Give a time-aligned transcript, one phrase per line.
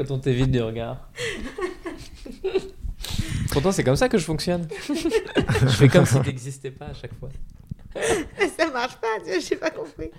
[0.00, 0.96] Quand on t'évite du regard.
[3.52, 4.66] Pourtant, c'est comme ça que je fonctionne.
[4.88, 7.28] je fais comme si t'existais pas à chaque fois.
[8.56, 9.08] ça marche pas,
[9.46, 10.10] j'ai pas compris.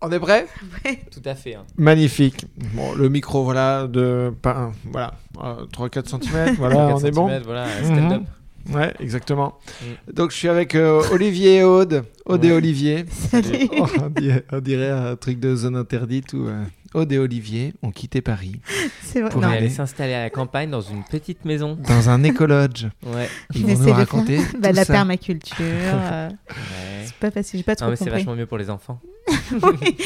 [0.00, 0.46] On est prêt
[0.84, 1.02] Ouais.
[1.10, 1.56] Tout à fait.
[1.56, 1.64] hein.
[1.76, 2.46] Magnifique.
[2.74, 7.40] Bon, le micro, voilà, de pas, voilà, 3-4 cm, voilà, 4 on est bon.
[7.44, 8.22] Voilà, stand-up.
[8.68, 8.74] Mhm.
[8.76, 9.58] Ouais, exactement.
[9.80, 10.12] Mm.
[10.12, 12.04] Donc je suis avec euh, Olivier et Aude.
[12.26, 12.52] Ouais.
[12.52, 13.04] Olivier.
[13.10, 13.68] Salut.
[13.78, 16.64] Oh, on, dirait, on dirait un truc de zone interdite où euh,
[17.10, 18.60] et Olivier ont quitté Paris
[19.02, 19.30] C'est vrai.
[19.30, 19.48] Pour Non.
[19.48, 19.66] On est aller.
[19.66, 21.78] allé s'installer à la campagne dans une petite maison.
[21.88, 22.86] dans un écolodge.
[23.06, 23.28] Ouais.
[23.54, 24.38] Ils vont nous raconter.
[24.58, 24.92] Bah, tout la ça.
[24.92, 25.56] permaculture.
[25.60, 27.04] euh, Ouais.
[27.06, 29.00] c'est pas facile, j'ai pas trop Non, mais c'est vachement mieux pour les enfants.
[29.52, 29.96] Oui.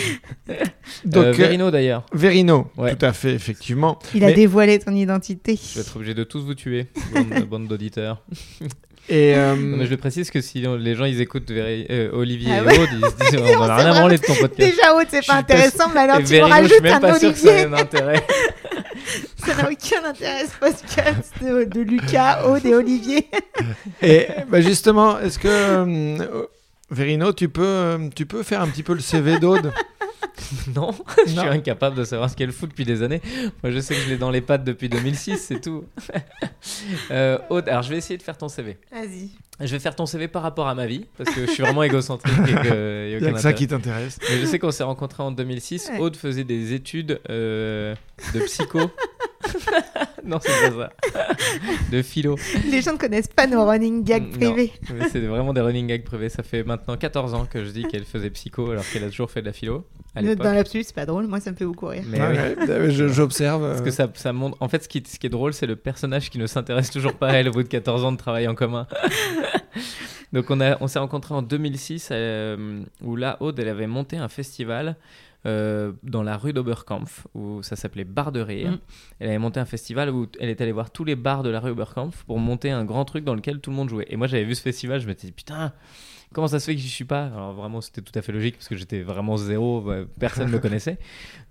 [1.04, 2.04] Donc Euh, euh, Verino d'ailleurs.
[2.12, 2.94] Verino, Ouais.
[2.96, 3.98] tout à fait, effectivement.
[4.14, 5.56] Il a dévoilé ton identité.
[5.56, 8.22] Je vais être obligé de tous vous tuer, bande, bande d'auditeurs.
[9.08, 12.10] Et euh, Non, mais je le précise que si les gens ils écoutent Véri- euh,
[12.12, 12.78] Olivier Ah et ouais.
[12.80, 14.70] Aude, ils se disent on On en a rien à vraiment- branler de ton podcast.
[14.74, 16.82] Déjà, Aude, c'est Je pas intéressant, mais alors Et tu me Verino, je rajoutes suis
[16.82, 17.62] même un pas sûr que ça Olivier.
[17.62, 18.26] ait un intérêt.
[19.46, 23.28] Ça n'a aucun intérêt ce podcast de, de Lucas, Aude et Olivier.
[24.02, 26.46] Et bah, justement, est-ce que euh,
[26.90, 29.72] Verino, tu peux, euh, tu peux faire un petit peu le CV d'Aude?
[30.74, 30.90] Non,
[31.26, 33.20] je suis incapable de savoir ce qu'elle fout depuis des années.
[33.62, 35.84] Moi, je sais que je l'ai dans les pattes depuis 2006, c'est tout.
[37.10, 38.78] euh, Aude, alors je vais essayer de faire ton CV.
[38.92, 39.30] Vas-y.
[39.60, 41.82] Je vais faire ton CV par rapport à ma vie, parce que je suis vraiment
[41.82, 44.18] égocentrique et qu'il y a y que ça qui t'intéresse.
[44.28, 45.90] Mais je sais qu'on s'est rencontrés en 2006.
[45.92, 45.98] Ouais.
[45.98, 47.94] Aude faisait des études euh,
[48.34, 48.90] de psycho.
[50.28, 51.28] non, c'est pas ça.
[51.90, 52.36] De philo.
[52.70, 54.72] Les gens ne connaissent pas nos running gags privés.
[55.10, 56.28] C'est vraiment des running gags privés.
[56.28, 59.30] Ça fait maintenant 14 ans que je dis qu'elle faisait psycho alors qu'elle a toujours
[59.30, 60.22] fait de la philo à.
[60.22, 61.26] Dans l'absolu, c'est pas drôle.
[61.26, 62.04] Moi, ça me fait beaucoup rire.
[62.06, 62.66] Mais oui.
[62.68, 63.62] ouais, J'observe.
[63.62, 64.56] Parce euh, que ça, ça montre.
[64.60, 67.14] En fait, ce qui, ce qui est drôle, c'est le personnage qui ne s'intéresse toujours
[67.14, 68.86] pas à elle au bout de 14 ans de travail en commun.
[70.32, 74.16] Donc, on, a, on s'est rencontrés en 2006 euh, où là, Aude, elle avait monté
[74.16, 74.96] un festival
[75.46, 78.72] euh, dans la rue d'Oberkampf où ça s'appelait Bar de Rire.
[78.72, 78.78] Mm.
[79.20, 81.60] Elle avait monté un festival où elle est allée voir tous les bars de la
[81.60, 84.06] rue Oberkampf pour monter un grand truc dans lequel tout le monde jouait.
[84.08, 85.72] Et moi, j'avais vu ce festival, je m'étais dit putain.
[86.34, 87.26] Comment ça se fait que j'y suis pas?
[87.26, 90.52] Alors vraiment, c'était tout à fait logique parce que j'étais vraiment zéro, ouais, personne ne
[90.52, 90.98] me connaissait.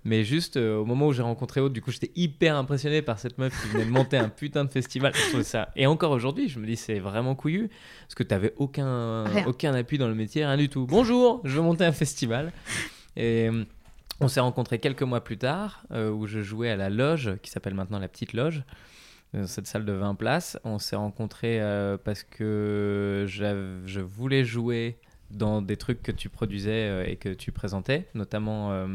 [0.04, 3.18] Mais juste euh, au moment où j'ai rencontré Aude, du coup, j'étais hyper impressionné par
[3.18, 5.12] cette meuf qui venait de monter un putain de festival.
[5.32, 5.70] Je ça.
[5.76, 7.70] Et encore aujourd'hui, je me dis c'est vraiment couillu
[8.02, 9.46] parce que t'avais aucun Rien.
[9.46, 10.86] aucun appui dans le métier, rien du tout.
[10.86, 12.52] Bonjour, je veux monter un festival.
[13.16, 13.64] Et euh,
[14.20, 17.50] on s'est rencontrés quelques mois plus tard euh, où je jouais à la loge qui
[17.50, 18.64] s'appelle maintenant la petite loge.
[19.34, 24.98] Dans cette salle de 20 places, on s'est rencontrés euh, parce que je voulais jouer
[25.30, 28.86] dans des trucs que tu produisais euh, et que tu présentais, notamment euh,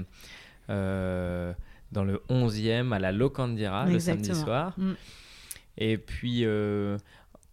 [0.70, 1.54] euh,
[1.92, 4.74] dans le 11e à la Locandira le samedi soir.
[4.78, 4.94] Mm.
[5.78, 6.46] Et puis,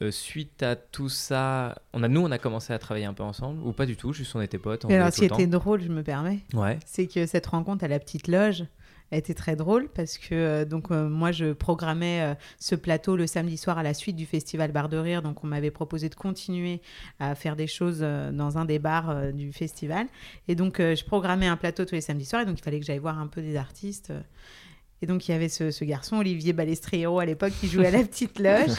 [0.02, 3.22] euh, suite à tout ça, on a, nous, on a commencé à travailler un peu
[3.22, 4.84] ensemble, ou pas du tout, juste on était potes.
[4.84, 6.40] On alors, ce qui était drôle, je me permets.
[6.54, 6.78] Ouais.
[6.86, 8.64] c'est que cette rencontre à la petite loge
[9.10, 13.16] a été très drôle parce que euh, donc euh, moi je programmais euh, ce plateau
[13.16, 16.08] le samedi soir à la suite du festival Bar de Rire donc on m'avait proposé
[16.08, 16.80] de continuer
[17.18, 20.06] à faire des choses dans un des bars du festival
[20.46, 22.86] et donc je programmais un plateau tous les samedis soirs et donc il fallait que
[22.86, 24.12] j'aille voir un peu des artistes.
[25.02, 27.90] Et donc il y avait ce, ce garçon Olivier Balestriero à l'époque qui jouait à
[27.90, 28.76] la petite loge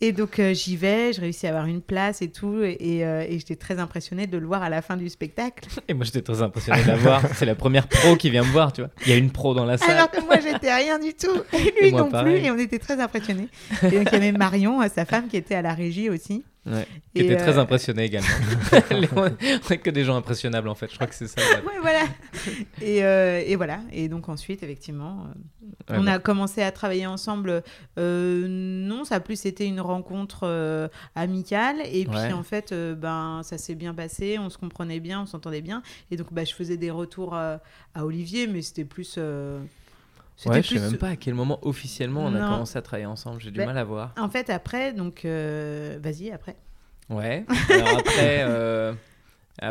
[0.00, 3.04] et donc euh, j'y vais je réussis à avoir une place et tout et, et,
[3.04, 6.04] euh, et j'étais très impressionnée de le voir à la fin du spectacle Et moi,
[6.04, 7.22] j'étais très impressionné de la voir.
[7.34, 8.90] C'est la première pro qui vient me voir, tu vois.
[9.06, 9.90] Il y a une pro dans la salle.
[9.90, 11.40] Alors que moi, j'étais rien du tout.
[11.52, 12.38] Et lui Et moi, non pareil.
[12.40, 12.46] plus.
[12.46, 13.48] Et on était très impressionnés.
[13.82, 16.44] Et donc, il y avait Marion, euh, sa femme, qui était à la régie aussi.
[16.70, 16.86] Ouais.
[17.14, 18.28] Qui Et, était très euh, impressionné également.
[19.16, 19.26] On
[19.72, 20.88] est que des gens impressionnables, en fait.
[20.90, 21.40] Je crois que c'est ça.
[21.40, 21.64] ouais.
[21.66, 22.04] Ouais, voilà.
[22.80, 23.80] Et, euh, et voilà.
[23.92, 25.32] Et donc, ensuite, effectivement, euh,
[25.90, 27.62] Ouais, on bah, a commencé à travailler ensemble.
[27.98, 31.78] Euh, non, ça a plus été une rencontre euh, amicale.
[31.92, 32.32] Et puis, Ouais.
[32.32, 34.38] en fait, euh, ben, ça s'est bien passé.
[34.38, 35.82] On se comprenait bien, on s'entendait bien.
[36.10, 37.56] Et donc, bah, je faisais des retours euh,
[37.94, 39.18] à Olivier, mais c'était plus.
[40.40, 43.06] C'était Ouais, je sais même pas à quel moment officiellement on a commencé à travailler
[43.06, 43.40] ensemble.
[43.40, 44.14] J'ai du Bah, mal à voir.
[44.18, 46.56] En fait, après, donc, euh, vas-y, après.
[47.10, 47.44] Ouais.
[47.68, 48.44] Alors après.
[48.46, 48.92] euh,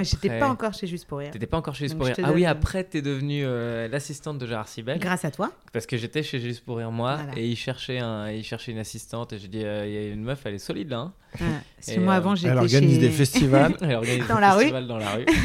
[0.01, 1.31] J'étais pas encore chez Juste pour rire.
[1.31, 2.25] T'étais pas encore chez Juste Donc, pour rire.
[2.27, 4.99] Ah oui, après, t'es devenue euh, l'assistante de Gérard Sibel.
[4.99, 5.51] Grâce à toi.
[5.73, 7.31] Parce que j'étais chez Juste pour rire, moi, Voilà.
[7.39, 9.33] et il cherchait, un, il cherchait une assistante.
[9.33, 10.97] Et j'ai dit, euh, il y a une meuf, elle est solide là.
[10.99, 11.13] hein.
[11.37, 11.53] Voilà.
[11.75, 12.99] Parce que Et, moi, euh, avant, j'étais Elle organise chez...
[13.01, 13.75] des festivals.
[13.81, 14.59] Elle organise Dans des la rue.
[14.59, 15.25] festivals dans la rue.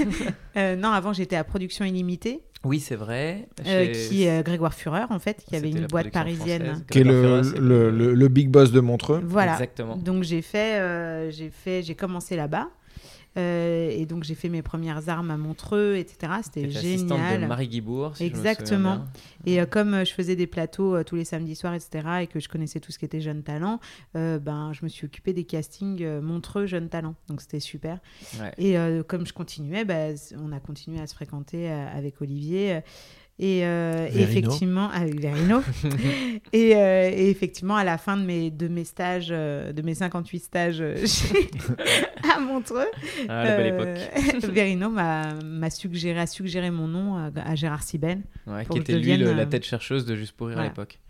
[0.56, 3.48] Euh, non, avant, j'étais à Production Illimitée, Oui, c'est vrai.
[3.66, 6.84] euh, Chez- qui est euh, Grégoire Führer, en fait, qui avait C'était une boîte parisienne.
[6.90, 9.20] qui est le, le, le- le big boss de Montreux.
[9.24, 9.54] Voilà.
[9.54, 9.96] Exactement.
[9.96, 12.68] Donc, j'ai fait, euh, j'ai fait, j'ai commencé là-bas.
[13.36, 16.32] Euh, et donc, j'ai fait mes premières armes à Montreux, etc.
[16.42, 17.40] C'était génial.
[17.42, 18.16] de Marie Guibourg.
[18.16, 19.04] si je me Exactement.
[19.46, 22.40] Et euh, comme euh, je faisais des plateaux tous les samedis soirs, etc., et que
[22.40, 23.80] je connaissais tout ce qui était Jeunes Talents,
[24.16, 27.14] euh, ben, je me suis occupée des castings Montreux Jeunes Talents.
[27.28, 27.98] Donc c'était super.
[28.40, 28.52] Ouais.
[28.58, 32.80] Et comme je continuais, bah, on a continué à se fréquenter avec Olivier.
[33.40, 35.60] Et, euh, et effectivement, ah Verino.
[36.52, 39.94] et, euh, et effectivement, à la fin de mes, de mes stages, euh, de mes
[39.94, 41.50] 58 stages chez-
[42.32, 42.86] à Montreux,
[43.28, 44.50] Ah, la belle époque.
[44.52, 48.22] Verino m'a suggéré, a suggéré mon nom à, à Gérard Siben.
[48.46, 51.00] Ouais, qui était lui le- la tête chercheuse de Juste pour rire à l'époque.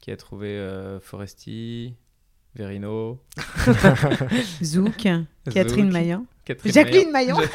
[0.00, 0.58] Qui a trouvé
[1.02, 1.92] Foresti,
[2.54, 3.20] Verino,
[4.62, 5.06] Zouk,
[5.52, 6.24] Catherine Maillan.
[6.48, 7.36] Catherine Jacqueline Maillan.
[7.36, 7.48] Maillan.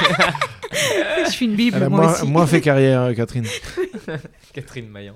[1.26, 2.28] Je suis une bible, Elle a moi moins, aussi.
[2.28, 3.46] moins fait carrière, euh, Catherine.
[4.54, 5.16] Catherine Maillan.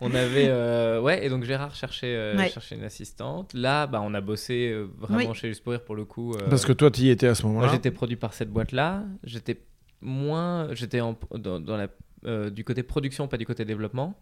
[0.00, 0.48] On avait.
[0.48, 2.48] euh, ouais, et donc Gérard cherchait, euh, Ouais.
[2.48, 3.54] cherchait une assistante.
[3.54, 5.34] Là, bah, on a bossé euh, vraiment Oui.
[5.36, 6.34] chez Juste pour rire pour le coup.
[6.34, 7.72] euh, Parce que toi, tu y étais à ce Moi, moment-là.
[7.72, 9.04] j'étais produit par cette boîte-là.
[9.24, 9.60] J'étais
[10.00, 10.68] moins.
[10.74, 11.86] J'étais en- dans, dans la,
[12.26, 14.14] euh, du côté production, pas du côté développement.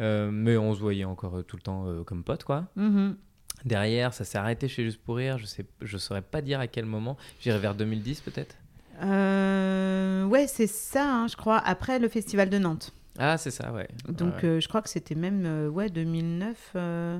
[0.00, 2.64] Euh, mais on se voyait encore euh, tout le temps euh, comme potes, quoi.
[2.76, 3.16] Mhm.
[3.64, 5.38] Derrière, ça s'est arrêté chez Juste pour rire.
[5.38, 7.16] Je sais, je saurais pas dire à quel moment.
[7.40, 8.56] J'irai vers 2010 peut-être?
[9.02, 12.92] Euh, ouais, c'est ça, hein, je crois, après le festival de Nantes.
[13.18, 13.88] Ah, c'est ça, ouais.
[14.08, 14.44] Donc, Ouais.
[14.48, 16.56] euh, je crois que c'était même, euh, ouais, 2009.
[16.76, 17.18] euh,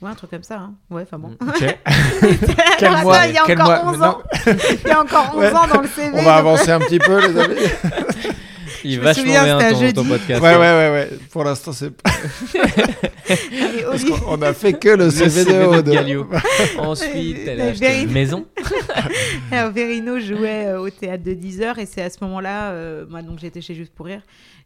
[0.00, 0.56] Ouais, un truc comme ça.
[0.58, 0.74] hein.
[0.88, 1.36] Ouais, enfin bon.
[1.42, 1.62] Ok.
[2.80, 4.22] Alors, attends, mois il y a encore mois 11 Non, ans.
[4.46, 5.52] Il y a encore 11 Ouais.
[5.54, 6.08] ans dans le CV.
[6.14, 7.56] On va donc- avancer un petit peu, les amis.
[8.84, 9.92] Il est me vachement souviens, bien ton, jeudi.
[9.94, 10.42] ton podcast.
[10.42, 11.10] Ouais, ouais, ouais, ouais.
[11.30, 11.90] Pour l'instant, c'est
[13.86, 16.78] parce qu'on on a fait que le, CV, de de.
[16.78, 18.46] Ensuite, elle a acheté Very- une maison.
[19.50, 23.06] Alors, Verino jouait euh, au théâtre de 10 heures et c'est à ce moment-là, euh,
[23.08, 24.22] moi donc j'étais chez Juste pour Rire,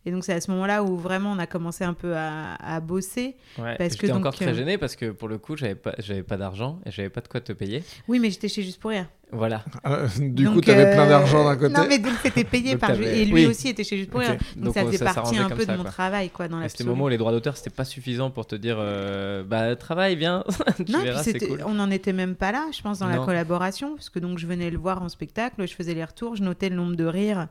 [0.07, 2.81] et donc c'est à ce moment-là où vraiment on a commencé un peu à, à
[2.81, 3.37] bosser.
[3.59, 5.95] Ouais, Parce que donc, encore très euh, gêné parce que pour le coup, j'avais pas,
[5.99, 7.83] j'avais pas d'argent et j'avais pas de quoi te payer.
[8.09, 9.07] Oui, mais j'étais chez Juste pour Rire.
[9.35, 9.63] Voilà.
[9.87, 11.75] Euh, du coup, tu avais plein euh, d'argent d'un côté.
[11.75, 12.91] Non, mais donc c'était payé Donc, par.
[12.93, 13.47] Et lui Oui.
[13.47, 14.21] aussi était chez Juste pour.
[14.21, 14.37] Rire.
[14.57, 15.91] Donc, Donc, ça on- faisait ça partie un peu ça, de mon quoi.
[15.93, 18.55] travail, quoi, dans C'était le moment où les droits d'auteur, c'était pas suffisant pour te
[18.57, 20.45] dire euh, bah travaille, viens.
[20.87, 21.63] tu Non, verras, puis cool.
[21.67, 24.47] on n'en était même pas là, je pense, dans la collaboration, parce que donc je
[24.47, 27.49] venais le voir en spectacle, je faisais les retours, je notais le nombre de rires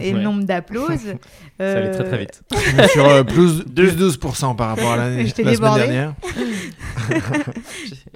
[0.00, 0.22] et le Ouais.
[0.24, 0.88] nombre d'applauses.
[1.58, 2.42] Ça allait très Euh, très vite.
[2.92, 5.80] Sur euh, plus, plus 12% par rapport à l'année la semaine débordée.
[5.82, 6.14] dernière.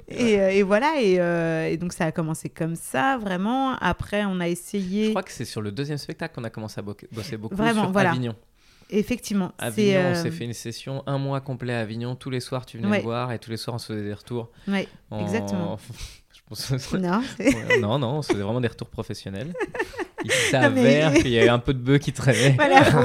[0.07, 3.73] Et, euh, et voilà, et, euh, et donc ça a commencé comme ça, vraiment.
[3.81, 5.09] Après, on a Je essayé.
[5.09, 7.83] crois que c'est sur le deuxième spectacle qu'on a commencé à bo- bosser beaucoup Vraiment,
[7.83, 8.11] sur voilà.
[8.11, 8.35] Avignon.
[8.91, 9.51] Effectivement.
[9.57, 12.15] Avignon, on euh, s'est fait une session un mois complet à Avignon.
[12.15, 12.97] Tous les soirs, tu venais Ouais.
[12.99, 14.51] me voir et tous les soirs, on se faisait des retours.
[15.09, 15.77] en- Exactement.
[16.33, 17.21] Je pense que- non,
[17.81, 19.53] non, non, on se faisait vraiment des retours professionnels.
[20.25, 22.55] Il Non, mais- s'avère qu'il y a eu un peu de bœuf qui traînait.
[22.57, 22.99] Voilà, faut,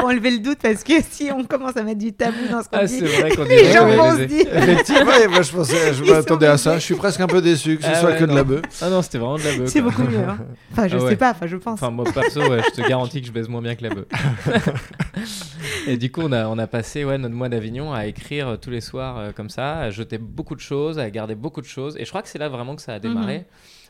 [0.00, 2.68] faut enlever le doute parce que si on commence à mettre du tabou dans ce
[2.68, 4.46] qu'on Ah, dit, vrai qu'on les gens vont se dire.
[4.56, 6.74] Effectivement, moi je pensais, je m'attendais à ça.
[6.74, 8.62] Je suis presque un peu déçu que ce Ah soit ouais, que de la bœuf.
[8.82, 9.68] Ah non, c'était vraiment de la bœuf.
[9.68, 10.18] C'est beaucoup mieux.
[10.18, 10.38] hein.
[10.72, 11.10] Enfin, je Ah ouais.
[11.10, 11.74] sais pas, enfin, je pense.
[11.82, 14.06] Enfin, moi, perso, ouais, je te garantis que je baise moins bien que la bœuf.
[15.86, 18.56] et du coup, on a, on a passé ouais, notre mois d'Avignon à écrire euh,
[18.56, 21.66] tous les soirs euh, comme ça, à jeter beaucoup de choses, à garder beaucoup de
[21.66, 21.96] choses.
[21.98, 23.38] Et je crois que c'est là vraiment que ça a démarré.
[23.38, 23.44] Mhm.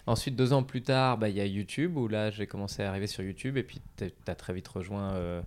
[0.08, 2.88] Ensuite, deux ans plus tard, bah, il y a YouTube, où là, j'ai commencé à
[2.88, 3.56] arriver sur YouTube.
[3.56, 5.12] Et puis, tu as très vite rejoint.
[5.12, 5.40] euh,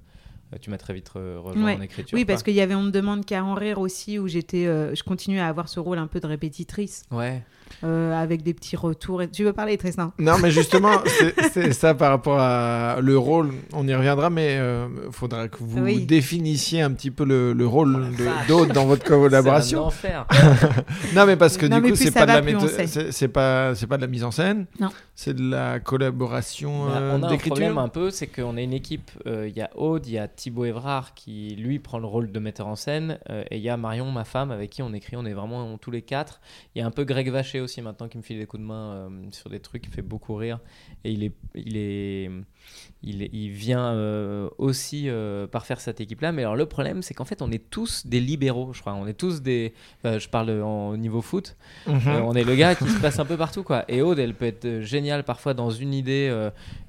[0.61, 1.75] tu m'as très vite re- rejoint Ouais.
[1.77, 2.15] en écriture.
[2.17, 4.93] oui, parce qu'il y avait On ne demande qu'à en rire aussi, où j'étais, euh,
[4.95, 7.41] je continuais à avoir ce rôle un peu de répétitrice, Ouais.
[7.83, 9.21] Euh, avec des petits retours.
[9.21, 10.12] Et- Tu veux parler, Tristan?
[10.19, 10.91] Non, mais justement,
[11.53, 13.51] c'est- ça par rapport à le rôle.
[13.73, 16.06] On y reviendra, mais il faudra que vous Oui.
[16.06, 18.47] définissiez un petit peu le, le rôle vache.
[18.47, 19.85] d'Aude dans votre C'est un collaboration.
[19.85, 20.25] enfer.
[21.15, 22.69] Non, mais parce que Non, du coup, c'est pas de la méthode,
[23.11, 24.66] c'est pas, c'est pas de la mise en scène.
[24.80, 24.90] Non.
[25.16, 28.73] C'est de la collaboration euh, on a un problème un peu, c'est qu'on est une
[28.73, 29.11] équipe.
[29.28, 32.31] euh, Il y a Aude, il y a Thibaut Évrard qui lui prend le rôle
[32.31, 34.94] de metteur en scène, euh, et il y a Marion, ma femme, avec qui on
[34.94, 35.16] écrit.
[35.18, 36.42] On est vraiment tous les quatre.
[36.75, 38.68] Il y a un peu Greg Vacher aussi maintenant qui me file des coups de
[38.68, 40.59] main euh, sur des trucs, qui fait beaucoup rire,
[41.03, 42.30] et il est, il est,
[43.03, 46.31] il, vient euh, aussi euh, par faire cette équipe-là.
[46.31, 48.94] Mais alors le problème, c'est qu'en fait, on est tous des libéraux, je crois.
[48.94, 49.73] On est tous des.
[50.03, 51.56] je parle en- au niveau foot.
[51.87, 51.95] Mhm.
[52.07, 53.85] Euh, on est le gars qui se passe un peu partout quoi.
[53.87, 56.31] Et Aude, elle peut être euh, géniale parfois dans une idée,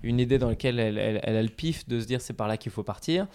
[0.02, 2.46] une idée dans laquelle elle, elle- elle a le pif de se dire c'est par
[2.48, 3.26] là qu'il faut partir.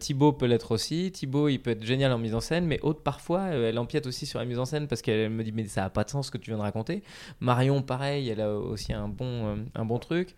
[0.00, 1.12] Thibaut peut l'être aussi.
[1.12, 4.26] Thibaut, il peut être génial en mise en scène, mais Aude parfois, elle empiète aussi
[4.26, 6.26] sur la mise en scène parce qu'elle me dit mais ça a pas de sens
[6.26, 7.02] ce que tu viens de raconter.
[7.40, 10.34] Marion, pareil, elle a aussi un bon, un bon truc.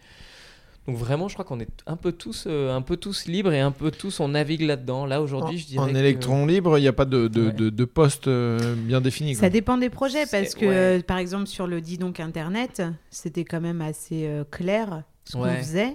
[0.89, 3.61] Donc vraiment, je crois qu'on est un peu tous, euh, un peu tous libres et
[3.61, 5.05] un peu tous on navigue là-dedans.
[5.05, 5.85] Là aujourd'hui, je dirais.
[5.85, 7.53] En que- électron libre, il n'y a pas de, de, Ouais.
[7.53, 9.35] de, de poste euh, bien défini.
[9.35, 9.41] quoi.
[9.43, 10.75] Ça dépend des projets, parce que, ouais.
[10.75, 15.37] euh, par exemple, sur le Dis donc Internet, c'était quand même assez euh, clair ce
[15.37, 15.95] qu'on faisait.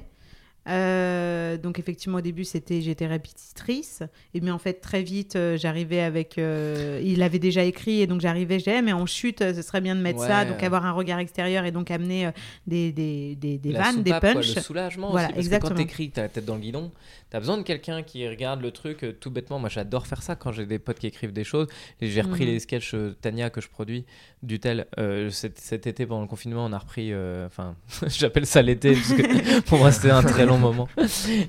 [0.69, 4.01] Euh, donc effectivement au début c'était j'étais répétitrice
[4.33, 8.07] et mais en fait très vite euh, j'arrivais avec euh, il avait déjà écrit et
[8.07, 10.85] donc j'arrivais disais Eh, mais en chute ce serait bien de mettre ça donc avoir
[10.85, 12.29] un regard extérieur et donc amener
[12.65, 15.69] des, des, des, des vannes des soupape, quoi, punchs le soulagement Voilà, aussi, parce exactement.
[15.71, 16.91] que quand t'écris, t'as la tête dans le guidon,
[17.29, 19.59] t'as besoin de quelqu'un qui regarde le truc tout bêtement.
[19.59, 21.67] Moi, j'adore faire ça quand j'ai des potes qui écrivent des choses.
[22.01, 22.49] J'ai repris Mhm.
[22.51, 24.05] les sketchs Tania que je produis
[24.43, 24.85] du tel.
[25.29, 27.11] cet, cet été pendant le confinement, on a repris.
[27.45, 27.75] Enfin,
[28.07, 28.95] j'appelle ça l'été
[29.65, 30.87] pour moi c'était un très long long moment.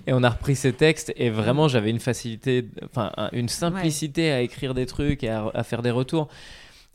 [0.07, 4.31] Et on a repris ces textes et vraiment j'avais une facilité, enfin un- une simplicité
[4.33, 6.29] à écrire des trucs et à, à faire des retours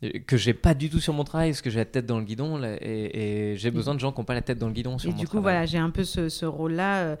[0.02, 2.18] euh, que j'ai pas du tout sur mon travail parce que j'ai la tête dans
[2.18, 4.68] le guidon là, et, et j'ai besoin de gens qui n'ont pas la tête dans
[4.68, 5.54] le guidon sur Et mon du coup, travail.
[5.54, 7.16] voilà, j'ai un peu ce, ce rôle-là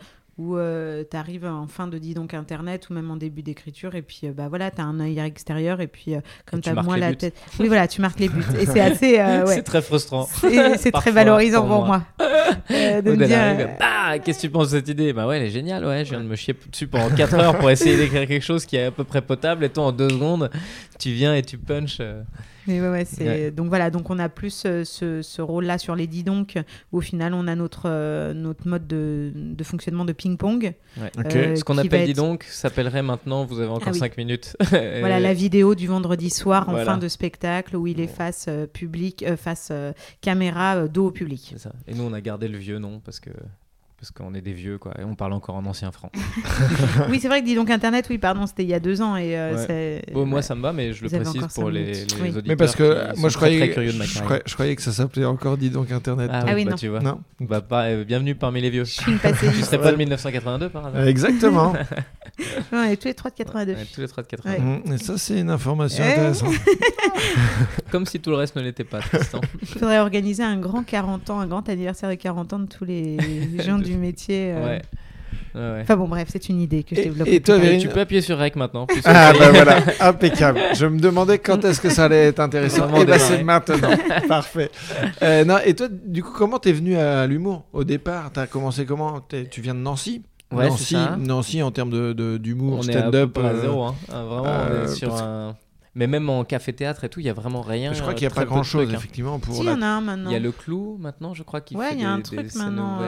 [0.56, 3.94] euh, où tu arrives en fin de dis donc internet ou même en début d'écriture
[3.94, 6.68] et puis euh, bah voilà, tu as un œil extérieur et puis euh, comme tu
[6.68, 7.16] as moins la buts.
[7.16, 7.34] tête.
[7.58, 9.54] Oui, voilà, tu marques les buts et c'est assez euh, ouais.
[9.54, 10.26] C'est très frustrant.
[10.78, 12.04] C'est très valorisant pour moi.
[12.70, 15.12] Euh, de me dire, euh, bah, qu'est-ce que tu penses de cette idée?
[15.12, 17.58] Bah ouais, elle est géniale, ouais, je viens de me chier dessus pendant 4 heures
[17.58, 20.08] pour essayer d'écrire quelque chose qui est à peu près potable et toi en 2
[20.08, 20.50] secondes,
[20.98, 22.00] tu viens et tu punches.
[22.66, 23.50] Mais ouais, ouais, c'est Ouais.
[23.50, 26.56] donc voilà, donc on a plus euh, ce, ce rôle-là sur les dis donc
[26.92, 30.74] où au final on a notre euh, notre mode de, de fonctionnement de ping-pong.
[30.98, 31.10] Ouais.
[31.34, 33.98] Euh, Ce qu'on appelle va dis être- donc s'appellerait maintenant, vous avez encore Ah oui.
[33.98, 34.56] 5 minutes.
[34.70, 36.84] Voilà la vidéo du vendredi soir en Voilà.
[36.92, 41.06] fin de spectacle où il est face euh, public, euh, face euh, caméra, euh, dos
[41.06, 41.54] au public.
[41.56, 41.72] Ça.
[41.86, 43.30] Et nous on a gardé le vieux nom parce que
[44.00, 46.10] parce qu'on est des vieux quoi et on parle encore en ancien franc.
[47.10, 49.14] oui, c'est vrai que dis donc internet, oui, pardon, c'était il y a deux ans
[49.16, 49.64] et euh, Ouais.
[50.06, 50.42] c'est- Bon, moi ouais.
[50.42, 52.28] ça me va mais je le Vous précise pour les, les Oui.
[52.28, 54.24] auditeurs Mais parce que qui moi, je croyais, très curieux de ma je, carrière.
[54.24, 56.30] croyais, je croyais que ça s'appelait encore Dis donc Internet.
[56.32, 56.76] Ah, Ah oui, oui, bah, non.
[56.78, 57.00] tu vois.
[57.00, 58.84] Non Bah, pas- euh, bienvenue parmi les vieux.
[58.84, 59.48] Je suis une passée.
[59.50, 61.74] Tu serais pas de 1982 par hasard Exactement.
[62.72, 63.72] on est tous les trois de 82.
[63.74, 64.50] Ouais, Tous les trois de 80.
[64.54, 64.60] Ouais.
[64.60, 66.10] Mm, Et ça, c'est une information Eh.
[66.12, 66.54] intéressante.
[67.90, 69.40] Comme si tout le reste ne l'était pas, Tristan.
[69.60, 72.84] Il faudrait organiser un grand 40 ans, un grand anniversaire de 40 ans de tous
[72.86, 73.18] les
[73.58, 74.52] gens De- du métier.
[74.54, 74.66] euh.
[74.66, 74.82] ouais.
[75.82, 77.26] Enfin bon, bref, c'est une idée que je développe.
[77.26, 77.58] et toi.
[77.58, 78.86] Vérine- Tu peux appuyer sur Rec maintenant.
[79.04, 80.60] Ah bah voilà, impeccable.
[80.74, 82.88] Je me demandais quand est-ce que ça allait être intéressant.
[82.88, 83.18] Et bah démarrer.
[83.18, 83.90] c'est maintenant.
[84.28, 84.70] Parfait.
[85.22, 88.30] Euh, non, et toi, du coup, comment t'es venu à l'humour au départ?
[88.32, 89.20] T'as commencé comment?
[89.50, 90.22] Tu viens de Nancy?
[90.52, 91.16] Ouais, Nancy, ça.
[91.18, 93.38] Nancy en termes de- de- d'humour, On est à peu stand-up.
[93.38, 93.82] euh, zéro.
[93.84, 93.94] Hein.
[94.12, 95.56] Ah, Vraiment, on est sur un.
[95.96, 97.92] Mais même en café-théâtre et tout, il y a vraiment rien.
[97.92, 98.98] Je crois qu'il n'y a pas peu de grand chose, trucs, hein.
[98.98, 100.30] effectivement, pour Si, il y en a un maintenant.
[100.30, 102.20] Il y a le clou maintenant, je crois, qui Ouais, fait il y a un
[102.20, 102.98] truc maintenant,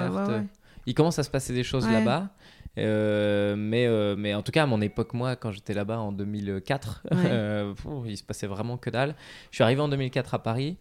[0.86, 1.92] Il commence à se passer des choses Ouais.
[1.92, 2.30] là-bas.
[2.78, 6.10] Euh, mais, euh, mais en tout cas, à mon époque, moi, quand j'étais là-bas en
[6.12, 7.16] 2004, Ouais.
[7.26, 9.14] euh, pff, il se passait vraiment que dalle.
[9.50, 10.76] Je suis arrivé en 2004 à Paris.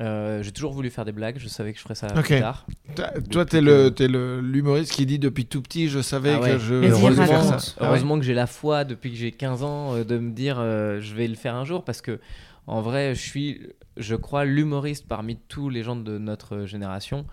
[0.00, 1.36] Euh, j'ai toujours voulu faire des blagues.
[1.38, 2.26] Je savais que je ferais ça Ok.
[2.26, 2.66] plus tard.
[3.30, 6.40] Toi, t'es que- le, t'es le- l'humoriste qui dit depuis tout petit, je savais Ah
[6.40, 6.50] ouais.
[6.52, 7.56] que je voulais faire ça.
[7.78, 7.88] Ah ouais.
[7.88, 11.14] Heureusement que j'ai la foi depuis que j'ai 15 ans de me dire euh, je
[11.14, 12.20] vais le faire un jour parce que
[12.66, 13.62] en vrai, je suis,
[13.96, 17.24] je crois, l'humoriste parmi tous les gens de notre génération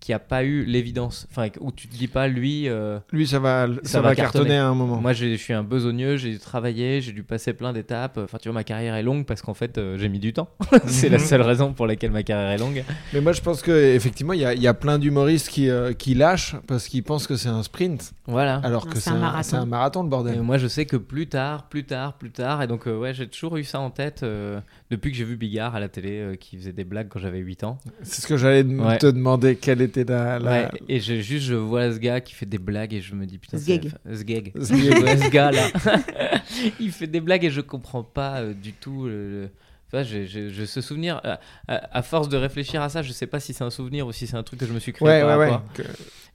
[0.00, 1.26] qui a pas eu l'évidence.
[1.30, 2.68] Enfin, où tu te dis pas lui.
[2.68, 4.58] euh, Lui, ça va, ça, Ça va, va cartonner cartonner.
[4.58, 4.96] à un moment.
[5.00, 8.18] Moi, je suis un besogneux, j'ai travaillé, j'ai dû passer plein d'étapes.
[8.18, 10.48] Enfin, tu vois, ma carrière est longue parce qu'en fait, euh, j'ai mis du temps.
[10.86, 12.82] C'est la seule raison pour laquelle ma carrière est longue.
[13.12, 15.92] Mais moi, je pense qu'effectivement, il y a, il y a plein d'humoristes qui, euh,
[15.92, 18.56] qui lâchent parce qu'ils pensent que c'est un sprint, Voilà.
[18.64, 19.42] alors Non, que c'est un un, marathon.
[19.50, 20.40] c'est un marathon, le Et bordel.
[20.42, 22.62] moi, je sais que plus tard, plus tard, plus tard.
[22.62, 25.36] Et donc, euh, ouais, j'ai toujours eu ça en tête euh, depuis que j'ai vu
[25.36, 27.78] Bigard à la télé euh, qui faisait des blagues quand j'avais 8 ans.
[28.02, 28.98] C'est ce que j'allais Ouais.
[28.98, 30.38] te demander, quelle était la...
[30.38, 33.14] la- Ouais, et je, juste, je vois ce gars qui fait des blagues et je
[33.14, 33.90] me dis, putain, Sgeg.
[34.04, 34.52] c'est- Sgeg.
[34.60, 34.92] Sgeg.
[34.94, 35.68] Je vois ce gars là.
[36.80, 39.06] il fait des blagues et je comprends pas euh, du tout.
[39.06, 39.50] le-
[39.92, 43.10] Enfin, j'ai j'ai- j'ai ce souvenir, à, à- à force de réfléchir à ça, je
[43.10, 44.92] sais pas si c'est un souvenir ou si c'est un truc que je me suis
[44.92, 45.56] créé Ouais, par ouais, ouais.
[45.74, 45.82] Que-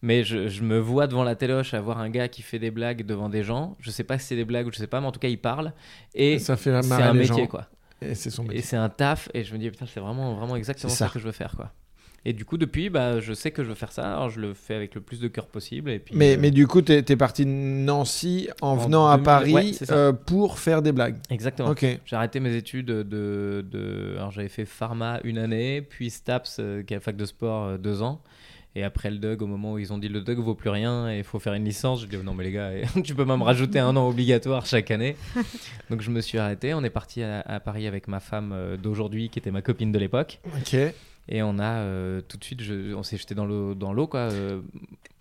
[0.01, 2.69] Mais je, je me vois devant la téloche à voir un gars qui fait des
[2.69, 3.77] blagues devant des gens.
[3.79, 5.29] Je sais pas si c'est des blagues ou je sais pas, mais en tout cas,
[5.29, 5.71] il parle.
[6.13, 7.47] Et ça fait c'est marrer un les métier, gens.
[7.47, 7.69] quoi.
[8.11, 8.61] Et c'est son Et métier.
[8.61, 9.29] c'est un taf.
[9.33, 11.07] Et je me dis, putain, c'est vraiment, vraiment exactement ça.
[11.07, 11.13] ça.
[11.13, 11.71] que je veux faire, quoi.
[12.27, 14.13] Et du coup, depuis, bah, je sais que je veux faire ça.
[14.13, 15.91] Alors, je le fais avec le plus de cœur possible.
[15.91, 19.07] Et puis, Mais, euh, mais du coup, t'es es parti de Nancy en, En venant
[19.07, 21.17] à 2000, Paris ouais, euh, pour faire des blagues.
[21.29, 21.75] Exactement.
[21.79, 23.63] J'ai arrêté mes études de.
[23.63, 24.15] de...
[24.17, 27.77] Alors, j'avais fait pharma une année, puis STAPS, euh, qui est la fac de sport,
[27.77, 28.21] deux ans.
[28.77, 31.09] Et après le DUG, au moment où ils ont dit le DUG vaut plus rien
[31.09, 32.71] et il faut faire une licence, je dis oh non, mais les gars,
[33.03, 35.15] tu peux même rajouter un an obligatoire chaque année.
[35.89, 36.73] Donc, je me suis arrêté.
[36.73, 39.91] On est parti à, à Paris avec ma femme euh, d'aujourd'hui, qui était ma copine
[39.93, 40.39] de l'époque.
[40.57, 40.75] Ok.
[41.27, 44.05] Et on a euh, tout de suite, je- on s'est jeté dans l'eau, dans l'eau
[44.07, 44.19] quoi.
[44.31, 44.59] euh,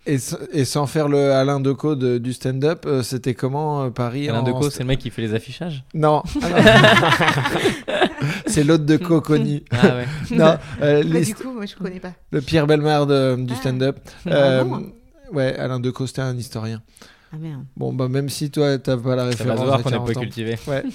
[0.05, 0.19] Et,
[0.65, 4.43] sans faire le Alain Decaux de- du stand-up, euh, c'était comment euh, Paris Alain en
[4.43, 5.83] Decaux, st- c'est le mec qui fait les affichages?
[5.95, 6.21] Non.
[6.43, 8.07] Ah non.
[8.45, 9.63] c'est l'autre Decaux connu.
[9.71, 10.05] Ah ouais.
[10.37, 12.13] non, euh, Bah, les- du coup, moi je connais pas.
[12.31, 13.59] le Pierre Belmar de- du Ah.
[13.59, 13.97] stand-up.
[15.31, 16.81] Ouais, Alain Decaux, c'était un historien.
[17.35, 17.65] Ah merde.
[17.75, 19.59] Bon, bah, même si toi, t'as pas la Ça va référence.
[19.59, 20.57] se voir à qu'on est 40 peu cultivé.
[20.67, 20.83] Ouais.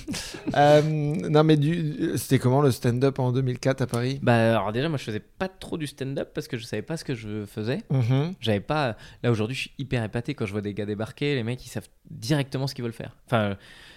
[0.56, 2.12] Euh, non, mais du...
[2.16, 4.18] c'était comment le stand-up en 2004 à Paris?
[4.22, 6.96] Bah alors déjà, moi je faisais pas trop du stand-up parce que je savais pas
[6.96, 7.82] ce que je faisais.
[7.90, 8.34] Mhm.
[8.40, 8.96] J'avais pas.
[9.22, 11.34] Là aujourd'hui, je suis hyper épaté quand je vois des gars débarquer.
[11.36, 13.16] Les mecs, ils savent directement ce qu'ils veulent faire.
[13.26, 13.56] Enfin,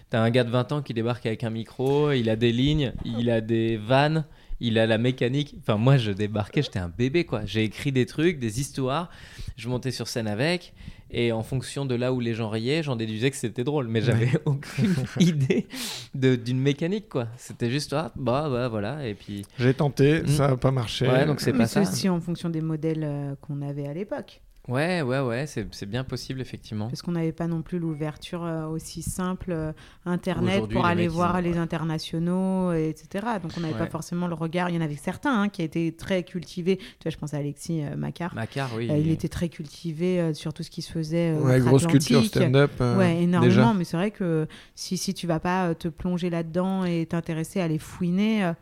[0.10, 2.94] t'as un gars de 20 ans qui débarque avec un micro, il a des lignes,
[3.04, 4.26] il a des vannes,
[4.60, 5.56] il a la mécanique.
[5.60, 7.42] Enfin, moi, je débarquais, j'étais un bébé quoi.
[7.46, 9.10] J'ai écrit des trucs, des histoires.
[9.58, 10.74] Je montais sur scène avec.
[11.16, 13.88] Et en fonction de là où les gens riaient, j'en déduisais que c'était drôle.
[13.88, 15.68] Mais j'avais aucune idée
[16.16, 17.28] de- d'une mécanique quoi.
[17.38, 19.08] C'était juste, ah, bah, bah, voilà.
[19.08, 19.46] Et puis.
[19.60, 20.28] J'ai tenté, Mhm.
[20.28, 21.08] ça n'a pas marché.
[21.08, 21.92] Ouais, donc c'est Mais pas c'est ça.
[21.92, 24.42] aussi en fonction des modèles euh, qu'on avait à l'époque.
[24.70, 26.88] Ouais, ouais, ouais, c'est c'est bien possible, effectivement.
[26.88, 29.74] Parce qu'on n'avait pas non plus l'ouverture euh, aussi simple euh,
[30.06, 33.26] Internet pour aller voir les internationaux, et etc.
[33.42, 34.70] Donc on n'avait pas forcément le regard.
[34.70, 36.78] Il y en avait certains hein, qui étaient très cultivés.
[36.78, 38.34] Tu vois, je pense à Alexis euh, Macquart.
[38.34, 38.90] Macar, oui.
[38.90, 41.32] Euh, il était très cultivé euh, sur tout ce qui se faisait.
[41.36, 42.72] euh, Ouais, grosse culture stand-up.
[42.80, 43.42] euh, Ouais, énormément.
[43.54, 43.74] déjà.
[43.74, 47.68] Mais c'est vrai que si, si tu vas pas te plonger là-dedans et t'intéresser à
[47.68, 48.54] les fouiner, euh,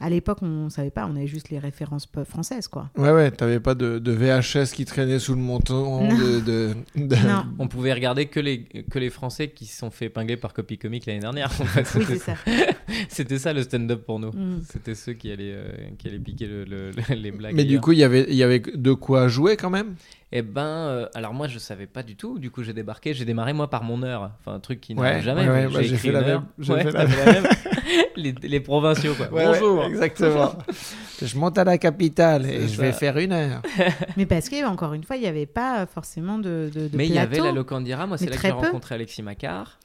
[0.00, 1.06] à l'époque, on savait pas.
[1.06, 2.90] On avait juste les références peu- françaises, quoi.
[2.96, 6.16] Ouais, ouais, t'avais pas de, de VHS qui traînait sous le menton Non.
[6.18, 7.44] de, de, de- Non.
[7.58, 10.78] On pouvait regarder que les, que les Français qui se sont fait épingler par Copy
[10.78, 11.48] Comic l'année dernière.
[11.60, 11.86] en fait.
[11.96, 12.36] Oui, C'était c'est ça.
[13.08, 14.30] C'était ça le stand-up pour nous.
[14.30, 14.62] Mm.
[14.70, 17.54] C'était ceux qui allaient, euh, qui allaient piquer le- le- les blagues.
[17.54, 19.94] Mais du coup, il y avait- il y avait de quoi jouer quand même?
[20.30, 22.38] Eh ben, euh, alors moi je savais pas du tout.
[22.38, 23.14] Du coup, j'ai débarqué.
[23.14, 24.30] J'ai démarré moi par mon heure.
[24.40, 25.48] Enfin, un truc qui Ouais, n'arrive jamais.
[25.48, 27.50] ouais, bah, j'ai écrit fait la même, fait la t'as fait la même.
[28.16, 29.28] les, les provinciaux, quoi.
[29.30, 29.84] Bonjour.
[29.84, 30.52] exactement.
[31.22, 33.62] je monte à la capitale et je vais faire une heure.
[34.18, 37.06] Mais parce que encore une fois, il n'y avait pas forcément de, de, de Mais
[37.06, 37.44] il y avait plateau.
[37.44, 38.06] la Locandira.
[38.06, 39.78] Moi, c'est là que j'ai rencontré Alexis Macquart.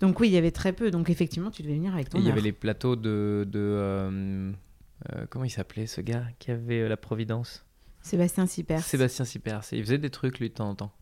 [0.00, 0.90] Donc oui, il y avait très peu.
[0.90, 3.48] Donc effectivement, tu devais venir avec ton il y avait les plateaux de.
[3.50, 4.52] de euh,
[5.14, 7.64] euh, comment il s'appelait ce gars qui avait euh, la Providence?
[8.02, 8.80] Sébastien Sipers.
[8.80, 9.60] Sébastien Sipers.
[9.72, 10.92] Il faisait des trucs lui de temps en temps.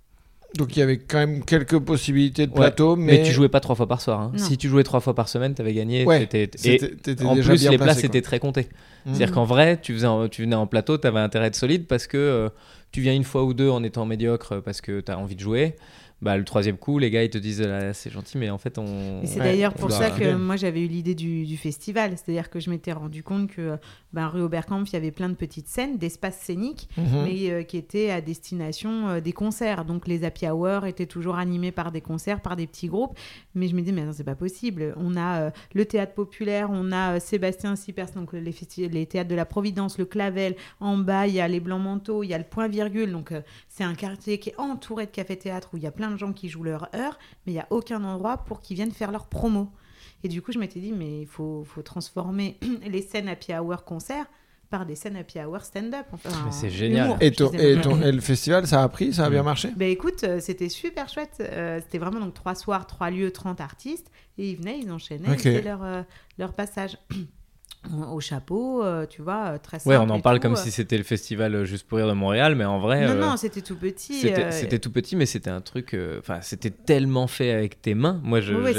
[0.55, 3.19] Donc il y avait quand même quelques possibilités de Ouais, plateau, Mais...
[3.19, 4.21] mais, tu jouais pas trois fois par soir.
[4.21, 4.33] hein.
[4.37, 6.05] Si tu jouais trois fois par semaine, t'avais gagné.
[6.07, 8.69] Ouais, Et t'étais en déjà plus, bien les places étaient très comptées.
[9.05, 9.15] Mhm.
[9.15, 11.57] C'est-à-dire qu'en vrai, tu, faisais en- tu venais en plateau, tu avais intérêt à être
[11.57, 12.49] solide parce que euh,
[12.93, 15.41] tu viens une fois ou deux en étant médiocre parce que tu as envie de
[15.41, 15.77] jouer.
[16.27, 18.79] Bah, le troisième coup, les gars, ils te disent là, c'est gentil, mais en fait,
[18.79, 19.23] on.
[19.23, 22.13] Et c'est Ouais, d'ailleurs pour ça que moi j'avais eu l'idée du, du festival.
[22.17, 23.77] C'est-à-dire que je m'étais rendu compte que
[24.13, 27.25] ben, rue Oberkampf, il y avait plein de petites scènes, d'espaces scéniques, Mhm.
[27.25, 29.85] mais euh, qui étaient à destination euh, des concerts.
[29.85, 33.17] Donc les happy hours étaient toujours animés par des concerts, par des petits groupes.
[33.55, 34.95] Mais je me dis, mais non, c'est pas possible.
[34.99, 39.07] On a euh, le théâtre populaire, on a euh, Sébastien Sipers, donc les, festi- les
[39.07, 40.57] théâtres de la Providence, le Clavel.
[40.81, 43.13] En bas, il y a les Blancs Manteaux, il y a le Point Virgule.
[43.13, 46.11] Donc euh, c'est un quartier qui est entouré de cafés-théâtres où il y a plein
[46.11, 48.93] de gens qui jouent leur heure, mais il n'y a aucun endroit pour qu'ils viennent
[48.93, 49.71] faire leur promo.
[50.25, 53.85] Et du coup, je m'étais dit, mais il faut, faut transformer les scènes happy hour
[53.85, 54.27] concert
[54.71, 56.07] par des scènes happy hour stand-up.
[56.13, 57.07] Enfin, c'est génial.
[57.07, 57.73] humour, Et, je ton- disais.
[57.75, 59.45] et, ton- et le festival, ça a pris, ça a bien Mm.
[59.45, 59.71] marché?
[59.77, 61.37] Ben écoute, euh, c'était super chouette.
[61.41, 64.11] Euh, c'était vraiment donc trois soirs, trois lieux, 30 artistes.
[64.39, 65.37] Et ils venaient, ils enchaînaient, Ok.
[65.45, 66.03] ils faisaient leur, euh,
[66.39, 66.99] leur passage.
[68.13, 69.91] Au chapeau, euh, tu vois, euh, très simple.
[69.91, 70.57] Ouais, on en parle tout, comme euh.
[70.57, 73.07] si c'était le festival juste pour rire de Montréal, mais en vrai.
[73.07, 74.15] Non, euh, non, c'était tout petit.
[74.21, 75.95] C'était euh, tout petit, mais c'était un truc.
[75.95, 78.21] euh, Enfin, c'était tellement fait avec tes mains.
[78.23, 78.73] Moi, je Ouais,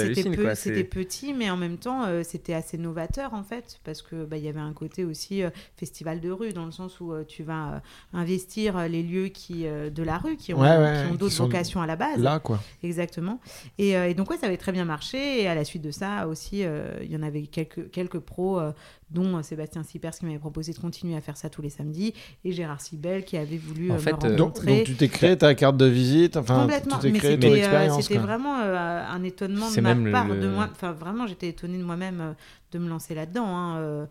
[0.55, 4.37] c'était petit, mais en même temps, euh, c'était assez novateur en fait, parce que bah,
[4.37, 7.23] il y avait un côté aussi euh, festival de rue, dans le sens où euh,
[7.27, 7.79] tu vas euh,
[8.13, 11.17] investir les lieux qui euh, de la rue qui ont, Ouais, ouais, qui ont qui
[11.17, 12.17] d'autres vocations à la base.
[12.19, 12.59] Là, quoi.
[12.83, 13.39] Exactement.
[13.77, 15.41] Et, euh, et donc, ouais, ça avait très bien marché.
[15.41, 18.59] Et à la suite de ça aussi, euh, il y en avait quelques, quelques pros,
[18.59, 18.71] euh,
[19.09, 22.13] dont euh, Sébastien Sipers qui m'avait proposé de continuer à faire ça tous les samedis,
[22.43, 24.77] et Gérard Sibel qui avait voulu En euh, fait, me euh, Donc, rencontrer.
[24.77, 27.53] donc tu t'es créé ta carte de visite, enfin, Complètement, tu t'es créé ton c'était
[27.53, 28.01] euh, expérience.
[28.03, 28.23] c'était quoi.
[28.25, 30.67] vraiment euh, un étonnement de ma part le- de moi.
[30.71, 32.33] Enfin, vraiment, j'étais étonnée de moi-même euh,
[32.71, 33.47] de me lancer là-dedans.
[33.47, 33.77] hein.
[33.77, 34.05] Euh,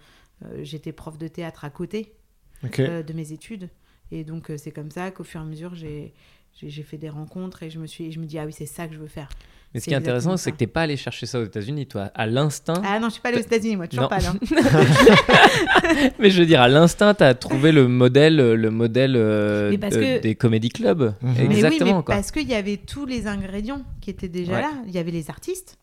[0.45, 2.15] euh, J'étais prof de théâtre à côté
[2.79, 3.69] euh, de mes études,
[4.11, 6.15] et donc euh, c'est comme ça qu'au fur et à mesure, j'ai
[6.63, 8.87] j'ai fait des rencontres et je me suis, je me dis ah oui c'est ça
[8.87, 9.29] que je veux faire.
[9.75, 11.87] Mais ce qui est intéressant, exactement c'est que t'es pas allé chercher ça aux États-Unis,
[11.87, 12.11] toi.
[12.15, 12.81] À l'instinct.
[12.87, 14.09] Ah non, je suis pas allée aux États-Unis, moi, toujours Non.
[14.09, 14.33] pas là.
[16.19, 20.35] Mais je veux dire, à l'instinct, t'as trouvé le modèle, le modèle euh, que- des
[20.35, 21.15] comédie clubs.
[21.21, 21.35] Mhm.
[21.37, 22.15] Mais oui, Exactement, mais quoi.
[22.15, 24.63] parce qu'il y avait tous les ingrédients qui étaient déjà Ouais.
[24.63, 24.71] là.
[24.87, 25.77] Il y avait les artistes.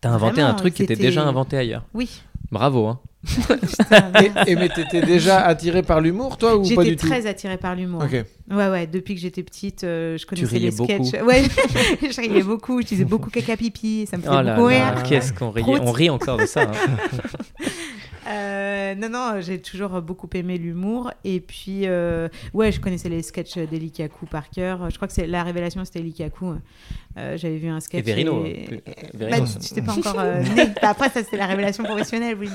[0.00, 1.84] T'as inventé un truc qui était déjà inventé ailleurs.
[1.94, 2.22] Oui.
[2.52, 3.00] Bravo, hein.
[3.26, 4.12] Putain,
[4.46, 7.26] Et, et mais t'étais déjà attiré par l'humour, toi, ou pas J'étais du tout très
[7.26, 8.02] attirée par l'humour.
[8.02, 11.12] Ouais, ouais, depuis que j'étais petite, euh, je connaissais les sketchs.
[11.12, 11.26] beaucoup.
[11.26, 11.42] Ouais,
[12.02, 15.02] je riais beaucoup, je disais beaucoup caca pipi, ça me faisait Oh beaucoup là, rire.
[15.04, 15.62] qu'est-ce qu'on rit.
[15.62, 15.80] Prout.
[15.84, 16.62] On rit encore de ça.
[16.62, 16.72] hein.
[18.30, 21.10] Euh, non, non, j'ai toujours beaucoup aimé l'humour.
[21.24, 24.88] Et puis, euh, ouais, je connaissais les sketchs d'Elikaku par cœur.
[24.90, 26.54] Je crois que c'est la révélation, c'était Elikaku.
[27.16, 28.00] Euh, J'avais vu un sketch.
[28.00, 28.44] Et Verino.
[28.44, 28.76] et- hein.
[29.14, 30.66] Bah, Verino, tu t'es pas encore euh, né.
[30.80, 32.48] Bah, Après, ça, c'était la révélation professionnelle, oui.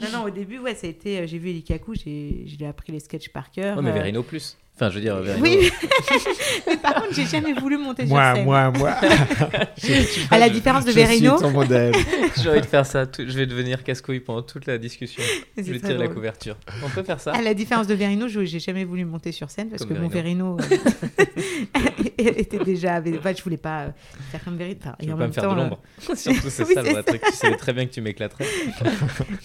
[0.00, 0.06] Mais...
[0.06, 1.18] Non, non, au début, ouais, ça a été.
[1.20, 3.76] euh, J'ai vu Elikaku, j'ai j'ai appris les sketchs par cœur.
[3.76, 4.56] Ouais, mais Verino plus.
[4.80, 5.42] Enfin, je veux dire, Verino.
[5.44, 5.70] Oui,
[6.66, 8.44] mais par contre, j'ai jamais voulu monter sur Moi, scène.
[8.46, 8.94] moi, moi.
[10.30, 11.92] À la différence de Je suis Verino, ton modèle.
[12.42, 13.06] J'ai envie de faire ça.
[13.06, 15.22] tout- Je vais devenir casse-couille pendant toute la discussion.
[15.58, 16.56] Je vais tirer la couverture.
[16.82, 19.50] On peut faire ça à la différence de Verino, je j'ai jamais voulu monter sur
[19.50, 20.74] scène parce Comme que mon Verino euh,
[22.18, 23.02] était déjà.
[23.18, 23.88] enfin, je voulais pas euh,
[24.30, 24.78] faire comme Verino.
[24.82, 25.80] Enfin, pas même me faire temps, de euh, l'ombre.
[26.14, 27.20] Surtout, c'est Oui, ça le truc.
[27.22, 28.46] Tu savais très bien que tu m'éclaterais.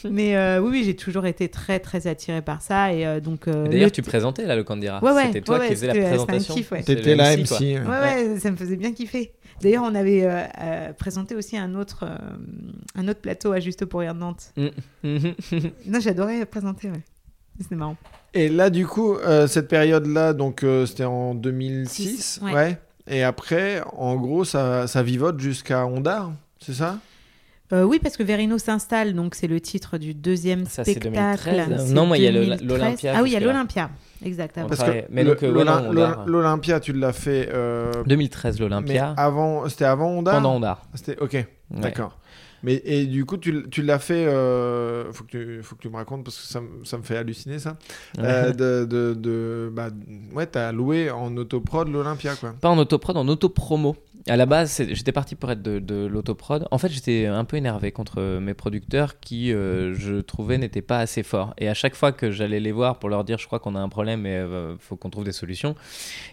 [0.09, 2.93] Mais euh, oui, oui, j'ai toujours été très, très attirée par ça.
[2.93, 3.47] Et euh, donc.
[3.47, 5.03] euh, D'ailleurs, le- tu présentais là le Candira.
[5.03, 6.83] Ouais, ouais, C'était toi ouais, qui faisais la c'était- c'était un présentation.
[6.85, 7.51] T'étais la MC.
[7.61, 7.79] Ouais,
[8.33, 9.33] ouais, ça me faisait bien kiffer.
[9.61, 12.17] D'ailleurs, on avait euh, euh, présenté aussi un autre, euh,
[12.95, 14.51] un autre plateau à Juste pour rire de Nantes.
[14.57, 14.67] Mm.
[15.87, 17.01] Non, j'adorais présenter, ouais.
[17.61, 17.95] C'est marrant.
[18.33, 22.77] Et là, du coup, euh, cette période-là, donc euh, c'était en 2006, Six, ouais.
[23.07, 26.99] Et après, en gros, ça, ça vivote jusqu'à Ondar, c'est ça?
[27.71, 31.45] Euh, oui, parce que Verino s'installe, donc c'est le titre du deuxième Ça, c'est spectacle.
[31.49, 31.87] 2013.
[31.87, 32.67] C'est Non, moi, il y a le- 2013.
[32.67, 33.89] l'Olympia Ah oui, il y a l'Olympia.
[34.25, 34.67] Exactement.
[34.67, 35.51] Parce que mais donc, euh,
[36.25, 37.49] l'Olympia, tu l'as fait.
[37.53, 39.13] euh, 2013 mais l'Olympia.
[39.17, 40.81] avant, c'était avant Ondar Pendant Ondar.
[40.95, 41.47] C'était ok, Ouais.
[41.69, 42.17] d'accord.
[42.63, 44.25] Mais et du coup, tu, tu l'as fait.
[44.25, 47.03] euh, faut que tu, faut que tu me racontes parce que ça, me- ça me
[47.03, 47.77] fait halluciner ça.
[48.17, 49.89] Euh, de, de, de- bah,
[50.33, 52.55] ouais, t'as loué en autoprod l'Olympia quoi.
[52.59, 53.95] Pas en autoprod, en autopromo.
[54.27, 56.67] À la base, j'étais parti pour être de, de l'autoprod.
[56.71, 60.99] En fait, j'étais un peu énervé contre mes producteurs qui, euh, je trouvais, n'étaient pas
[60.99, 61.53] assez forts.
[61.59, 63.79] Et à chaque fois que j'allais les voir pour leur dire, je crois qu'on a
[63.79, 65.75] un problème et il faut qu'on trouve des solutions,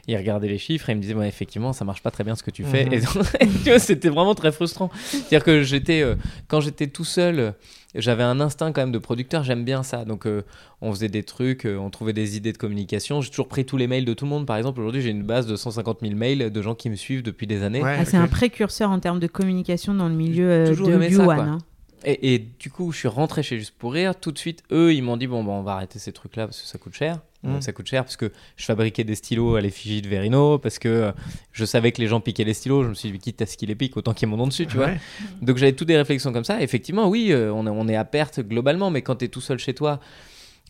[0.07, 2.43] ils regardaient les chiffres et ils me disaient, effectivement, ça marche pas très bien ce
[2.43, 2.87] que tu fais.
[2.87, 2.93] Mhm.
[3.41, 4.91] Et tu vois, c'était vraiment très frustrant.
[4.95, 6.17] C'est-à-dire que j'étais, euh,
[6.49, 7.51] quand j'étais tout seul, euh,
[7.95, 10.05] j'avais un instinct quand même de producteur, j'aime bien ça.
[10.05, 10.43] Donc, euh,
[10.81, 13.21] on faisait des trucs, euh, on trouvait des idées de communication.
[13.21, 14.47] J'ai toujours pris tous les mails de tout le monde.
[14.47, 17.23] Par exemple, aujourd'hui, j'ai une base de 150 000 mails de gens qui me suivent
[17.23, 17.83] depuis des années.
[17.83, 21.11] Ouais, Ah, c'est un précurseur en termes de communication dans le milieu euh, de aimé
[21.11, 21.59] ça, hein.
[22.05, 24.15] Et, et du coup, je suis rentré chez Juste pour Rire.
[24.19, 26.61] Tout de suite, eux, ils m'ont dit bon, bah, on va arrêter ces trucs-là parce
[26.61, 27.21] que ça coûte cher.
[27.43, 27.53] Mm.
[27.55, 30.79] Donc, ça coûte cher parce que je fabriquais des stylos à l'effigie de Verino, parce
[30.79, 31.13] que euh,
[31.53, 32.85] je savais que les gens piquaient les stylos.
[32.85, 34.37] Je me suis dit, quitte à ce qu'ils les piquent, autant qu'il y ait mon
[34.37, 34.87] nom dessus, tu vois.
[34.87, 35.01] Ouais.
[35.43, 36.61] Donc j'avais toutes des réflexions comme ça.
[36.63, 39.41] Effectivement, oui, euh, on, est- on est à perte globalement, mais quand tu es tout
[39.41, 40.01] seul chez toi,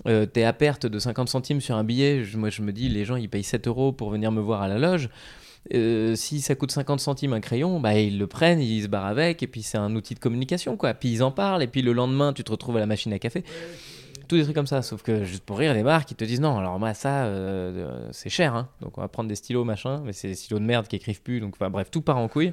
[0.06, 2.24] euh, tu es à perte de 50 centimes sur un billet.
[2.24, 4.62] Je- moi, je me dis, les gens, ils payent 7 euros pour venir me voir
[4.62, 5.08] à la loge.
[5.74, 9.06] Euh, si ça coûte 50 centimes un crayon, bah, ils le prennent, ils se barrent
[9.06, 10.92] avec, et puis c'est un outil de communication, quoi.
[10.94, 13.18] Puis ils en parlent, et puis le lendemain, tu te retrouves à la machine à
[13.18, 13.44] café.
[14.28, 16.40] Tous des trucs comme ça, sauf que juste pour rire, les marques, ils te disent
[16.40, 18.68] non, alors moi, ça, euh, euh, c'est cher, hein.
[18.80, 21.22] donc on va prendre des stylos, machin, mais c'est des stylos de merde qui écrivent
[21.22, 22.52] plus, donc enfin, bref, tout part en couille.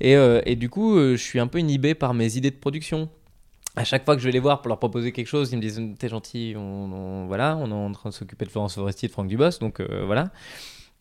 [0.00, 3.08] Et, du coup, je suis un peu inhibé par mes idées de production.
[3.76, 5.60] À chaque fois que je vais les voir pour leur proposer quelque chose, ils me
[5.60, 9.04] disent T'es gentil, on, on- voilà, on est en train de s'occuper de Florence Foresti
[9.04, 10.30] et de Franck Dubos, donc voilà.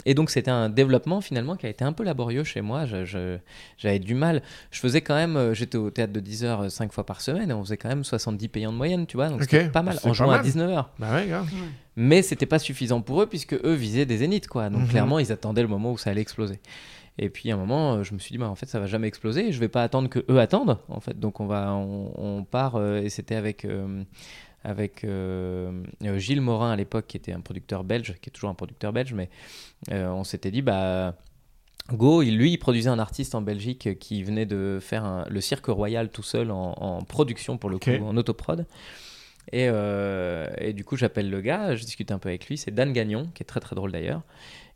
[0.05, 2.85] Et donc, c'était un développement finalement qui a été un peu laborieux chez moi.
[2.85, 4.41] J'avais du mal.
[4.71, 7.49] Je faisais quand même, euh, j'étais au théâtre de 10 heures 5 fois par semaine
[7.49, 9.47] et on faisait quand même 70 payants de moyenne, tu vois, donc Ok.
[9.49, 10.41] c'était pas mal C'est en jouant à mal.
[10.45, 10.89] 19 heures.
[10.99, 11.47] Bah ouais, grave.
[11.95, 14.69] Mais c'était pas suffisant pour eux puisque eux visaient des zéniths quoi.
[14.69, 14.87] Donc Mhm.
[14.89, 16.59] clairement ils attendaient le moment où ça allait exploser.
[17.17, 18.85] Et puis à un moment euh, je me suis dit bah en fait ça va
[18.87, 19.53] jamais exploser.
[19.53, 21.17] Je vais pas attendre que eux attendent en fait.
[21.17, 24.03] Donc on va on, on part euh, et c'était avec euh,
[24.65, 28.49] avec euh, euh, Gilles Morin à l'époque qui était un producteur belge qui est toujours
[28.49, 29.29] un producteur belge mais
[29.91, 31.15] euh, on s'était dit bah
[31.93, 35.67] Go, lui, il produisait un artiste en Belgique qui venait de faire un- le Cirque
[35.67, 38.65] Royal tout seul en, en production pour le coup, en autoprod.
[39.51, 42.71] Et, euh, et du coup, j'appelle le gars, je discute un peu avec lui, c'est
[42.71, 44.23] Dan Gagnon, qui est très très drôle d'ailleurs.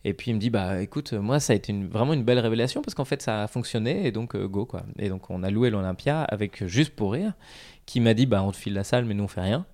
[0.06, 2.38] Et puis il me dit, bah écoute, moi ça a été une- vraiment une belle
[2.38, 4.84] révélation parce qu'en fait ça a fonctionné et donc euh, go quoi.
[5.00, 7.34] Et donc on a loué l'Olympia avec Juste pour Rire,
[7.88, 9.66] qui m'a dit, bah on te file la salle mais nous on fait rien.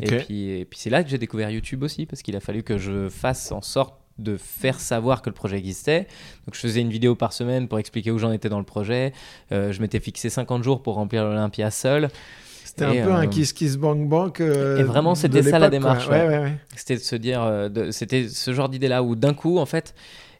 [0.00, 2.62] Et puis, et puis c'est là que j'ai découvert YouTube aussi, parce qu'il a fallu
[2.62, 6.06] que je fasse en sorte de faire savoir que le projet existait.
[6.46, 9.12] Donc je faisais une vidéo par semaine pour expliquer où j'en étais dans le projet.
[9.50, 12.08] Euh, je m'étais fixé 50 jours pour remplir l'Olympia seul.
[12.64, 14.40] C'était un peu un euh, kiss kiss bank bank.
[14.40, 16.28] euh, et vraiment, c'était ça la démarche, Ouais, ouais.
[16.28, 16.52] ouais, ouais.
[16.76, 19.94] C'était de se dire, c'était ce genre d'idée-là où d'un coup, en fait,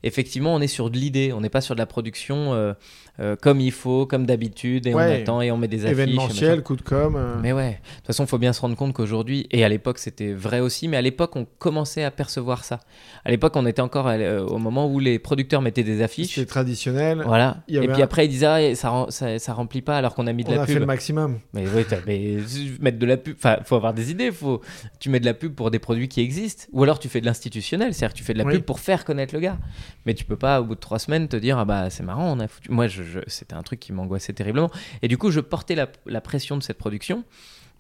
[0.04, 2.74] effectivement, on est sur de l'idée, on n'est pas sur de la production
[3.20, 5.98] euh, comme il faut, comme d'habitude, et on attend et on met des affiches.
[5.98, 7.14] Événementiel, coup de com.
[7.16, 9.68] euh, Mais ouais, de toute façon, il faut bien se rendre compte qu'aujourd'hui, et à
[9.68, 12.80] l'époque c'était vrai aussi, mais à l'époque on commençait à percevoir ça.
[13.24, 16.34] À l'époque on était encore euh, au moment où les producteurs mettaient des affiches.
[16.34, 17.22] C'était traditionnel.
[17.26, 17.58] Voilà.
[17.68, 20.14] Il y Et puis un- après ils disaient ah, ça, ça, ça remplit pas alors
[20.14, 20.74] qu'on a mis de On la a pub.
[20.74, 21.40] fait le maximum.
[21.52, 22.36] Mais oui, mais
[22.80, 24.30] mettre de la pub, enfin, faut avoir des idées.
[24.32, 24.60] Faut,
[24.98, 27.26] tu mets de la pub pour des produits qui existent, ou alors tu fais de
[27.26, 28.54] l'institutionnel, c'est-à-dire que tu fais de la Oui.
[28.54, 29.58] pub pour faire connaître le gars.
[30.06, 32.32] Mais tu peux pas, au bout de trois semaines, te dire ah bah c'est marrant,
[32.36, 32.70] on a foutu.
[32.70, 34.70] Moi, je- c'était un truc qui m'angoissait terriblement.
[35.02, 37.24] Et du coup, je portais la, pression de cette production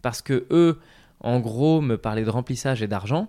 [0.02, 0.78] parce que eux,
[1.20, 3.28] en gros, me parlaient de remplissage et d'argent,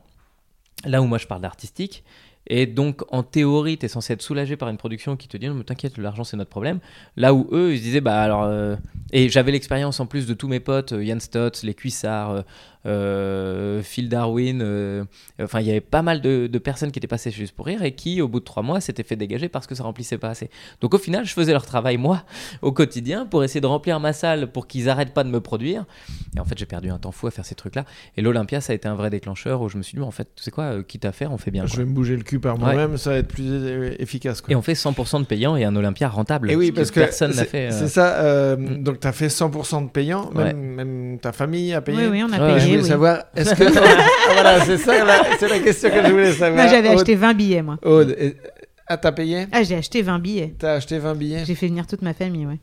[0.86, 2.04] là où moi je parle d'artistique.
[2.48, 5.48] Et donc, en théorie, tu es censé être soulagé par une production qui te dit
[5.48, 6.80] non, mais t'inquiète, l'argent c'est notre problème.
[7.16, 8.44] Là où eux, ils se disaient, bah alors.
[8.44, 8.76] euh,
[9.12, 11.20] Et j'avais l'expérience en plus de tous mes potes, euh, Yann
[11.64, 12.42] les Cuissards, euh,
[12.86, 14.62] Phil Darwin.
[14.62, 15.04] euh,
[15.42, 17.84] Enfin, il y avait pas mal de, de personnes qui étaient passées Juste pour Rire
[17.84, 20.30] et qui, au bout de trois mois, s'étaient fait dégager parce que ça remplissait pas
[20.30, 20.50] assez.
[20.82, 22.24] Donc, au final, je faisais leur travail, moi,
[22.62, 25.86] au quotidien, pour essayer de remplir ma salle pour qu'ils arrêtent pas de me produire.
[26.36, 27.86] Et en fait, j'ai perdu un temps fou à faire ces trucs-là.
[28.18, 30.28] Et l'Olympia, ça a été un vrai déclencheur où je me suis dit, en fait,
[30.36, 31.66] tu sais quoi, euh, quitte à faire, on fait bien.
[31.66, 31.80] Je quoi.
[31.84, 34.42] vais me bouger le cul par moi-même, ça va être plus euh, efficace.
[34.42, 34.52] Quoi.
[34.52, 36.52] Et on fait 100% de payant et un Olympia rentable.
[36.52, 37.68] Et oui, ce parce que personne n'a c'est fait.
[37.68, 38.16] euh, c'est ça.
[38.22, 38.84] euh, Mm.
[38.84, 41.98] Donc, tu as fait 100% de payant, même, même ta famille a payé.
[41.98, 42.71] Oui, oui, on a Ouais, payé.
[42.72, 42.90] Voulais oui.
[42.90, 43.64] savoir, est-ce que.
[44.32, 44.94] Ah, voilà, c'est ça,
[45.40, 46.64] c'est la question que je voulais savoir.
[46.64, 47.78] Moi, j'avais acheté 20 billets, moi.
[47.84, 48.16] Aude,
[48.88, 49.48] ah, t'as payé?
[49.54, 50.54] Ah, j'ai acheté 20 billets.
[50.60, 51.46] T'as acheté 20 billets?
[51.46, 52.60] J'ai fait venir toute ma famille, ouais.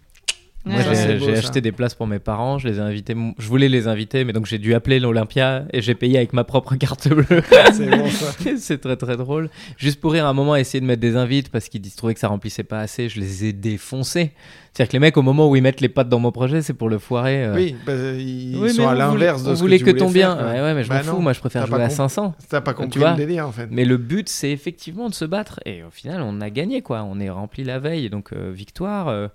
[0.68, 3.68] Moi, Ouais, j'ai- acheté des places pour mes parents, je les ai invités, je voulais
[3.68, 7.08] les inviter, mais donc j'ai dû appeler l'Olympia et j'ai payé avec ma propre carte
[7.08, 7.24] bleue.
[7.72, 8.32] C'est bon ça.
[8.58, 9.48] c'est très très drôle.
[9.76, 12.20] Juste pour rire, à un moment, essayer de mettre des invites parce qu'ils trouvaient que
[12.20, 14.32] ça remplissait pas assez, je les ai défoncés.
[14.72, 16.74] C'est-à-dire que les mecs, au moment où ils mettent les pattes dans mon projet, c'est
[16.74, 17.44] pour le foirer.
[17.46, 17.54] euh.
[17.56, 20.20] Oui, bah, ils Oui, sont à l'inverse de ce voulait que, que tu ton voulais
[20.20, 20.36] bien.
[20.36, 21.16] Ouais, ouais, mais je Bah m'en fous.
[21.16, 21.96] non, Moi, je préfère jouer à compris.
[21.96, 22.34] 500.
[22.48, 23.66] T'as pas compris vois le délire en fait.
[23.70, 25.58] Mais le but, c'est effectivement de se battre.
[25.64, 27.02] Et au final, on a gagné, quoi.
[27.10, 28.08] On est rempli la veille.
[28.10, 29.08] Donc, euh, victoire.
[29.08, 29.28] euh.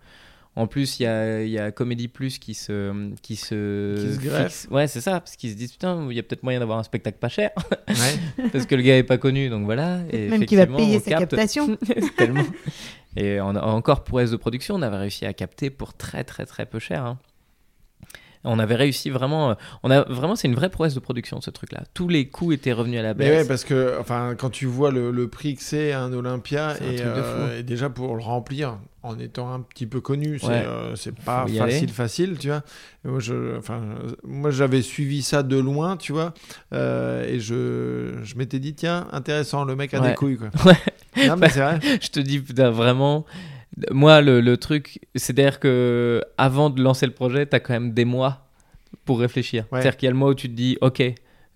[0.56, 3.12] En plus, il y a, il y a Comédie Plus qui se.
[3.24, 4.44] Qui se, Qui se greffe.
[4.62, 4.68] fixe.
[4.70, 5.20] Ouais, c'est ça.
[5.20, 7.50] Parce qu'ils se disent, putain, il y a peut-être moyen d'avoir un spectacle pas cher.
[7.88, 8.50] Ouais.
[8.52, 9.50] parce que le gars est pas connu.
[9.50, 10.02] Donc voilà.
[10.12, 11.32] Et Même qui va payer sa capte.
[11.32, 11.76] captation.
[12.18, 12.44] Tellement.
[13.16, 16.24] Et on a, encore pour S de production, on avait réussi à capter pour très
[16.24, 17.04] très très peu cher.
[17.06, 17.18] hein.
[18.46, 19.52] On avait réussi vraiment.
[19.52, 19.54] euh,
[19.84, 21.84] On a vraiment, c'est une vraie prouesse de production ce truc-là.
[21.94, 23.48] Tous les coûts étaient revenus à la Mais ouais, baisse.
[23.48, 27.60] parce que enfin, quand tu vois le, le prix que c'est un Olympia, un euh,
[27.60, 30.64] et déjà pour le remplir en étant un petit peu connu, c'est Ouais.
[30.66, 31.88] euh, pas facile, aller.
[31.88, 32.64] facile, tu vois.
[33.04, 33.82] Moi, je, enfin,
[34.24, 36.34] moi, j'avais suivi ça de loin, tu vois,
[36.74, 40.10] euh, et je, je m'étais dit, tiens, intéressant, le mec a Ouais.
[40.10, 40.50] des couilles, quoi.
[40.66, 41.28] Ouais.
[41.28, 41.80] Non, mais vrai.
[42.02, 43.26] Je te dis putain, vraiment.
[43.92, 48.06] Moi, le, le truc, c'est-à-dire que avant de lancer le projet, t'as quand même des
[48.06, 48.48] mois
[49.06, 49.66] pour réfléchir.
[49.72, 49.82] Ouais.
[49.82, 51.02] C'est-à-dire qu'il y a le mois où tu te dis, ok,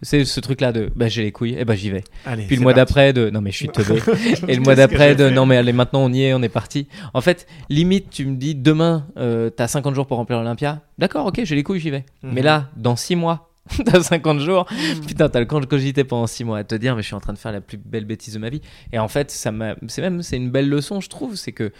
[0.02, 2.04] c'est ce truc-là de, bah j'ai les couilles, et bah j'y vais.
[2.26, 4.00] Allez, Puis le mois d'après de, non mais je suis teubé.
[4.48, 6.88] Et le mois d'après de non mais allez maintenant on y est, on est parti.
[7.14, 10.82] En fait, limite tu me dis demain euh, t'as 50 jours pour remplir l'Olympia.
[11.00, 12.06] D'accord, ok, j'ai les couilles, j'y vais.
[12.22, 12.32] Mhm.
[12.34, 13.50] Mais là, dans 6 mois,
[13.86, 14.68] t'as 50 jours.
[14.72, 15.06] Mm.
[15.08, 17.16] Putain, t'as le camp de cogité pendant 6 mois à te dire mais je suis
[17.16, 18.62] en train de faire la plus belle bêtise de ma vie.
[18.94, 19.52] Et en fait, ça
[19.88, 21.72] c'est même c'est une belle leçon, je trouve, c'est que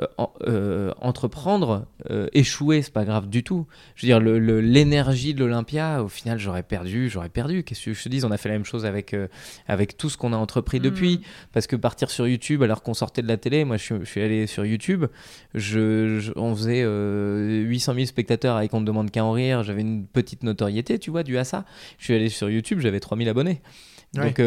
[0.00, 0.06] euh,
[0.46, 3.66] euh, entreprendre, euh, échouer, c'est pas grave du tout.
[3.96, 7.64] Je veux dire, le- le- l'énergie de l'Olympia, au final, j'aurais perdu, j'aurais perdu.
[7.64, 9.26] Qu'est-ce que je te dis On a fait la même chose avec, euh,
[9.66, 11.18] avec tout ce qu'on a entrepris depuis.
[11.18, 11.22] Mm.
[11.52, 14.04] Parce que partir sur YouTube alors qu'on sortait de la télé, moi je suis, je
[14.04, 15.06] suis allé sur YouTube,
[15.54, 19.62] je, je- on faisait euh, 800 000 spectateurs et qu'on ne demande qu'à en rire,
[19.62, 21.64] j'avais une petite notoriété, tu vois, dû à ça.
[21.98, 23.60] Je suis allé sur YouTube, j'avais 3000 abonnés.
[24.16, 24.24] Ouais.
[24.26, 24.40] Donc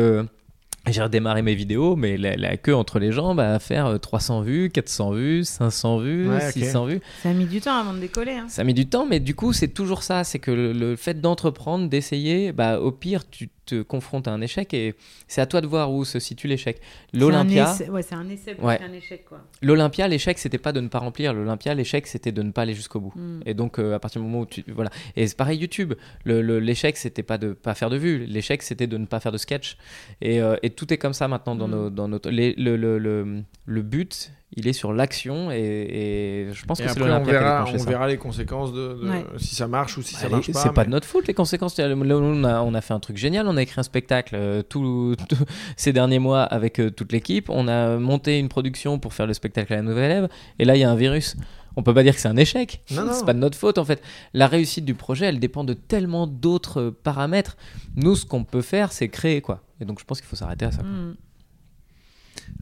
[0.88, 4.42] j'ai redémarré mes vidéos, mais la, la queue entre les jambes à faire euh, 300
[4.42, 6.52] vues, 400 vues, 500 vues, Ouais, ok.
[6.54, 7.02] 600 vues.
[7.22, 8.32] Ça a mis du temps avant de décoller.
[8.34, 8.46] hein.
[8.48, 10.24] Ça a mis du temps, mais du coup, c'est toujours ça.
[10.24, 14.42] C'est que le, le fait d'entreprendre, d'essayer, bah, au pire, tu te confrontes à un
[14.42, 14.96] échec et
[15.28, 16.82] c'est à toi de voir où se situe l'échec.
[17.14, 18.78] L'Olympia, C'est un essai- Ouais, c'est un essai plus Ouais.
[18.78, 19.40] qu'un échec, quoi.
[19.62, 21.34] l'Olympia, l'échec, c'était pas de ne pas remplir.
[21.34, 23.14] L'Olympia, l'échec, c'était de ne pas aller jusqu'au bout.
[23.16, 23.40] Mm.
[23.46, 24.64] Et donc, euh, à partir du moment où tu.
[24.68, 24.90] Voilà.
[25.16, 25.94] Et c'est pareil, YouTube.
[26.26, 28.26] Le- le- L'échec, c'était pas de pas faire de vues.
[28.26, 29.78] L'échec, c'était de ne pas faire de sketch.
[30.22, 31.72] Et, euh, et tout est comme ça maintenant dans Mm.
[31.72, 31.90] nos.
[31.90, 35.52] Dans les- le, le, le but, il est sur l'action.
[35.52, 37.90] Et, et je pense Et que c'est après, on qui verra, on ça.
[37.90, 39.26] verra les conséquences de, de- Ouais.
[39.38, 40.60] si ça marche ou si ça Allez, marche pas.
[40.60, 41.78] c'est pas mais- de notre faute les conséquences.
[41.78, 43.48] Là, on a, on a fait un truc génial.
[43.48, 45.38] On a écrit un spectacle euh, tout- tout-
[45.78, 47.50] ces derniers mois avec euh, toute l'équipe.
[47.50, 50.30] On a monté une production pour faire le spectacle à la Nouvelle Ève.
[50.60, 51.36] Et là, il y a un virus.
[51.78, 52.82] On peut pas dire que c'est un échec.
[52.86, 54.02] C'est pas de notre faute en fait.
[54.34, 57.56] La réussite du projet, elle dépend de tellement d'autres euh, paramètres.
[57.96, 59.62] Nous, ce qu'on peut faire, c'est créer quoi.
[59.80, 60.84] Et donc, je pense qu'il faut s'arrêter à ça.
[60.84, 61.16] Mm.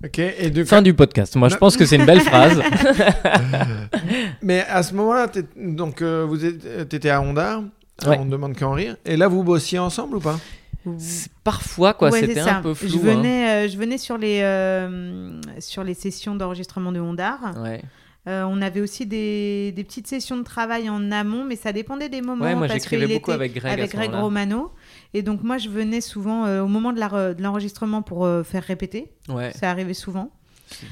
[0.03, 0.63] Ok, et de...
[0.63, 1.35] Fin du podcast.
[1.35, 2.61] Moi, je pense que c'est une belle phrase.
[4.41, 7.61] Mais à ce moment-là, donc euh, vous êtes- t'étais à Honda,
[8.07, 8.17] Ouais.
[8.17, 10.39] on ne demande qu'à en rire, et là vous bossiez ensemble ou pas?
[11.43, 12.59] Parfois, quoi, Ouais, c'était un ça.
[12.63, 12.87] peu flou.
[12.87, 17.53] Je venais, euh, je venais sur, les, euh, sur les sessions d'enregistrement de hein.
[17.61, 17.81] Ouais.
[18.27, 22.09] Euh, on avait aussi des, des petites sessions de travail en amont, mais ça dépendait
[22.09, 22.45] des moments.
[22.45, 23.69] Ouais, moi, j'écrivais beaucoup avec Greg.
[23.69, 24.23] à avec ce Greg moment-là.
[24.23, 24.71] Romano.
[25.13, 28.25] Et donc, moi, je venais souvent euh, au moment de la re- de l'enregistrement pour
[28.25, 29.11] euh, faire répéter.
[29.27, 29.51] Ouais.
[29.53, 30.31] Ça arrivait souvent.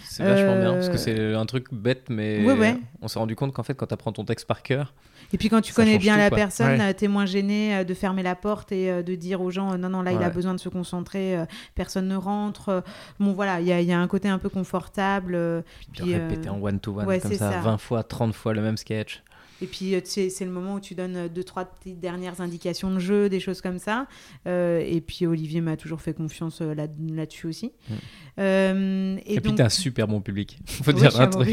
[0.06, 2.78] C'est vachement bien Euh, parce que c'est un truc bête, mais Ouais, ouais.
[3.04, 4.96] on s'est rendu compte qu'en fait, quand tu apprends ton texte par cœur,
[5.34, 6.38] Et puis, quand tu Ça connais bien tout, la quoi.
[6.38, 6.90] personne, Ouais.
[6.90, 9.74] euh, t'es moins gêné euh, de fermer la porte et euh, de dire aux gens
[9.74, 12.70] euh, non, non, là, il a besoin de se concentrer, euh, personne ne rentre.
[12.70, 12.82] Euh,
[13.20, 15.36] Bon, voilà, il y, a- il y a un côté un peu confortable.
[15.36, 15.62] euh,
[15.96, 17.60] de Puis, répéter euh, en one-to-one ouais, comme ça, ça.
[17.60, 19.22] 20 fois, 30 fois le même sketch.
[19.62, 22.00] Et puis, euh, tu sais, c'est le moment où tu donnes euh, deux, trois petites
[22.00, 24.08] dernières indications de jeu, des choses comme ça.
[24.48, 27.72] Euh, et puis, Olivier m'a toujours fait confiance euh, là- là-dessus aussi.
[27.90, 27.94] Mm.
[28.40, 29.58] Euh, et, Et, puis, donc...
[29.58, 30.60] t'as un super bon public.
[30.68, 31.48] Faut Oui, dire un truc.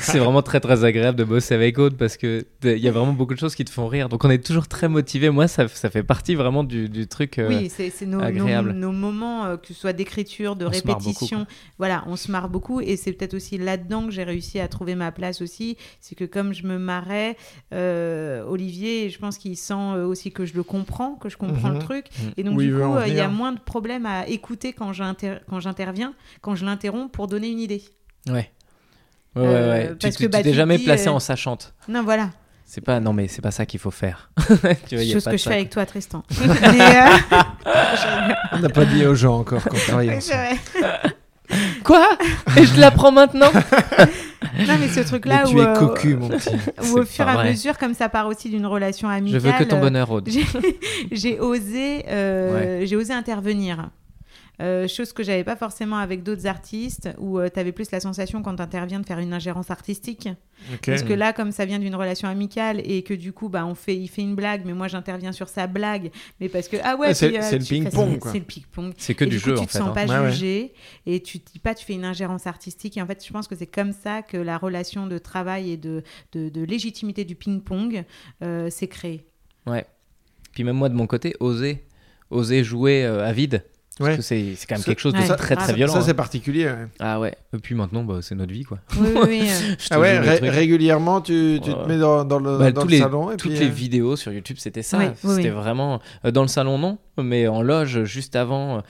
[0.00, 3.12] c'est vraiment très très agréable de bosser avec Aude parce que il y a vraiment
[3.12, 4.08] beaucoup de choses qui te font rire.
[4.08, 5.28] Donc on est toujours très motivé.
[5.30, 7.38] Moi, ça, ça fait partie vraiment du, du truc.
[7.46, 8.72] Oui, c'est c'est nos, nos, agréable.
[8.72, 11.46] nos moments, que ce soit d'écriture, de On beaucoup, répétition.
[11.78, 12.80] voilà, on se marre beaucoup.
[12.80, 15.76] Et c'est peut-être aussi là-dedans que j'ai réussi à trouver ma place aussi.
[16.00, 17.25] C'est que comme je me marrais,
[17.72, 21.68] euh, Olivier, je pense qu'il sent euh, aussi que je le comprends, que je comprends
[21.68, 21.74] Mhm.
[21.74, 22.06] le truc.
[22.22, 22.30] Mhm.
[22.36, 25.38] Et donc, du coup, euh, il y a moins de problèmes à écouter quand j'inter-
[25.48, 27.82] quand j'interviens, quand je l'interromps pour donner une idée.
[28.28, 28.50] Ouais.
[29.36, 31.74] Euh, parce tu que, bah, tu t'es jamais dis, placé euh, en sachante.
[31.88, 32.30] Non, voilà.
[32.68, 34.30] C'est pas non mais c'est pas ça qu'il faut faire.
[34.88, 36.24] tu vois, y a Chose pas que je ça, fais avec toi, Tristan.
[36.40, 37.16] Mais, euh,
[38.52, 40.18] On n'a pas dit aux gens encore qu'on vrai.
[41.84, 42.08] Quoi?
[42.56, 43.52] Et je l'apprends maintenant?
[44.58, 46.50] Non, mais ce truc-là où, tu es euh, cocu, mon petit.
[46.92, 49.40] où au fur et à mesure, comme ça part aussi d'une relation Je amicale.
[49.40, 50.28] veux que ton euh, bonheur, Aude.
[50.30, 50.44] j'ai
[51.12, 53.90] j'ai osé, euh, j'ai osé intervenir.
[54.60, 58.42] Euh, chose que j'avais pas forcément avec d'autres artistes, où tu avais plus la sensation
[58.42, 60.28] quand tu interviens de faire une ingérence artistique.
[60.84, 63.74] Parce que là, comme ça vient d'une relation amicale et que du coup, bah, on
[63.74, 66.96] fait, il fait une blague, mais moi j'interviens sur sa blague, mais parce que ah
[66.96, 68.32] ouais, Ouais, c'est- euh, le tu fais- ping-pong, c'est- quoi.
[68.32, 68.92] C'est le ping-pong.
[68.96, 69.78] C'est que et du du coup, jeu, tu en te fait.
[69.78, 69.92] sens hein.
[69.92, 70.32] pas Ouais, ouais.
[70.32, 70.72] jugé
[71.04, 73.46] et tu te dis pas tu fais une ingérence artistique et en fait je pense
[73.48, 77.34] que c'est comme ça que la relation de travail et de, de, de légitimité du
[77.34, 78.04] ping-pong
[78.42, 79.26] euh, s'est créée.
[80.52, 81.84] Puis même moi, de mon côté, oser,
[82.30, 83.62] oser jouer euh, à vide.
[83.98, 84.16] Parce Ouais.
[84.16, 85.94] que c'est c'est quand même Ça- quelque chose de Ouais, très très violent.
[85.94, 86.02] Ça, hein.
[86.04, 86.66] c'est particulier.
[86.66, 86.86] ouais.
[87.00, 87.34] Ah ouais.
[87.54, 88.78] Et puis maintenant, bah, c'est notre vie, quoi.
[88.98, 92.58] Oui, oui, oui, euh, Ah ouais, ré- régulièrement, tu, tu te mets dans, dans le,
[92.58, 94.82] Bah, dans tous le les- salon et Toutes puis, les euh, vidéos sur YouTube, c'était
[94.82, 94.98] ça.
[94.98, 95.54] Oui, oui, c'était oui.
[95.56, 98.82] vraiment euh, dans le salon non, mais en loge juste avant.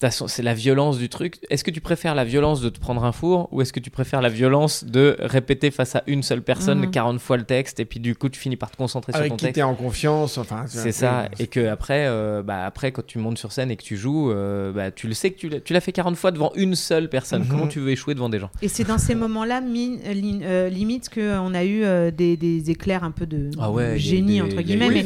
[0.00, 1.38] Façon, c'est la violence du truc.
[1.50, 3.90] Est-ce que tu préfères la violence de te prendre un four ou est-ce que tu
[3.90, 6.90] préfères la violence de répéter face à une seule personne Mhm.
[6.90, 9.30] 40 fois le texte et puis du coup tu finis par te concentrer sur avec
[9.30, 9.54] ton qui texte?
[9.56, 10.38] t'es en confiance.
[10.38, 11.28] Enfin, C'est ça.
[11.38, 14.30] Et que après, euh, bah, après, quand tu montes sur scène et que tu joues,
[14.30, 17.42] euh, bah, tu le sais que tu l'as- fait 40 fois devant une seule personne.
[17.42, 17.48] Mhm.
[17.48, 18.50] Comment tu veux échouer devant des gens?
[18.62, 23.04] Et c'est dans ces moments-là, euh, li- limite, qu'on a eu euh, des, des éclairs
[23.04, 24.88] un peu de Ah ouais, de des- génie, des- entre guillemets.
[24.90, 25.04] Mais,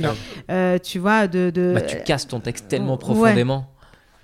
[0.50, 3.44] euh, tu vois, de, de- Bah, Tu casses ton texte tellement ouais.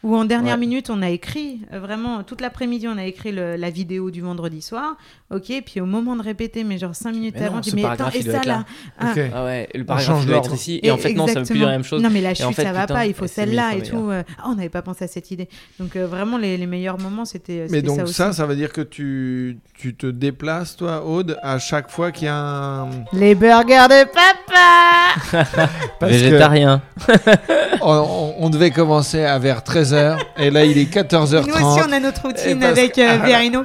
[0.06, 0.60] Ou en dernière Ouais.
[0.60, 4.20] minute, on a écrit, euh, vraiment, toute l'après-midi, on a écrit le- la vidéo du
[4.20, 4.96] vendredi soir.
[5.28, 7.76] Ok, puis au moment de répéter, mais genre 5 minutes Mais non, avant, tu dis,
[7.76, 8.64] mais attends, et ça là là.
[8.96, 9.20] Ah, Ok.
[9.34, 10.78] Ah ouais, le paragraphe doit être ici.
[10.84, 12.00] Et en fait, non, ça veut plus dire la même chose.
[12.00, 13.82] Non, mais la Et en chute, fait, ça va putain, pas, il faut celle-là et
[13.82, 14.08] tout.
[14.08, 15.48] euh, Ah, on n'avait pas pensé à cette idée.
[15.80, 18.36] Donc, euh, vraiment, les, les meilleurs moments, c'était Mais c'était donc ça ça, aussi.
[18.36, 22.28] ça, veut dire que tu, tu te déplaces, toi, Aude, à chaque fois qu'il y
[22.30, 22.88] a un...
[23.12, 25.66] Les burgers de papa
[26.02, 26.82] Végétarien.
[27.82, 31.46] on, on- on devait commencer à vers 13h, et là, il est 14h30.
[31.48, 33.64] Nous aussi, on a notre routine avec euh, Verino.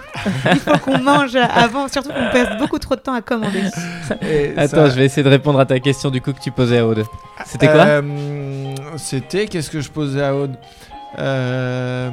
[0.52, 3.64] Il faut qu'on mange avant, surtout qu'on passe beaucoup trop de temps à commander.
[4.22, 6.52] Et Attends, ça- je vais essayer de répondre à ta question du coup que tu
[6.52, 7.04] posais à Aude.
[7.46, 8.02] C'était quoi Euh,
[8.98, 10.56] C'était, qu'est-ce que je posais à Aude
[11.20, 12.10] Euh,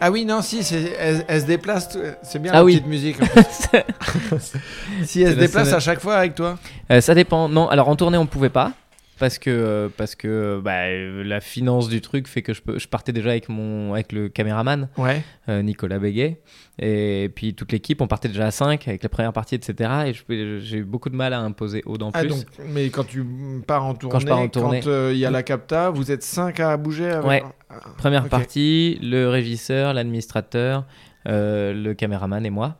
[0.00, 0.60] Ah oui, non, si,
[1.00, 1.88] elle, elle se déplace,
[2.22, 2.74] c'est bien Ah la oui.
[2.74, 3.22] petite musique.
[3.22, 3.86] en fait.
[5.04, 6.56] si elle se la déplace à chaque fois avec toi
[6.90, 7.48] Euh, Ça dépend.
[7.48, 8.72] Non, alors en tournée, on pouvait pas.
[9.18, 12.78] Parce que, euh, parce que bah, euh, la finance du truc fait que je, peux,
[12.78, 15.22] je partais déjà avec, mon, avec le caméraman, Ouais.
[15.48, 16.40] euh, Nicolas Béguet.
[16.80, 19.90] Et puis toute l'équipe, on partait déjà à 5 avec la première partie, etc.
[20.06, 22.30] Et j'ai eu beaucoup de mal à imposer Aude en Ah, plus.
[22.30, 23.24] donc, mais quand tu
[23.66, 27.10] pars en tournée, quand euh, il y a la capta, vous êtes 5 à bouger
[27.10, 27.28] avec...
[27.28, 27.42] Ouais.
[27.70, 30.84] Ah, Première partie, le régisseur, l'administrateur,
[31.28, 32.78] euh, le caméraman et moi.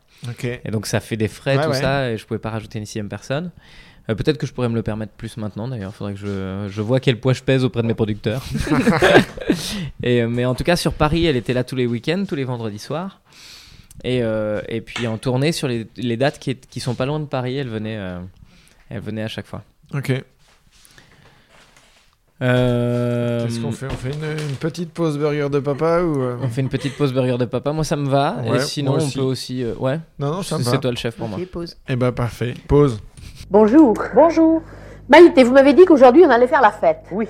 [0.65, 2.87] Et donc ça fait des frais, Ouais, tout ça, et je pouvais pas rajouter une
[2.87, 3.51] sixième personne.
[4.11, 5.95] Euh, Peut-être que je pourrais me le permettre plus maintenant d'ailleurs.
[5.95, 8.43] Faudrait que je, je vois quel poids je pèse auprès de mes producteurs.
[10.03, 12.35] et, euh, mais en tout cas, sur Paris, elle était là tous les week-ends, tous
[12.35, 13.21] les vendredis soirs.
[14.05, 17.07] Et, euh, et puis en tournée sur les, les dates qui, est- qui sont pas
[17.07, 18.19] loin de Paris, elle venait, euh,
[18.91, 19.63] elle venait à chaque fois.
[19.95, 20.13] Ok.
[22.41, 23.87] Euh, Qu'est-ce qu'on fait?
[23.87, 26.97] On fait une, une petite pause burger de papa ou euh, On fait une petite
[26.97, 27.73] pause burger de papa.
[27.73, 28.39] Moi, ça me va.
[28.45, 29.63] Ouais, et sinon, on peut aussi.
[29.63, 31.39] euh, ouais, Non, non, ça me c'est toi le chef pour moi.
[31.53, 31.77] Pause.
[31.89, 32.55] Eh ben parfait.
[32.67, 32.99] Pause.
[33.57, 33.95] Bonjour.
[34.15, 34.63] Bonjour.
[35.11, 37.01] Maïté, vous m'avez dit qu'aujourd'hui on allait faire la fête.
[37.11, 37.27] Oui.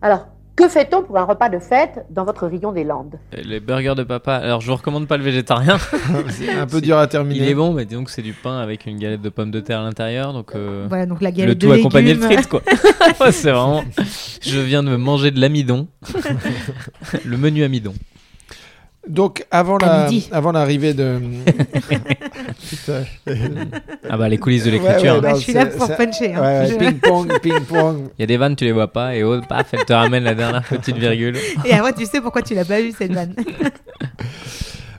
[0.00, 3.16] Alors, que fait-on pour un repas de fête dans votre région des Landes?
[3.36, 4.36] Euh, Les burgers de papa.
[4.36, 5.76] Alors, je vous recommande pas le végétarien.
[6.30, 7.44] C'est un peu dur à terminer.
[7.44, 9.60] Il est bon, mais disons que c'est du pain avec une galette de pommes de
[9.60, 10.32] terre à l'intérieur.
[10.32, 12.38] Donc, euh, Voilà, donc la le galette tout de accompagné de légumes.
[12.38, 12.62] frites, quoi.
[13.20, 13.84] Ouais, c'est vraiment.
[14.40, 15.88] Je viens de me manger de l'amidon.
[17.26, 17.92] le menu amidon.
[19.08, 21.20] Donc avant la, avant l'arrivée de.
[22.68, 23.04] Putain.
[24.08, 25.00] Ah bah, les coulisses de l'écriture.
[25.02, 25.20] ouais, hein.
[25.20, 26.34] Moi, non, je suis là pour puncher.
[26.34, 26.42] hein.
[26.42, 28.08] Ouais, Je- ping pong, ping pong.
[28.18, 29.14] Il y a des vannes, tu les vois pas.
[29.14, 31.36] Et oh, paf, elle te ramène la dernière petite virgule.
[31.64, 33.34] Et après, tu sais pourquoi tu l'as pas eu cette vanne.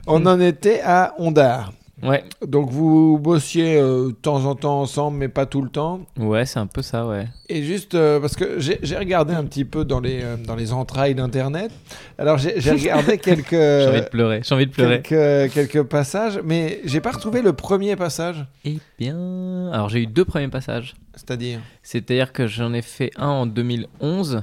[0.06, 1.72] On en était à Ondar.
[2.02, 6.00] Ouais, Donc vous bossiez euh, de temps en temps ensemble, mais pas tout le temps.
[6.16, 7.26] ouais, c'est un peu ça, ouais.
[7.48, 10.72] Et juste euh, parce que j'ai regardé un petit peu dans les, euh, dans les
[10.72, 11.72] entrailles d'Internet.
[12.16, 14.40] Alors j'ai j'ai regardé quelques, J'ai envie de pleurer.
[14.44, 15.02] J'ai envie de pleurer.
[15.02, 18.46] quelques, quelques passages, mais j'ai pas retrouvé le premier passage.
[18.64, 19.70] Eh bien.
[19.72, 20.94] Alors, j'ai eu deux premiers passages.
[21.14, 21.60] C'est-à-dire?
[21.82, 24.42] C'est-à-dire que j'en ai fait un en 2011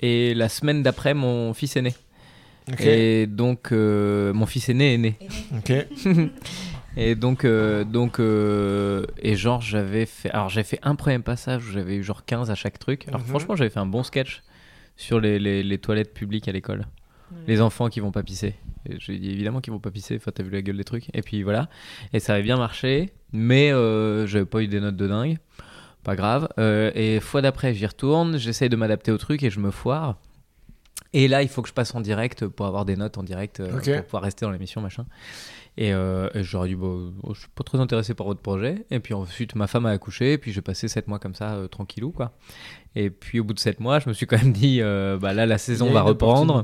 [0.00, 1.94] et la semaine d'après, mon fils est né.
[2.80, 5.18] Et donc, euh, mon fils aîné est né.
[5.56, 5.72] Ok.
[6.98, 10.30] Et donc, euh, donc euh, et genre, j'avais fait.
[10.30, 13.06] Alors, j'ai fait un premier passage où j'avais eu genre 15 à chaque truc.
[13.08, 13.26] Alors, Mhm.
[13.26, 14.42] franchement, j'avais fait un bon sketch
[14.96, 16.86] sur les, les, les toilettes publiques à l'école.
[17.46, 18.54] Les enfants qui vont pas pisser.
[18.98, 20.16] J'ai dit évidemment qu'ils vont pas pisser.
[20.16, 21.08] Enfin, t'as vu la gueule des trucs.
[21.12, 21.68] Et puis voilà.
[22.14, 23.10] Et ça avait bien marché.
[23.32, 25.36] Mais euh, j'avais pas eu des notes de dingue.
[26.02, 26.48] Pas grave.
[26.58, 28.38] Euh, et fois d'après, j'y retourne.
[28.38, 30.16] J'essaye de m'adapter au truc et je me foire.
[31.12, 33.60] Et là, il faut que je passe en direct pour avoir des notes en direct,
[33.60, 35.06] euh, pour pouvoir rester dans l'émission, machin.
[35.78, 38.86] Et, euh, et j'aurais dit, bon, oh, je suis pas très intéressé par votre projet.
[38.90, 41.54] Et puis ensuite, ma femme a accouché, et puis j'ai passé 7 mois comme ça,
[41.54, 42.32] euh, tranquillou, quoi.
[42.94, 45.34] Et puis au bout de 7 mois, je me suis quand même dit, euh, bah
[45.34, 46.62] là, la saison va une reprendre.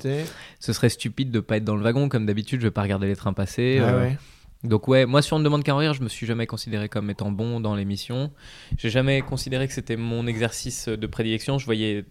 [0.60, 3.06] Ce serait stupide de pas être dans le wagon, comme d'habitude, je vais pas regarder
[3.06, 3.82] les trains passer.
[3.84, 4.16] Ah ouais.
[4.64, 7.30] donc ouais, moi sur On ne demande rire, je me suis jamais considéré comme étant
[7.30, 8.32] bon dans l'émission.
[8.78, 11.58] J'ai jamais considéré que c'était mon exercice de prédilection.
[11.58, 12.06] Je voyais,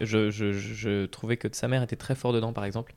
[0.00, 2.94] je, trouvais que sa mère était très fort dedans, par exemple.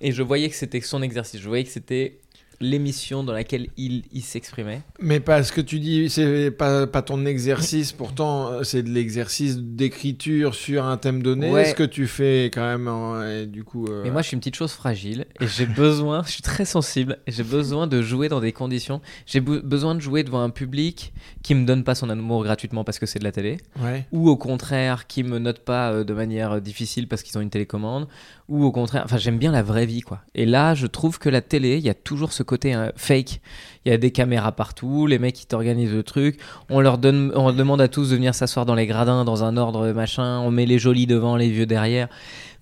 [0.00, 1.40] Et je voyais que c'était son exercice.
[1.40, 2.18] Je voyais que c'était
[2.60, 4.82] l'émission dans laquelle il, il s'exprimait.
[5.00, 10.54] Mais parce que tu dis, c'est pas, pas ton exercice, pourtant c'est de l'exercice d'écriture
[10.54, 11.50] sur un thème donné.
[11.50, 11.64] Ouais.
[11.66, 12.88] Ce que tu fais quand même,
[13.28, 13.86] et du coup.
[13.86, 16.64] euh, Mais moi, je suis une petite chose fragile et j'ai besoin, je suis très
[16.64, 19.00] sensible, j'ai besoin de jouer dans des conditions.
[19.26, 22.84] J'ai be- besoin de jouer devant un public qui me donne pas son amour gratuitement
[22.84, 23.58] parce que c'est de la télé.
[23.80, 24.06] Ouais.
[24.12, 27.40] ou au contraire qui me notent pas euh, de manière euh, difficile parce qu'ils ont
[27.40, 28.06] une télécommande
[28.48, 31.28] ou au contraire enfin j'aime bien la vraie vie quoi et là je trouve que
[31.28, 33.40] la télé il y a toujours ce côté hein, fake.
[33.84, 36.38] Il y a des caméras partout les mecs qui t'organisent le truc.
[36.70, 39.56] On leur donne on demande à tous de venir s'asseoir dans les gradins dans un
[39.56, 40.40] ordre machin.
[40.40, 42.08] On met les jolis devant les vieux derrière.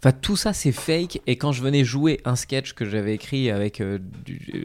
[0.05, 1.21] Enfin, tout ça, c'est fake.
[1.29, 3.99] Et quand je venais jouer un sketch que j'avais écrit avec, euh,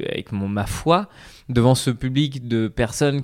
[0.09, 1.09] avec mon, ma foi,
[1.47, 3.22] devant ce public de personnes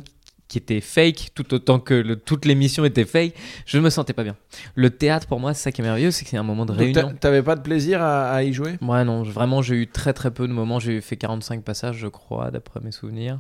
[0.48, 3.34] qui étaient fake, tout autant que le- toute l'émission était fake,
[3.66, 4.36] je me sentais pas bien.
[4.76, 6.72] Le théâtre, pour moi, c'est ça qui est merveilleux, c'est que c'est un moment de
[6.74, 7.14] Donc, réunion.
[7.20, 8.76] T'avais pas de plaisir à, à y jouer?
[8.82, 10.80] Moi, non, vraiment, j'ai eu très très peu de moments.
[10.80, 13.40] J'ai fait 45 passages, je crois, d'après mes souvenirs.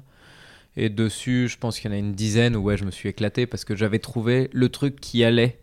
[0.75, 3.07] Et dessus, je pense qu'il y en a une dizaine où ouais, je me suis
[3.09, 5.59] éclaté parce que j'avais trouvé le truc qui allait,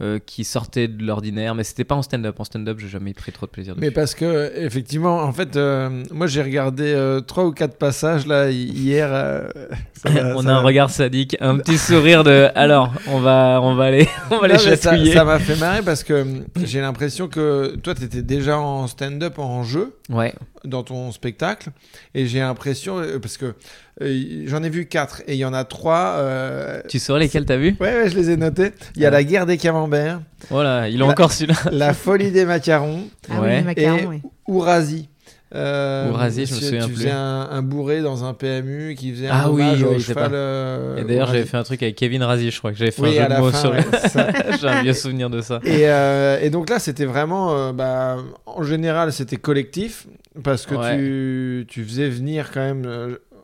[0.00, 1.54] euh, qui sortait de l'ordinaire.
[1.54, 2.38] Mais c'était pas en stand-up.
[2.38, 3.84] En stand-up, j'ai jamais pris trop de plaisir dessus.
[3.84, 8.26] Mais parce que, effectivement, en fait, euh, moi j'ai regardé euh, trois ou quatre passages
[8.26, 9.08] là hi- hier.
[9.94, 13.74] ça on ça a un regard sadique, un petit sourire de alors on va on
[13.74, 15.12] va aller on va les Non, chatouiller.
[15.14, 16.24] Ça m'a fait marrer parce que
[16.62, 20.32] j'ai l'impression que toi, tu étais déjà en stand-up en jeu Ouais.
[20.64, 21.70] dans ton spectacle.
[22.14, 23.54] Et j'ai l'impression, parce que
[24.02, 26.14] euh, j'en ai vu quatre et il y en a trois.
[26.18, 27.76] euh, Tu saurais lesquels t'as vu?
[27.80, 28.72] Ouais, ouais, je les ai notés.
[28.96, 29.12] Il y a Ouais.
[29.14, 30.20] la guerre des camemberts,
[30.50, 31.58] Voilà, il a La- encore celui-là.
[31.72, 33.48] la folie des macarons, Ah Ouais.
[33.48, 34.22] oui, le macaron, Et- oui.
[34.46, 35.08] Ourasi.
[35.54, 36.96] Euh, Ourasi, je me souviens tu plus.
[36.96, 39.98] faisais un, un bourré dans un PMU qui faisait Ah un oui, hommage oui, au
[39.98, 40.30] c'est cheval.
[40.30, 42.90] pas- euh, Et d'ailleurs, j'avais fait un truc avec Kevin Razi, je crois que j'avais
[42.90, 43.74] fait Oui, un jeu de mots fin, sur
[44.10, 44.26] ça.
[44.60, 45.60] J'ai un vieux souvenir de ça.
[45.64, 50.06] Et, euh, et donc là, c'était vraiment, euh, bah, en général, c'était collectif
[50.44, 50.98] parce que Ouais.
[50.98, 52.84] tu, tu faisais venir quand même.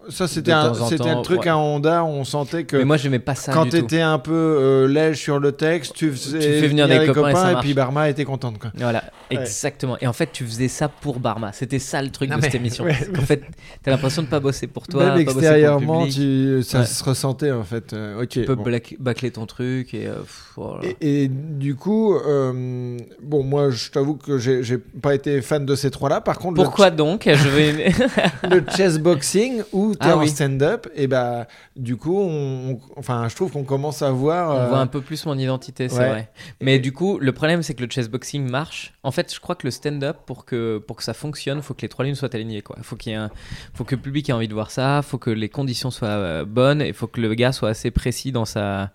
[0.09, 1.49] Ça, c'était un, c'était un truc ouais.
[1.49, 3.77] à Honda, on sentait que Mais moi, j'aimais pas ça quand du tout.
[3.79, 7.07] t'étais un peu euh, lège sur le texte, tu faisais Tu fais venir des les
[7.13, 8.59] copains et puis Barma était contente.
[8.59, 8.71] Quoi.
[8.77, 9.39] Voilà, Ouais.
[9.41, 9.97] exactement.
[10.01, 11.53] Et en fait, tu faisais ça pour Barma.
[11.53, 12.85] C'était ça le truc Non, de mais- cette émission.
[12.85, 13.43] ouais, en fait,
[13.83, 17.51] t'as l'impression de pas bosser pour toi, Même pas pour extérieurement, tu, ça se ressentait
[17.53, 17.93] en fait.
[17.93, 18.29] euh, ok.
[18.29, 18.65] Tu peux bon.
[19.01, 20.07] bâcler ton truc et.
[20.07, 20.81] euh, pff, voilà.
[21.01, 25.75] Et, et du coup, euh, bon, moi, je t'avoue que j'ai pas été fan de
[25.75, 26.21] ces trois-là.
[26.21, 27.23] Par contre, Pourquoi donc?
[27.27, 27.93] Je vais.
[28.51, 29.63] le chess boxing
[29.95, 30.29] où tu es Ah en oui.
[30.29, 34.59] stand-up et bah du coup on, on- enfin je trouve qu'on commence à voir On
[34.61, 36.09] euh, voit un peu plus mon identité, c'est ouais.
[36.09, 36.31] vrai.
[36.61, 38.93] Mais du coup, le problème, c'est que le chessboxing marche.
[39.03, 41.83] En fait, je crois que le stand-up, pour que, pour que ça fonctionne, faut que
[41.83, 42.63] les trois lignes soient alignées.
[42.77, 43.31] Il faut qu'il y ait un...
[43.75, 46.45] faut que le public ait envie de voir ça, faut que les conditions soient euh,
[46.45, 48.91] bonnes, et faut que le gars soit assez précis dans, sa...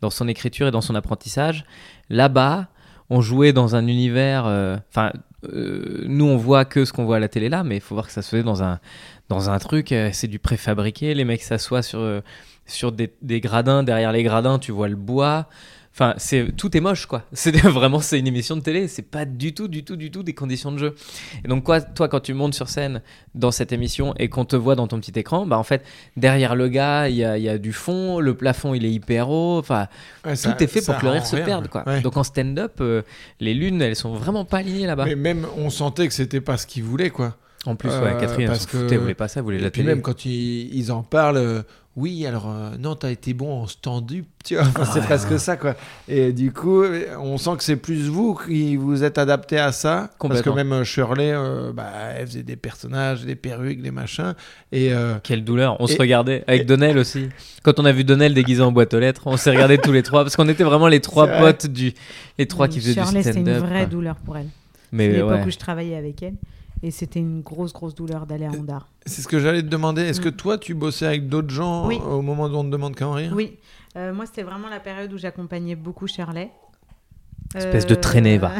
[0.00, 1.64] dans son écriture et dans son apprentissage.
[2.08, 2.68] Là-bas,
[3.10, 4.46] on jouait dans un univers.
[4.46, 5.12] euh, Enfin,
[5.52, 7.94] euh, nous, on voit que ce qu'on voit à la télé là, mais il faut
[7.94, 8.78] voir que ça se faisait dans un,
[9.30, 9.92] dans un truc.
[9.92, 11.14] euh, c'est du préfabriqué.
[11.14, 12.20] Les mecs s'assoient sur, euh,
[12.66, 13.82] sur des, des gradins.
[13.82, 15.48] Derrière les gradins, tu vois le bois.
[15.92, 17.24] Enfin, c'est tout est moche, quoi.
[17.32, 18.86] C'est vraiment c'est une émission de télé.
[18.86, 20.94] C'est pas du tout, du tout, du tout des conditions de jeu.
[21.44, 23.02] Et donc, quoi, toi, quand tu montes sur scène
[23.34, 25.84] dans cette émission et qu'on te voit dans ton petit écran, bah en fait,
[26.16, 28.20] derrière le gars, il y a, il y a du fond.
[28.20, 29.58] Le plafond, il est hyper haut.
[29.58, 29.88] Enfin,
[30.24, 31.82] ouais, ça- tout est fait pour que le rire se rien, perde, quoi.
[31.86, 32.00] Ouais.
[32.02, 33.02] Donc en stand-up, euh,
[33.40, 35.06] les lunes, elles sont vraiment pas alignées là-bas.
[35.06, 38.16] mais même on sentait que c'était pas ce qu'ils voulaient quoi En plus, Euh, ouais,
[38.18, 39.94] Catherine, elle parce que- foutait, elle voulait pas ça, voulait et la puis télé.
[39.94, 41.62] même quand ils, ils en parlent euh,
[41.96, 45.04] oui alors euh, non t'as été bon en stand-up tu vois Enfin, c'est Ouais.
[45.06, 45.74] presque ça quoi
[46.08, 46.84] et du coup
[47.18, 50.72] on sent que c'est plus vous qui vous êtes adapté à ça parce que même
[50.72, 54.34] euh, Shirley euh, bah, elle faisait des personnages des perruques des machins
[54.72, 57.28] et euh, Quelle douleur, on Et- se regardait avec et- Donnel aussi.
[57.64, 60.04] Quand on a vu Donnel déguisé en boîte aux lettres, on s'est regardés tous les
[60.04, 61.52] trois parce qu'on était vraiment les trois C'est vrai.
[61.52, 61.92] potes du
[62.38, 63.64] les trois qui faisaient Shirley, du c'était une stand-up.
[63.68, 63.86] vraie quoi.
[63.86, 64.46] douleur pour elle.
[64.46, 65.44] C'est Mais l'époque ouais.
[65.46, 66.34] où je travaillais avec elle.
[66.82, 68.86] Et c'était une grosse, grosse douleur d'aller à Honda.
[69.04, 70.24] c'est ce que j'allais te demander est-ce Mm.
[70.24, 71.98] que toi tu bossais avec d'autres gens Oui.
[71.98, 73.56] au moment où on te demande qu'à en rire Oui,
[73.96, 76.50] Euh, moi c'était vraiment la période où j'accompagnais beaucoup Shirley.
[77.54, 78.52] Espèce de traînée, va.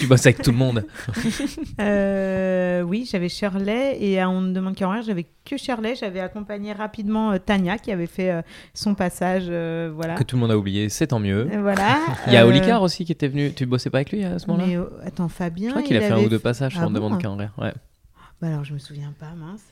[0.00, 0.84] Tu bosses avec tout le monde.
[1.80, 5.94] Euh, oui, j'avais Shirley et à On ne demande qu'à en rire, j'avais que Shirley.
[5.94, 8.42] J'avais accompagné rapidement euh, Tania qui avait fait euh,
[8.74, 9.44] son passage.
[9.48, 10.14] euh, voilà.
[10.14, 11.48] Que tout le monde a oublié, c'est tant mieux.
[11.52, 11.98] Euh, voilà.
[12.26, 13.52] Il y a Euh, Olicard aussi qui était venu.
[13.52, 14.66] Tu bossais pas avec lui à ce moment-là?
[14.66, 15.68] Mais euh, attends, Fabien.
[15.68, 17.18] Je crois qu'il a fait un ou deux passages Ah on demande bon?
[17.18, 17.52] qu'à en rire.
[17.58, 17.72] Ouais.
[18.40, 19.70] Bah alors, je me souviens pas, mince.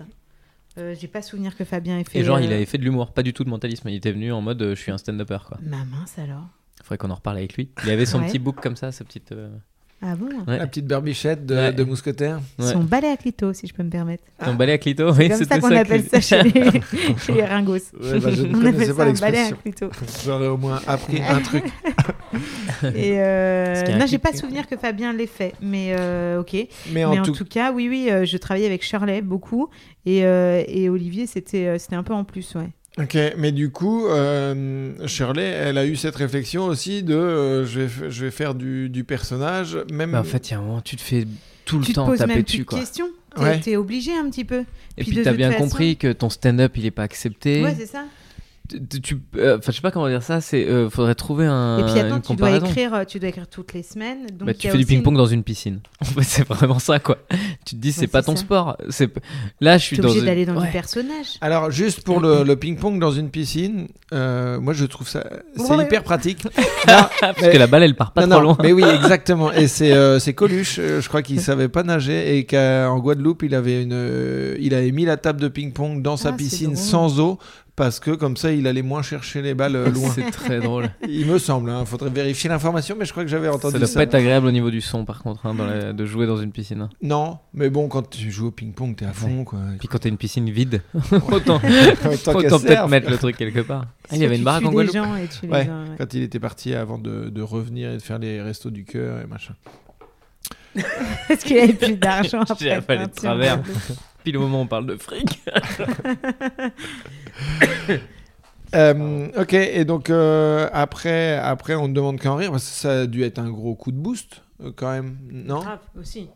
[0.79, 2.19] Euh, J'ai pas souvenir que Fabien ait fait.
[2.19, 3.89] Et genre, euh, il avait fait de l'humour, pas du tout de mentalisme.
[3.89, 5.59] Il était venu en mode euh, je suis un stand-upper quoi.
[5.63, 6.47] Ma mince alors.
[6.87, 7.71] Faudrait qu'on en reparle avec lui.
[7.85, 8.29] Il avait son Ouais.
[8.29, 9.33] petit book comme ça, sa petite.
[9.33, 9.49] euh,
[10.03, 10.59] Ah bon Ouais.
[10.59, 11.73] La petite berbichette de, Ouais.
[11.73, 12.39] de mousquetaire.
[12.61, 12.67] Ouais.
[12.73, 14.23] Son balai à clito, si je peux me permettre.
[14.45, 16.53] Ton balai à clito, C'est oui, comme c'était ça qu'on appelle ça chez les,
[17.19, 17.73] chez les ringos.
[18.01, 19.57] Ouais, bah, je ne On connaissais appelle pas ça un balai à l'expression.
[19.63, 19.91] clito.
[20.25, 21.65] J'aurais au moins appris un truc.
[22.95, 26.55] Et euh, non, j'ai pas souvenir que Fabien l'ait fait, mais euh, ok.
[26.93, 29.71] Mais en mais en tout tout cas, oui, oui, euh, je travaillais avec Shirley beaucoup
[30.05, 32.69] et, euh, et Olivier, c'était euh, c'était un peu en plus, ouais.
[32.99, 37.81] Ok, mais du coup, euh, Shirley, elle a eu cette réflexion aussi de euh, je,
[37.81, 40.13] vais, je vais faire du, du personnage, même.
[40.13, 41.27] Bah, en fait, il y a un moment, tu te fais
[41.67, 42.79] tout le tu te temps poses taper même dessus plus de quoi.
[42.79, 43.09] questions.
[43.35, 43.61] T'es Ouais.
[43.61, 44.61] t'es obligé un petit peu.
[44.97, 47.63] Et Puis puis t'as bien façon- compris que ton stand-up il est pas accepté.
[47.63, 48.05] Ouais, c'est ça.
[48.69, 50.41] Tu- tu, euh, je sais pas comment dire ça.
[50.41, 51.79] C'est, euh, faudrait trouver un.
[51.79, 54.27] et puis attends, une tu dois écrire, euh, tu dois écrire toutes les semaines.
[54.33, 55.81] Donc Bah, tu a fais du une- ping-pong dans une piscine.
[56.01, 57.19] En fait, c'est vraiment ça, quoi.
[57.65, 58.43] Tu te dis, c'est Ouais, pas c'est ton ça.
[58.43, 58.77] sport.
[58.91, 59.11] C'est
[59.61, 60.05] là, je suis dans.
[60.05, 60.67] obligé une- d'aller dans Ouais.
[60.67, 61.37] du personnage.
[61.41, 65.25] Alors, juste pour le, le ping-pong dans une piscine, euh, moi je trouve ça.
[65.57, 65.85] C'est Ouais.
[65.85, 66.43] hyper pratique.
[66.87, 68.59] Parce que la balle, elle part pas non, trop non, loin.
[68.63, 69.53] mais oui, exactement.
[69.53, 73.55] Et c'est euh, c'est Coluche, je crois qu'il savait pas nager et qu'en Guadeloupe, il
[73.55, 77.39] avait, une, il avait mis la table de ping-pong dans sa Ah, piscine sans eau
[77.77, 80.11] parce que comme ça, il allait moins chercher les balles euh, loin.
[80.15, 80.89] C'est très drôle.
[81.09, 83.87] il me semble, il faudrait vérifier l'information, mais je crois que j'avais Ça entendu doit
[83.87, 83.95] ça.
[84.01, 86.39] pas être agréable au niveau du son, par contre, hein, dans la- de jouer dans
[86.39, 86.81] une piscine.
[86.81, 86.89] hein.
[87.03, 89.59] Non, mais bon, quand tu joues au ping-pong, t'es à fond, quoi.
[89.79, 90.83] Puis quand t'as une piscine vide,
[91.31, 93.85] autant, Autant qu'elle autant peut-être mettre le truc quelque part.
[94.11, 94.95] Ah, il y avait une baraque en Guadeloupe.
[94.97, 95.59] gens et tu les Ouais.
[95.61, 95.97] as- ouais.
[95.99, 99.21] Quand il était parti avant de, de revenir et de faire les restos du cœur
[99.21, 99.55] et machin.
[101.29, 102.95] Parce qu'il avait plus d'argent J'ai après.
[102.95, 103.23] avalé de peinture.
[103.23, 103.63] travers.
[104.33, 105.41] Le moment où on parle de fric.
[108.75, 112.71] Euh, ok, et donc euh, après, après, on ne demande qu'à en rire, parce que
[112.77, 115.61] ça a dû être un gros coup de boost, euh, quand même, non?
[115.61, 116.29] Grave, aussi.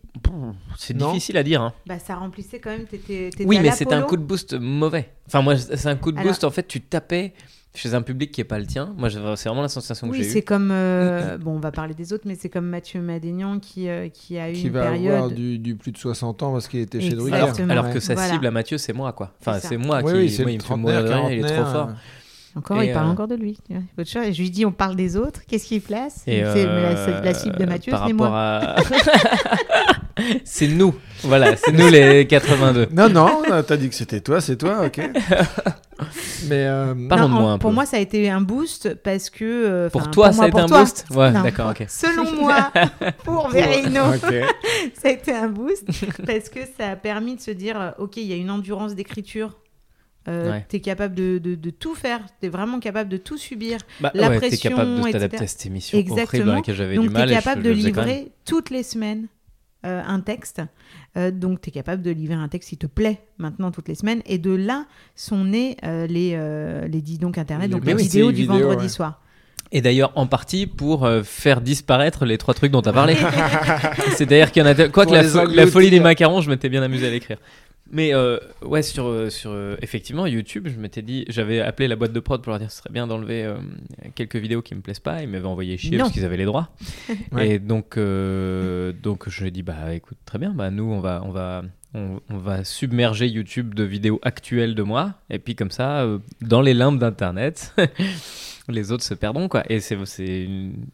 [0.78, 1.08] C'est Non?
[1.08, 1.60] difficile à dire.
[1.60, 1.74] hein.
[1.86, 2.84] Bah, ça remplissait quand même.
[2.86, 4.08] T'étais, t'étais Oui, à mais c'était un l'Apollo.
[4.10, 5.10] coup de boost mauvais.
[5.26, 6.44] Enfin, moi, c'est un coup de Alors- boost.
[6.44, 7.34] En fait, tu tapais
[7.74, 8.92] chez un public qui est pas le tien.
[8.98, 10.42] Moi, c'est vraiment la sensation que Oui, j'ai c'est eue.
[10.42, 10.70] comme.
[10.72, 14.38] euh, bon, on va parler des autres, mais c'est comme Mathieu Madénian qui, euh, qui
[14.38, 15.14] a eu Qui une va période.
[15.14, 17.10] avoir du, du plus de 60 ans parce qu'il était chez.
[17.10, 17.34] Drucker.
[17.36, 18.32] Alors, alors que sa Voilà.
[18.32, 19.32] cible à Mathieu, c'est moi, quoi.
[19.40, 20.18] Enfin, C'est c'est moi Oui, qui.
[20.18, 21.90] oui, c'est moi, le il me fait mourir il est trop fort.
[22.56, 23.58] Encore, Et, il parle euh, encore de lui.
[23.98, 24.32] chose.
[24.32, 25.40] Je lui dis, on parle des autres.
[25.46, 28.28] Qu'est-ce qu'il place C'est- la, euh, la cible de Mathieu, par c'est moi.
[28.36, 28.76] à.
[30.44, 30.94] c'est nous.
[31.22, 32.88] Voilà, c'est nous les 82.
[32.92, 34.98] Non, non, t'as dit que c'était toi, c'est toi, ok.
[36.48, 37.74] mais euh, Parlons de Non, moi un pour peu.
[37.74, 39.44] moi, ça a été un boost parce que.
[39.44, 40.80] euh, Pour toi, pour ça moi, a été un toi.
[40.80, 41.84] boost Ouais, Non, d'accord, ok.
[41.88, 42.70] Selon moi,
[43.24, 44.00] pour Verino,
[44.94, 45.86] ça a été un boost
[46.26, 48.94] parce que ça a permis de se dire euh, ok, il y a une endurance
[48.94, 49.50] d'écriture.
[50.28, 50.66] Euh, Ouais.
[50.68, 53.78] Tu es capable de, de- de tout faire, tu es vraiment capable de tout subir.
[54.00, 56.54] Bah, La ouais, t'es pression, capable de t'adapter à cette émission horrible dans Exactement.
[56.56, 57.22] laquelle j'avais du tu mal.
[57.30, 59.28] es et je- capable je de livrer toutes les semaines
[59.86, 60.60] euh, un texte.
[61.16, 63.94] Euh, donc tu es capable de livrer un texte qui te plaît maintenant toutes les
[63.94, 64.20] semaines.
[64.26, 64.84] Et de là
[65.16, 68.42] sont nés euh, les, euh, les dis donc internet, Les donc les oui, vidéos du
[68.42, 68.88] vidéo, vendredi ouais.
[68.90, 69.22] soir.
[69.72, 73.16] Et d'ailleurs, en partie pour euh, faire disparaître les trois trucs dont tu as parlé.
[74.16, 74.74] C'est-à-dire qu'il y en a.
[74.88, 77.38] Quoi que Pour la, fo- la folie des macarons, je m'étais bien amusé à l'écrire.
[77.92, 81.96] Mais euh, ouais, sur, euh, sur euh, effectivement YouTube, je m'étais dit, j'avais appelé la
[81.96, 83.56] boîte de prod pour leur dire ce serait bien d'enlever euh,
[84.14, 85.22] quelques vidéos qui me plaisent pas.
[85.22, 86.04] Ils m'avaient envoyé chier Non.
[86.04, 86.70] parce qu'ils avaient les droits.
[87.32, 87.48] Ouais.
[87.50, 91.22] Et donc, donc je lui ai dit, bah écoute, très bien, bah nous, on va,
[91.24, 91.62] on va,
[91.94, 95.14] on, on va submerger YouTube de vidéos actuelles de moi.
[95.28, 96.06] Et puis comme ça,
[96.40, 97.74] dans les limbes d'Internet,
[98.68, 99.64] les autres se perdront, quoi.
[99.68, 100.86] Et c'est, c'est une-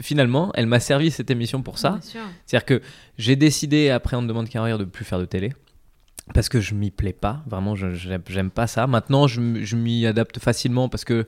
[0.00, 1.90] finalement, elle m'a servi cette émission pour ça.
[1.92, 2.20] Bien sûr.
[2.46, 2.82] C'est-à-dire que
[3.18, 5.52] j'ai décidé, après On ne demande qu'à rire, de plus faire de télé.
[6.32, 7.92] Parce que je m'y plais pas, vraiment, je-
[8.28, 8.86] j'aime pas ça.
[8.86, 9.40] Maintenant, je,
[9.76, 11.26] m'y adapte facilement parce que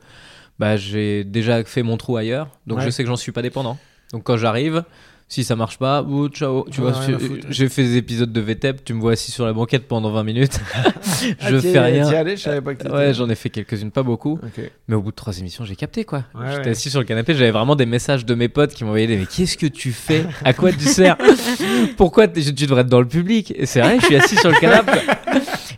[0.59, 2.85] bah, j'ai déjà fait mon trou ailleurs, donc Ouais.
[2.85, 3.77] je sais que j'en suis pas dépendant.
[4.13, 4.85] Donc quand j'arrive,
[5.29, 6.65] si ça marche pas, oh, ciao.
[6.71, 9.53] Tu vois, je- j'ai fait des épisodes de VTEP, tu me vois assis sur la
[9.53, 10.61] banquette pendant 20 minutes.
[11.03, 12.07] je Ah, t'y- fais rien.
[12.09, 14.39] allais, je savais pas que Ouais, j'en ai fait quelques-unes, pas beaucoup.
[14.87, 16.25] Mais au bout de trois émissions, j'ai capté quoi.
[16.35, 16.71] Ouais, J'étais ouais.
[16.71, 19.27] assis sur le canapé, j'avais vraiment des messages de mes potes qui m'envoyaient des Mais
[19.27, 20.25] qu'est-ce que tu fais?
[20.45, 21.17] À quoi tu sers?
[21.97, 23.53] Pourquoi tu devrais être dans le public?
[23.57, 24.93] Et c'est vrai, je suis assis sur le canapé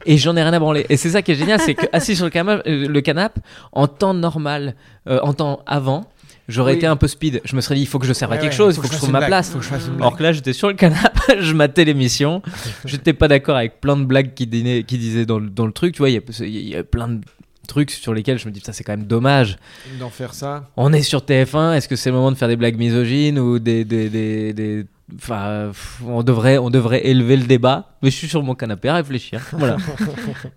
[0.05, 0.85] et j'en ai rien à branler.
[0.91, 3.41] Et c'est ça qui est génial, c'est que assis sur le canapé, euh, le canapé
[3.73, 4.75] en temps normal,
[5.09, 6.05] euh, en temps avant,
[6.49, 6.79] j'aurais Oui.
[6.79, 7.41] été un peu speed.
[7.45, 8.83] Je me serais dit, il faut que je serve à quelque ouais, chose, il faut
[8.83, 9.51] faut que je trouve ma blague, place.
[9.53, 12.43] faut que là, j'étais sur le canapé, je matais l'émission.
[12.85, 15.73] J'étais pas d'accord avec plein de blagues qui, dînaient- qui disaient dans le, dans le
[15.73, 15.95] truc.
[15.95, 17.21] Tu vois, il y y, a plein de
[17.69, 19.57] trucs sur lesquels je me dis, ça c'est quand même dommage.
[20.01, 20.65] D'en faire ça.
[20.77, 23.61] On est sur TF1, est-ce que c'est le moment de faire des blagues misogynes ou
[23.61, 23.85] des.
[23.85, 24.85] des, des, des-
[25.17, 25.71] Enfin,
[26.07, 29.41] on devrait, on devrait élever le débat, mais je suis sur mon canapé à réfléchir.
[29.53, 29.79] Voilà.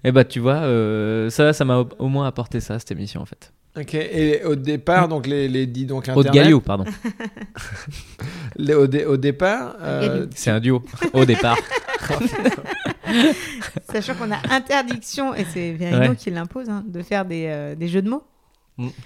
[0.03, 3.25] et bah, tu vois, euh, ça, ça m'a au, moins apporté ça, cette émission, en
[3.25, 3.53] fait.
[3.79, 6.33] Ok, et au départ, donc les, les dis donc Haute internet.
[6.33, 6.83] Galliou, pardon.
[8.57, 10.27] les- au, dé- au départ, euh.
[10.35, 10.83] C'est un duo,
[11.13, 11.57] au départ.
[13.91, 16.15] Sachant qu'on a interdiction, et c'est Verino Ouais.
[16.15, 18.23] qui l'impose, hein, de faire des, euh, des jeux de mots.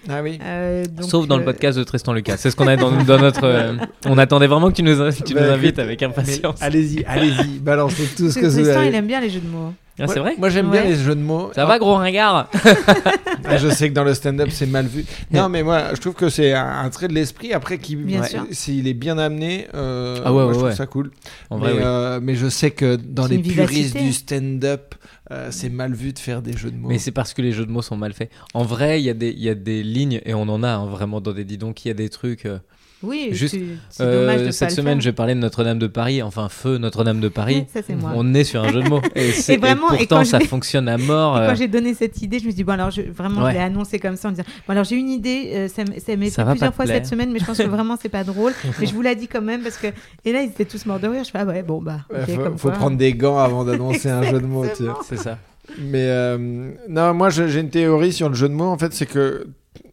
[0.10, 0.40] ah oui.
[0.42, 2.38] Euh, donc, Sauf dans le euh, podcast de Tristan Lucas.
[2.38, 3.44] C'est ce qu'on a dans, dans notre.
[3.44, 3.74] euh,
[4.06, 6.62] on attendait vraiment que tu nous, tu nous Bah, invites avec impatience.
[6.62, 9.74] Allez-y, allez-y, balancez tout ce que vous Tristan, il aime bien les jeux de mots.
[9.98, 10.90] Ah, c'est Moi- vrai Moi, j'aime bien Ouais.
[10.90, 11.52] les jeux de mots.
[11.56, 12.50] Ça va, gros ringard
[13.46, 15.06] Ah, je sais que dans le stand-up, c'est mal vu.
[15.32, 17.54] Non, mais moi, je trouve que c'est un, un trait de l'esprit.
[17.54, 18.46] Après, qui, Bien ouais, sûr.
[18.52, 20.76] s'il est bien amené, euh, Ah ouais, moi, ouais, je trouve ouais.
[20.76, 21.12] ça cool.
[21.50, 21.80] En mais, vrai, oui.
[21.84, 24.02] euh, mais je sais que dans C'est les une puristes vivacité.
[24.02, 24.96] du stand-up,
[25.32, 26.90] euh, c'est mal vu de faire des jeux de mots.
[26.90, 28.32] Mais c'est parce que les jeux de mots sont mal faits.
[28.54, 30.70] En vrai, il y, a des- il y a des lignes, et on en a
[30.70, 32.46] hein, vraiment dans des didons, il y a des trucs.
[32.46, 32.58] euh,
[33.04, 35.16] Oui, Juste, tu- c'est euh, dommage de cette pas semaine, le je faire.
[35.16, 37.66] parlais de Notre-Dame de Paris, enfin Feu Notre-Dame de Paris.
[37.74, 38.12] Ça, c'est moi.
[38.16, 39.02] On est sur un jeu de mots.
[39.16, 41.38] Et, c'est- Et vraiment, et pourtant, quand je ça fonctionne à mort.
[41.38, 43.44] Et euh, quand j'ai donné cette idée, je me suis dit, bon, alors, je, vraiment,
[43.44, 43.52] Ouais.
[43.52, 45.98] je l'ai annoncé comme ça en disant, bon, alors, j'ai une idée, euh, ça, m'est
[45.98, 46.96] va plusieurs pas fois plaire.
[46.98, 48.54] cette semaine, mais je pense que vraiment, c'est pas drôle.
[48.80, 49.88] mais je vous l'ai dit quand même, parce que.
[50.24, 51.24] Et là, ils étaient tous morts de rire.
[51.24, 52.00] Je fais, ah ouais, bon, bah.
[52.12, 52.78] Ouais, ok, faut, comme faut quoi.
[52.78, 54.64] prendre des gants avant d'annoncer un jeu de mots.
[54.64, 54.84] tu sais.
[54.84, 54.98] Exactement.
[55.08, 55.38] C'est ça.
[55.80, 58.66] Mais euh, non, moi je- j'ai une théorie sur le jeu de mots.
[58.70, 59.48] En fait, c'est que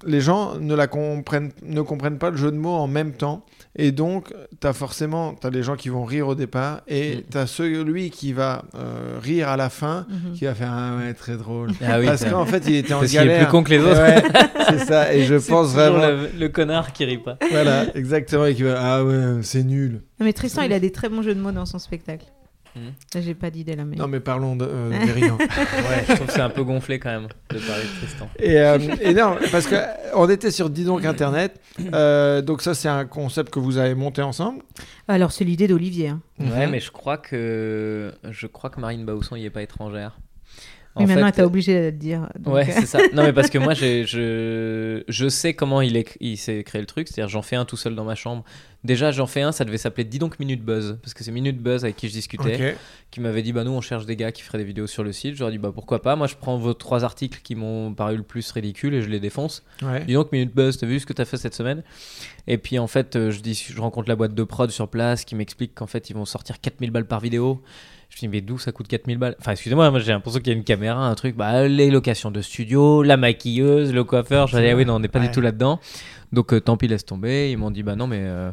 [0.07, 3.45] les gens ne la comprennent, ne comprennent pas le jeu de mots en même temps.
[3.77, 7.21] Et donc, tu as forcément t'as les gens qui vont rire au départ et Mm.
[7.31, 10.33] tu as celui qui va euh, rire à la fin Mhm.
[10.35, 11.71] qui va faire Ah ouais, très drôle.
[11.83, 13.45] Ah oui, Parce c'est- qu'en fait, il était en Parce qu'il est galère.
[13.47, 14.03] plus con que les autres.
[14.03, 14.23] Ouais,
[14.69, 15.15] c'est ça.
[15.15, 16.07] Et je pense vraiment.
[16.07, 17.39] Le, le connard qui rit pas.
[17.51, 18.45] Voilà, exactement.
[18.47, 20.03] Et qui va Ah ouais, c'est nul.
[20.21, 22.27] Non, mais Tristan, il a des très bons jeux de mots dans son spectacle.
[22.75, 23.23] Mhm.
[23.23, 23.97] J'ai pas d'idée là, mais.
[23.97, 24.91] Non, mais parlons de, euh.
[24.91, 28.29] Ouais, je trouve que c'est un peu gonflé quand même de parler de Tristan.
[28.39, 29.77] Et, euh, et non, parce que
[30.15, 31.61] on était sur Dis donc Internet.
[31.93, 34.63] Euh, donc ça, c'est un concept que vous avez monté ensemble.
[35.09, 36.09] Alors, c'est l'idée d'Olivier.
[36.09, 36.21] hein.
[36.41, 36.71] Ouais, Mhm.
[36.73, 40.19] mais je crois que je crois que Marine Bausson y est pas étrangère.
[40.97, 42.29] Mais En maintenant, fait, t'es obligé de le dire.
[42.39, 42.99] donc, Ouais, euh, c'est ça.
[43.15, 46.87] Non, mais parce que moi, je, je sais comment il, est, il s'est créé le
[46.87, 47.09] truc.
[47.09, 48.45] C'est-à-dire, j'en fais un tout seul dans ma chambre.
[48.85, 50.99] Déjà, j'en fais un, ça devait s'appeler Dis donc Minute Buzz.
[51.03, 52.77] Parce que c'est Minute Buzz avec qui je discutais,
[53.11, 55.13] qui m'avait dit Bah, nous, on cherche des gars qui feraient des vidéos sur le
[55.13, 55.41] site.
[55.41, 56.15] Ai dit Bah, pourquoi pas?
[56.15, 59.21] Moi, je prends vos trois articles qui m'ont paru le plus ridicules et je les
[59.21, 59.63] défonce.
[59.83, 60.05] Ouais.
[60.05, 61.83] Dis donc, Minute Buzz, t'as vu ce que t'as fait cette semaine?
[62.49, 65.25] Et puis en fait, euh, je, dis, je rencontre la boîte de prod sur place
[65.25, 67.63] qui m'explique qu'en fait, ils vont sortir 4000 balles par vidéo.
[68.15, 69.37] Je me dis, mais d'où ça coûte 4000 balles?
[69.41, 72.31] Enfin, excusez-moi, moi j'ai l'impression qu'il y a une caméra, un truc, bah, les locations
[72.31, 74.47] de studio, la maquilleuse, le coiffeur.
[74.49, 75.27] Je dis, ah oui, non, on n'est pas Ouais.
[75.29, 75.81] du tout là-dedans.
[76.33, 77.51] Donc euh, tant pis, laisse tomber.
[77.51, 78.21] Ils m'ont dit, bah non, mais.
[78.21, 78.51] euh,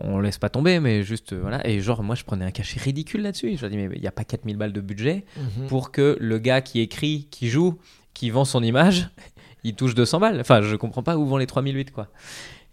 [0.00, 1.66] on laisse pas tomber, mais juste euh, voilà.
[1.68, 3.54] Et genre, moi je prenais un cachet ridicule là-dessus.
[3.56, 5.66] Je leur dis, mais il n'y a pas 4000 balles de budget Mhm.
[5.68, 7.78] pour que le gars qui écrit, qui joue,
[8.14, 9.08] qui vend son image,
[9.64, 10.40] il touche 200 balles.
[10.40, 12.08] Enfin, je comprends pas où vont les 3008 quoi.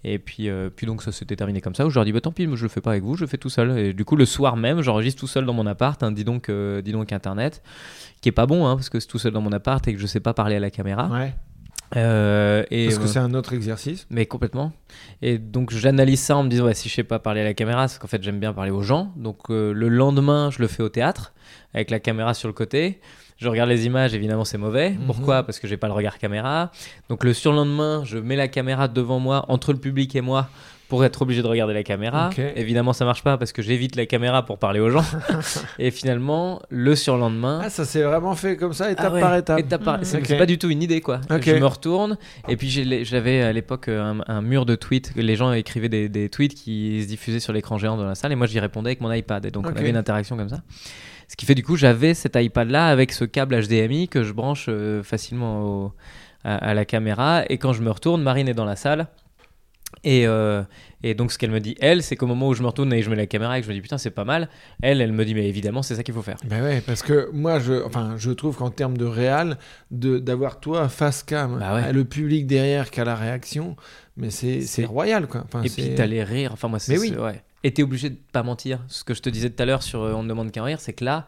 [0.03, 1.85] Et puis, euh, puis donc ça s'était terminé comme ça.
[1.85, 3.27] Où je leur dis bah tant pis, je le fais pas avec vous, je le
[3.27, 3.77] fais tout seul.
[3.77, 6.01] Et du coup le soir même, j'enregistre tout seul dans mon appart.
[6.03, 7.61] Un dis donc, euh, dis donc internet,
[8.21, 9.99] qui est pas bon hein, parce que c'est tout seul dans mon appart et que
[9.99, 11.07] je sais pas parler à la caméra.
[11.07, 11.33] Ouais.
[11.97, 14.07] Euh, et Parce que euh, c'est un autre exercice.
[14.09, 14.71] mais complètement.
[15.21, 17.53] Et donc j'analyse ça en me disant ouais, si je sais pas parler à la
[17.53, 19.13] caméra, c'est qu'en fait j'aime bien parler aux gens.
[19.17, 21.33] Donc euh, le lendemain, je le fais au théâtre
[21.73, 23.01] avec la caméra sur le côté.
[23.41, 24.91] Je regarde les images, évidemment c'est mauvais.
[24.91, 25.07] Mhm.
[25.07, 25.41] Pourquoi?
[25.41, 26.71] Parce que j'ai pas le regard caméra.
[27.09, 30.47] Donc le surlendemain, je mets la caméra devant moi, entre le public et moi,
[30.91, 32.29] pour être obligé de regarder la caméra.
[32.57, 35.05] Évidemment ça marche pas parce que j'évite la caméra pour parler aux gens.
[35.79, 39.35] et finalement, le surlendemain, Ah, ça s'est vraiment fait comme ça, étape ah ouais, par
[39.37, 39.59] étape.
[39.59, 41.21] étape par- C'est pas du tout une idée quoi.
[41.29, 41.43] Ok.
[41.45, 42.17] Je me retourne
[42.49, 42.69] et puis
[43.05, 45.13] j'avais à l'époque un, un mur de tweets.
[45.15, 48.33] Les gens écrivaient des, des tweets qui se diffusaient sur l'écran géant de la salle
[48.33, 49.45] et moi j'y répondais avec mon iPad.
[49.45, 50.61] Et donc on avait une interaction comme ça.
[51.29, 54.33] Ce qui fait du coup j'avais cet iPad là avec ce câble HDMI que je
[54.33, 55.93] branche euh, facilement au-
[56.43, 57.43] à, à la caméra.
[57.49, 59.07] Et quand je me retourne, Marine est dans la salle.
[60.03, 60.63] Et, euh,
[61.03, 63.01] et donc ce qu'elle me dit, elle, c'est qu'au moment où je me retourne et
[63.03, 64.49] je mets la caméra et que je me dis putain c'est pas mal,
[64.81, 66.37] elle, elle me dit mais évidemment c'est ça qu'il faut faire.
[66.45, 69.57] Ben ouais, parce que moi, je, enfin, je trouve qu'en termes de réal,
[69.91, 71.93] de d'avoir toi face cam, Bah ouais.
[71.93, 73.75] le public derrière qui a la réaction,
[74.17, 75.43] mais c'est royal quoi.
[75.45, 76.51] Enfin, Et puis t'allais rire.
[76.53, 76.93] Enfin, moi, c'est.
[76.93, 77.13] Mais oui.
[77.15, 77.43] Ouais.
[77.63, 78.79] Et t'es obligé de pas mentir.
[78.87, 80.65] Ce que je te disais tout à l'heure sur euh, On ne demande qu'à en
[80.65, 81.27] rire, c'est que là,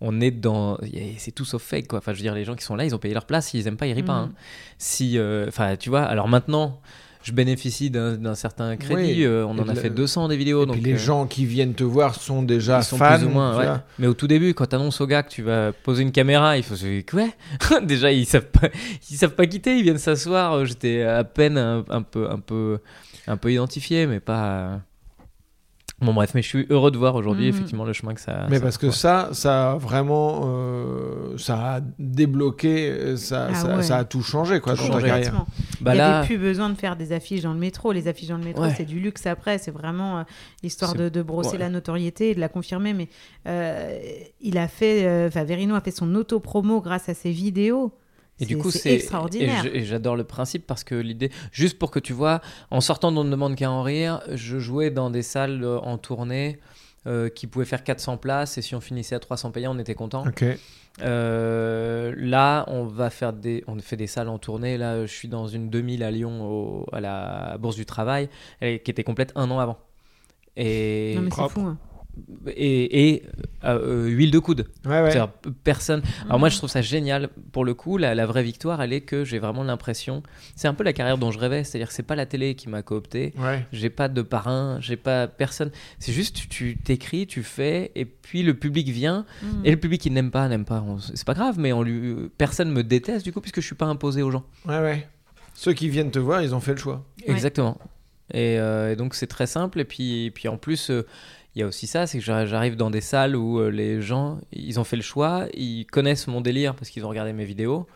[0.00, 0.76] on est dans.
[1.18, 1.98] C'est tout sauf fake, quoi.
[2.00, 3.46] Enfin, je veux dire, les gens qui sont là, ils ont payé leur place.
[3.48, 4.22] S'ils aiment pas, ils rient pas.
[4.22, 4.30] Mhm.
[4.30, 4.34] hein.
[4.78, 5.18] Si.
[5.18, 6.80] euh, Enfin, tu vois, alors maintenant,
[7.22, 8.94] je bénéficie d'un certain crédit.
[9.18, 9.24] Oui.
[9.24, 10.62] euh, on Et en a la- fait 200 des vidéos.
[10.62, 13.16] Et donc, puis les euh, gens qui viennent te voir sont déjà ils sont fans.
[13.18, 13.74] plus ou moins, tu ouais.
[13.98, 16.62] Mais au tout début, quand t'annonces aux gars que tu vas poser une caméra, il
[16.62, 17.28] faut se quoi?
[17.82, 18.68] Déjà, ils savent pas,
[19.10, 19.76] ils savent pas quitter.
[19.78, 20.64] Ils viennent s'asseoir.
[20.64, 22.78] J'étais à peine un, un peu, un peu,
[23.26, 24.80] un peu identifié, mais pas.
[26.00, 27.54] Bon, bref, mais je suis heureux de voir aujourd'hui, Mhm.
[27.56, 28.46] effectivement, le chemin que ça.
[28.48, 33.54] Mais ça parce que ça, ça a vraiment, euh, ça a débloqué, euh, ça, Ah
[33.54, 33.82] ça, ouais.
[33.82, 35.44] ça a tout changé quoi Tout dans ta carrière.
[35.80, 37.90] Bah il n'y là, avait plus besoin de faire des affiches dans le métro.
[37.90, 38.74] Les affiches dans le métro, Ouais.
[38.76, 39.58] c'est du luxe après.
[39.58, 40.22] C'est vraiment euh,
[40.62, 41.58] l'histoire de, de brosser ouais.
[41.58, 42.92] la notoriété et de la confirmer.
[42.94, 43.08] Mais
[43.48, 43.98] euh,
[44.40, 47.92] il a fait, euh, enfin, Verino a fait son auto-promo grâce à ses vidéos.
[48.40, 49.64] Et du C'est- coup, c'est extraordinaire.
[49.72, 53.24] Et j'adore le principe parce que l'idée, juste pour que tu vois, en sortant d'On
[53.24, 56.58] ne demande qu'à en rire, je jouais dans des salles euh, en tournée
[57.06, 59.94] euh, qui pouvaient faire 400 places et si on finissait à 300 payants, on était
[59.94, 60.24] content.
[60.26, 60.44] Ok.
[61.00, 64.76] Euh, là, on va faire des, on fait des salles en tournée.
[64.78, 68.28] Là, je suis dans une 2000 à Lyon au- à la Bourse du Travail,
[68.60, 69.78] qui était complète un an avant.
[70.56, 71.60] Et, non, mais c'est fou.
[71.60, 71.78] hein.
[72.48, 73.22] Et, et,
[73.64, 74.66] euh, huile de coude.
[74.84, 75.12] Ouais, ouais.
[75.64, 76.02] Personne.
[76.26, 77.28] Alors moi, je trouve ça génial.
[77.52, 80.22] Pour le coup, la, la vraie victoire, elle est que j'ai vraiment l'impression.
[80.56, 81.64] C'est un peu la carrière dont je rêvais.
[81.64, 83.32] C'est-à-dire, que c'est pas la télé qui m'a coopté.
[83.38, 83.66] Ouais.
[83.72, 84.78] J'ai pas de parrain.
[84.80, 85.70] J'ai pas personne.
[85.98, 89.24] C'est juste, tu- t'écris, tu fais, et puis le public vient.
[89.42, 89.46] Mm.
[89.64, 90.84] Et le public qui n'aime pas, n'aime pas.
[90.86, 93.74] On- C'est pas grave, mais on lui, personne me déteste du coup puisque je suis
[93.74, 94.44] pas imposé aux gens.
[94.66, 95.06] Ouais, ouais.
[95.54, 97.04] Ceux qui viennent te voir, ils ont fait le choix.
[97.26, 97.32] Ouais.
[97.34, 97.78] Exactement.
[98.32, 99.80] Et, euh, et donc c'est très simple.
[99.80, 101.06] Et puis, et puis en plus, euh,
[101.54, 104.00] il y a aussi ça, c'est que j'arri- j'arrive dans des salles où euh, les
[104.02, 107.44] gens, ils ont fait le choix, ils connaissent mon délire parce qu'ils ont regardé mes
[107.44, 107.86] vidéos.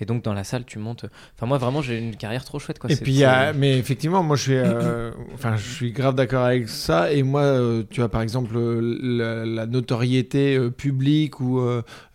[0.00, 1.04] Et donc dans la salle, tu montes.
[1.36, 2.90] Enfin moi vraiment, j'ai une carrière trop chouette quoi.
[2.90, 6.68] Et puis, a- mais effectivement, moi, je suis, euh, enfin, je suis grave d'accord avec
[6.68, 7.12] ça.
[7.12, 11.60] Et moi, euh, tu vois, par exemple, euh, la, la notoriété publique ou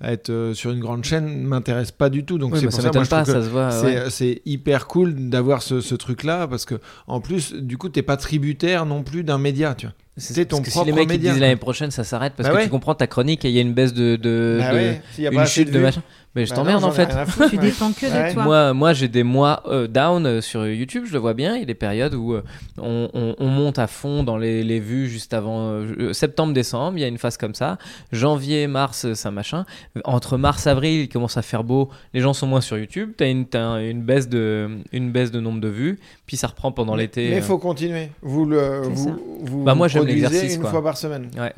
[0.02, 2.38] être sur une grande chaîne m'intéresse pas du tout.
[2.38, 4.10] Donc, Oui, c'est mais pour ça moi, je pas, ça se voit.
[4.10, 4.42] c'est ouais.
[4.46, 6.76] hyper cool d'avoir ce, ce truc-là parce que,
[7.06, 9.96] en plus, du coup, t'es pas tributaire non plus d'un média, tu vois.
[10.18, 12.48] C'est ton parce que si propre les mecs ils disent l'année prochaine, ça s'arrête parce
[12.50, 12.64] Bah que ouais.
[12.66, 15.02] tu comprends ta chronique et il y a une baisse de, de, Bah de- ouais,
[15.14, 16.02] s'il y a une chute de machin.
[16.36, 17.10] Mais je Bah t'emmerde en fait.
[17.26, 18.30] foutre, Tu dépends que Ouais.
[18.30, 18.44] de toi.
[18.44, 21.56] Moi, moi j'ai des mois euh, down euh, sur YouTube, je le vois bien.
[21.56, 22.44] Il y a des périodes où euh,
[22.78, 26.96] on, on- on monte à fond dans les, les vues juste avant euh, septembre, décembre.
[26.98, 27.80] Il y a une phase comme ça.
[28.12, 29.66] Janvier, mars, ça machin.
[30.04, 31.90] Entre mars, avril, il commence à faire beau.
[32.14, 33.14] Les gens sont moins sur YouTube.
[33.18, 36.00] T'as une, t'as une, baisse de, une baisse de nombre de vues.
[36.28, 37.30] Puis ça reprend pendant l'été.
[37.30, 37.38] Mais euh.
[37.40, 38.12] il faut continuer.
[38.22, 40.70] Vous le, vous, vous Bah, moi, j'aime produisez l'exercice, une quoi.
[40.72, 41.32] fois par semaine.
[41.38, 41.54] Ouais,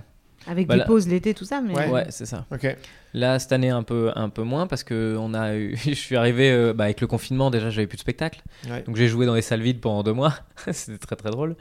[0.47, 1.59] Avec Bah des là- pauses l'été, tout ça.
[1.61, 1.73] Mais...
[1.75, 1.89] Ouais.
[1.89, 2.45] ouais, c'est ça.
[2.53, 2.77] Ok.
[3.15, 5.75] Là, cette année, un peu, un peu moins parce que on a eu...
[5.85, 7.49] je suis arrivé euh, bah, avec le confinement.
[7.51, 8.41] Déjà, j'avais plus de spectacle.
[8.69, 8.83] Ouais.
[8.85, 10.35] Donc j'ai joué dans les salles vides pendant deux mois.
[10.71, 11.55] C'était très très drôle.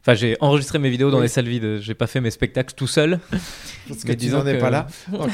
[0.00, 1.22] Enfin, j'ai enregistré mes vidéos dans Oui.
[1.24, 1.78] les salles vides.
[1.80, 3.20] J'ai pas fait mes spectacles tout seul.
[3.88, 4.86] Parce que Mais tu n'en es que- pas là.
[5.12, 5.30] Donc,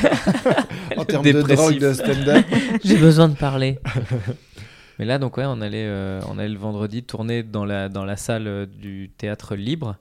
[0.97, 2.45] en termes de drogue, de stand-up.
[2.85, 3.79] j'ai besoin de parler.
[5.01, 8.05] Mais là, donc ouais, on allait, euh, on allait le vendredi tourner dans la, dans
[8.05, 9.97] la salle euh, du théâtre libre.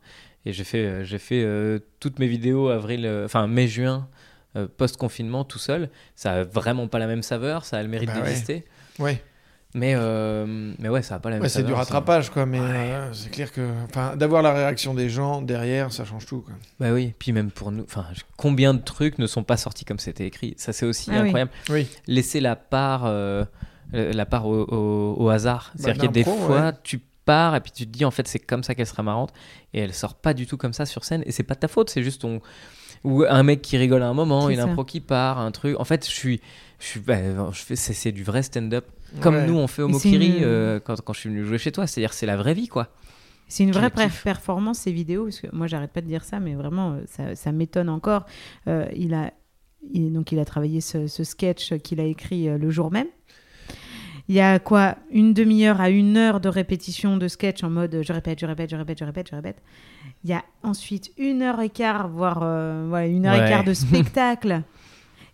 [0.46, 4.10] Et j'ai fait, euh, j'ai fait euh, toutes mes vidéos avril, euh, enfin mai-juin,
[4.58, 5.90] euh, post-confinement, tout seul.
[6.18, 7.64] Ça a vraiment pas la même saveur.
[7.64, 8.66] Ça a le mérite Bah d'exister.
[9.00, 9.24] Ouais.
[9.74, 11.78] Mais, euh, mais ouais, ça a pas la même Ouais, c'est du ça.
[11.78, 12.46] rattrapage, quoi.
[12.46, 16.42] Mais euh, c'est clair que, enfin, d'avoir la réaction des gens derrière, ça change tout,
[16.42, 16.56] quoi.
[16.80, 20.00] Bah oui, puis même pour nous, enfin, combien de trucs ne sont pas sortis comme
[20.00, 20.56] c'était écrit?
[20.58, 21.52] Ça, c'est aussi Ah incroyable.
[21.70, 21.88] Oui.
[22.08, 23.46] Laisser la part, euh,
[23.94, 25.72] la part au, au- au hasard.
[25.74, 26.72] Bah, C'est-à-dire qu'il y a des fois, ouais.
[26.84, 29.32] tu pars et puis tu te dis, en fait, c'est comme ça qu'elle sera marrante.
[29.74, 31.24] Et elle sort pas du tout comme ça sur scène.
[31.26, 32.42] Et c'est pas de ta faute, c'est juste ton.
[33.04, 34.64] Ou un mec qui rigole à un moment, une ça.
[34.64, 35.80] impro qui part, un truc.
[35.80, 36.42] En fait, je suis.
[36.80, 37.18] Je suis bah,
[37.52, 38.86] je fais, c'est, c'est du vrai stand-up.
[39.22, 39.48] Comme Ouais.
[39.48, 41.88] nous, on fait au Mokiri une- euh, quand, quand je suis venu jouer chez toi.
[41.88, 42.90] C'est-à-dire, c'est la vraie vie, quoi.
[43.48, 46.54] C'est une vraie performance, ces vidéos, parce que moi, j'arrête pas de dire ça, mais
[46.54, 48.26] vraiment, euh, ça, ça m'étonne encore.
[48.68, 49.32] Euh, il, a,
[49.92, 53.08] il, donc, il a travaillé ce, ce sketch qu'il a écrit euh, le jour même.
[54.30, 57.96] Il y a quoi Une demi-heure à une heure de répétition de sketch en mode
[57.96, 59.58] euh, je répète, je répète, je répète, je répète, je répète.
[60.24, 63.64] Il y a ensuite une heure et quart, voire euh, voilà, une heure et quart
[63.64, 64.62] de spectacle.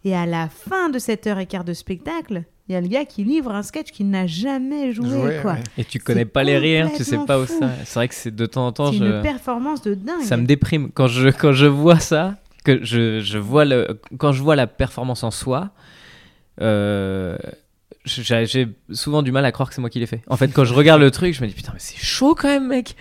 [0.05, 2.87] et à la fin de cette heure et quart de spectacle, il y a le
[2.87, 5.39] gars qui livre un sketch qu'il n'a jamais joué.
[5.41, 5.53] Quoi.
[5.53, 5.63] ouais.
[5.77, 7.59] Et tu connais pas les rires, tu sais pas où fou.
[7.59, 7.69] ça.
[7.83, 8.93] C'est vrai que c'est de temps en temps.
[8.93, 9.03] C'est je...
[9.03, 10.23] une performance de dingue.
[10.23, 14.31] Ça me déprime quand je quand je vois ça, que je, je vois le quand
[14.31, 15.71] je vois la performance en soi.
[16.61, 17.37] Euh,
[18.05, 20.21] j'ai souvent du mal à croire que c'est moi qui l'ai fait.
[20.27, 22.47] En fait, quand je regarde le truc, je me dis putain mais c'est chaud quand
[22.47, 22.95] même mec.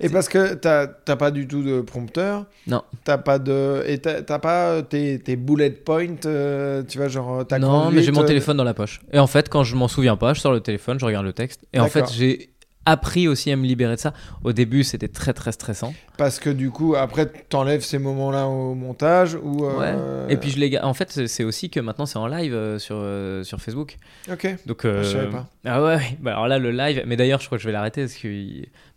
[0.00, 0.86] Et parce que t'as
[1.16, 2.46] pas du tout de prompteur.
[2.66, 2.82] Non.
[3.04, 3.82] T'as pas de.
[3.86, 8.12] Et t'as pas tes, tes bullet points, euh, tu vois, genre ta non, mais j'ai
[8.12, 9.00] mon euh, téléphone dans la poche.
[9.12, 11.32] Et en fait, quand je m'en souviens pas, je sors le téléphone, je regarde le
[11.32, 11.66] texte.
[11.72, 12.50] Et en fait, j'ai
[12.86, 14.12] appris aussi à me libérer de ça.
[14.42, 15.92] Au début, c'était très très stressant.
[16.16, 19.64] Parce que du coup, après, t'enlèves ces moments-là au montage ou.
[19.64, 22.78] euh, Et puis je les en fait, c'est- aussi que maintenant c'est en live euh,
[22.78, 23.96] sur euh, sur Facebook.
[24.30, 24.54] Ok.
[24.66, 25.46] Donc, euh, Je savais pas.
[25.64, 26.16] Ah ouais, ouais.
[26.20, 28.28] Bah alors là, le live, mais d'ailleurs, je crois que je vais l'arrêter parce que,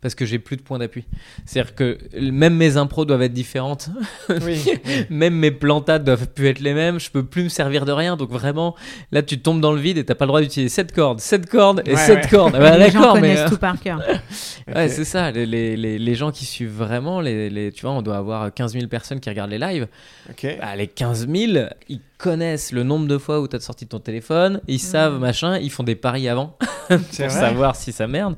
[0.01, 1.05] parce que j'ai plus de points d'appui.
[1.45, 3.89] C'est-à-dire que même mes impros doivent être différentes,
[4.29, 4.61] Oui.
[5.09, 8.17] même mes plantades doivent plus être les mêmes, je peux plus me servir de rien.
[8.17, 8.75] Donc vraiment,
[9.13, 11.49] là, tu tombes dans le vide et t'as pas le droit d'utiliser cette corde, cette
[11.49, 12.29] corde et Ouais, cette ouais.
[12.29, 12.53] corde.
[12.55, 13.21] Ah bah, les gens d'accord, mais.
[13.35, 14.01] connaissent tout par par cœur.
[14.75, 15.31] Ouais, c'est ça.
[15.31, 18.53] Les, les, les, les gens qui suivent vraiment, les, les, tu vois, on doit avoir
[18.53, 19.87] 15 000 personnes qui regardent les lives.
[20.29, 20.57] Ok.
[20.59, 23.99] Bah, les 15 000, ils connaissent le nombre de fois où tu as sorti ton
[23.99, 26.57] téléphone, ils savent, machin, ils font des paris avant
[26.87, 28.35] pour vrai savoir si ça merde.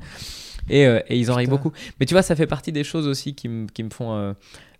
[0.68, 1.72] Et, euh, et ils en rient beaucoup.
[2.00, 4.14] Mais tu vois, ça fait partie des choses aussi qui, me- qui me font.
[4.16, 4.32] euh,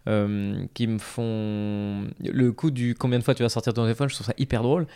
[0.09, 2.07] euh, qui me font.
[2.21, 4.63] Le coup du combien de fois tu vas sortir ton téléphone, je trouve ça hyper
[4.63, 4.87] drôle.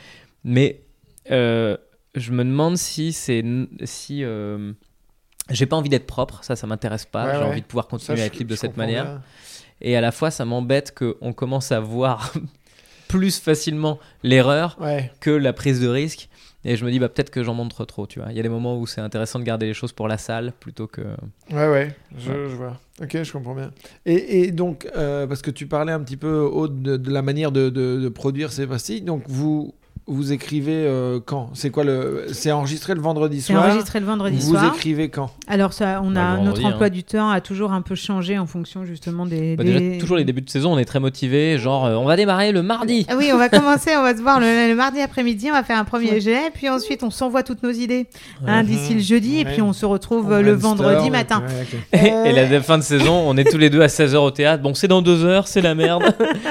[0.44, 0.82] Mais
[1.30, 1.76] euh,
[2.14, 3.44] je me demande si c'est.
[3.84, 4.22] Si.
[4.24, 4.72] euh,
[5.50, 7.24] j'ai pas envie d'être propre, ça, ça m'intéresse pas.
[7.26, 7.44] Ouais, J'ai ouais.
[7.44, 9.04] envie de pouvoir Ça, continuer à je- être libre de cette manière.
[9.04, 9.22] bien.
[9.82, 12.32] Et à la fois, ça m'embête qu'on commence à voir
[13.08, 15.10] plus facilement l'erreur Ouais.
[15.20, 16.28] que la prise de risque.
[16.62, 18.30] Et je me dis, bah, peut-être que j'en montre trop, tu vois.
[18.30, 20.52] Il y a des moments où c'est intéressant de garder les choses pour la salle
[20.60, 21.00] plutôt que.
[21.50, 22.78] Ouais, ouais, je, je vois.
[23.00, 23.70] Ok, je comprends bien.
[24.04, 27.22] Et, et donc, euh, parce que tu parlais un petit peu Aude, de, de la
[27.22, 29.72] manière de, de- de produire ces pastilles, donc vous,
[30.12, 31.50] vous écrivez euh, quand?
[31.54, 32.26] C'est quoi le.
[32.32, 34.72] C'est enregistré le vendredi C'est soir enregistré le vendredi Vous soir.
[34.74, 35.30] écrivez quand?
[35.48, 36.90] Alors ça, on Bah, a notre emploi hein.
[36.90, 39.56] du temps a toujours un peu changé en fonction justement des.
[39.56, 41.58] Bah, des- Déjà, toujours les débuts de saison, on est très motivés.
[41.58, 43.06] Genre, euh, on va démarrer le mardi.
[43.08, 45.62] Ah oui, on va commencer, on va se voir le, le mardi après-midi, on va
[45.62, 48.06] faire un premier jet, puis ensuite on s'envoie toutes nos idées
[48.46, 51.42] hein, d'ici le jeudi, et puis on se retrouve On euh, le vendredi matin.
[51.92, 52.00] ouais.
[52.06, 54.30] Et, Euh, et la fin de saison, on est tous les deux à 16h au
[54.30, 54.62] théâtre.
[54.62, 56.02] Bon, c'est dans deux heures, c'est la merde.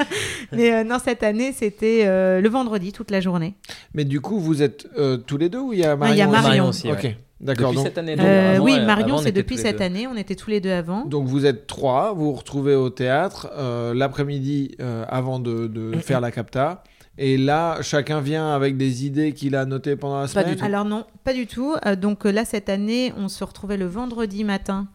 [0.52, 3.49] Mais euh, non, cette année, c'était euh, le vendredi toute la journée.
[3.94, 6.18] Mais du coup, vous êtes euh, tous les deux ou il y a Marion il
[6.18, 6.68] y a aussi Marion.
[6.68, 7.16] aussi, ouais.
[7.40, 7.68] D'accord.
[7.70, 8.16] Depuis Donc, cette année.
[8.18, 9.84] Euh, avant, oui, euh, Marion, c'est depuis cette deux.
[9.84, 11.06] année, on était tous les deux avant.
[11.06, 15.96] donc vous êtes trois, vous vous retrouvez au théâtre euh, l'après-midi euh, avant de, de
[15.98, 16.84] faire la capta.
[17.16, 20.56] Et là, chacun vient avec des idées qu'il a notées pendant la Pas du semaine.
[20.58, 20.64] tout.
[20.64, 21.74] Alors non, pas du tout.
[21.86, 24.88] Euh, donc là, cette année, on se retrouvait le vendredi matin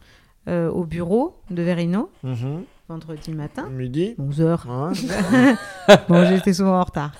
[0.47, 2.61] euh, au bureau de Verino, Mhm.
[2.87, 3.67] Vendredi matin.
[3.71, 4.15] Midi.
[4.19, 4.59] 11h.
[4.67, 5.55] Ouais.
[6.09, 7.11] Bon, j'étais souvent en retard.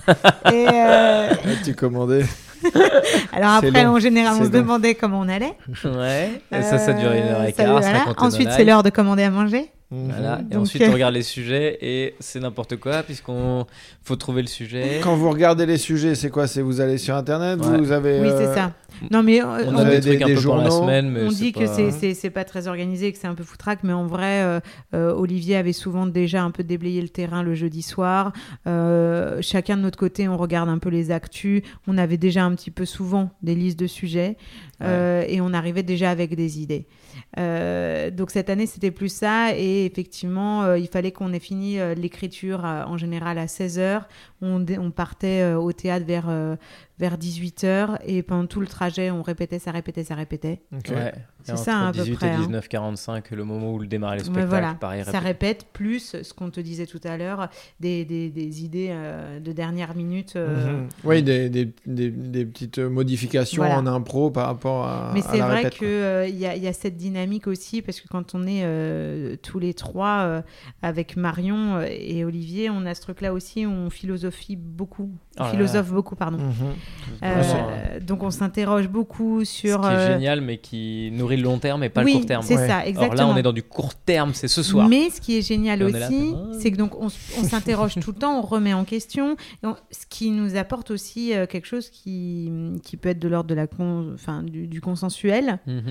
[0.52, 2.24] Et euh, Ouais, tu commandais.
[3.32, 3.92] alors après, long.
[3.94, 4.60] en général, on se long.
[4.60, 5.56] demandait comment on allait.
[5.84, 6.40] Ouais.
[6.52, 7.80] Et ça, ça dure une heure et Euh, quart.
[7.80, 8.04] voilà.
[8.18, 9.70] Ensuite, c'est l'heure de commander à manger.
[9.90, 10.40] Voilà.
[10.50, 13.66] Et Donc, ensuite, euh, on regarde les sujets et c'est n'importe quoi puisqu'on
[14.02, 14.98] faut trouver le sujet.
[15.00, 16.48] Quand vous regardez les sujets, c'est quoi?
[16.48, 17.78] C'est vous allez sur internet, Ouais.
[17.78, 18.18] vous avez.
[18.20, 18.72] Oui, euh, c'est ça.
[19.12, 21.22] Non, mais euh, On Vous a des trucs des- un des peu la semaine, mais
[21.24, 23.80] on dit que pas- c'est- c'est c'est pas très organisé, que c'est un peu foutraque,
[23.84, 24.60] mais en vrai, euh,
[24.94, 28.32] euh, Olivier avait souvent déjà un peu déblayé le terrain le jeudi soir.
[28.66, 31.62] Euh, chacun de notre côté, on regarde un peu les actus.
[31.86, 34.36] On avait déjà un petit peu souvent des listes de sujets
[34.82, 36.86] euh, et on arrivait déjà avec des idées.
[37.38, 39.56] Euh, donc cette année, c'était plus ça.
[39.56, 44.02] Et effectivement, euh, il fallait qu'on ait fini euh, l'écriture en général à 16h.
[44.42, 46.56] On, partait euh, au théâtre vers, euh,
[46.98, 47.98] vers 18h.
[48.04, 50.60] Et pendant tout le trajet, on répétait, ça répétait, ça répétait.
[50.72, 51.12] Ouais.
[51.42, 52.40] C'est Et ça, entre à peu 18 près, et hein.
[52.50, 55.04] 19h45, le moment où le démarrait le spectacle, voilà, pareil.
[55.04, 55.22] ça répète.
[55.62, 59.52] répète plus ce qu'on te disait tout à l'heure, des, des, des idées euh, de
[59.52, 60.34] dernière minute.
[60.36, 60.88] euh, Mhm.
[61.04, 63.78] Oui, des, des, des, des petites modifications Voilà.
[63.78, 65.12] en impro par rapport à.
[65.14, 68.34] Mais c'est vrai répète, qu'il y, a, y a cette dynamique aussi, parce que quand
[68.34, 70.42] on est euh, tous les trois euh,
[70.82, 73.88] avec Marion euh, et Olivier, on a ce truc-là aussi, où on
[74.30, 75.10] philosophie beaucoup.
[75.38, 75.50] Oh là là.
[75.52, 76.38] philosophe beaucoup, pardon.
[76.38, 76.54] Mhm.
[77.22, 79.82] Euh, donc on s'interroge beaucoup sur...
[79.84, 82.18] Ce qui est euh, génial, mais qui nourrit le long terme et pas oui, le
[82.18, 82.42] court terme.
[82.42, 82.66] c'est Ouais.
[82.68, 83.14] ça, Or exactement.
[83.28, 84.88] là, on est dans du court terme, c'est ce soir.
[84.88, 88.18] Mais ce qui est génial Et aussi, c'est que donc on, on s'interroge tout le
[88.18, 91.90] temps, on remet en question, et on- ce qui nous apporte aussi euh, quelque chose
[91.90, 92.50] qui,
[92.82, 95.82] qui peut être de l'ordre de la con- enfin, du, du consensuel Mhm.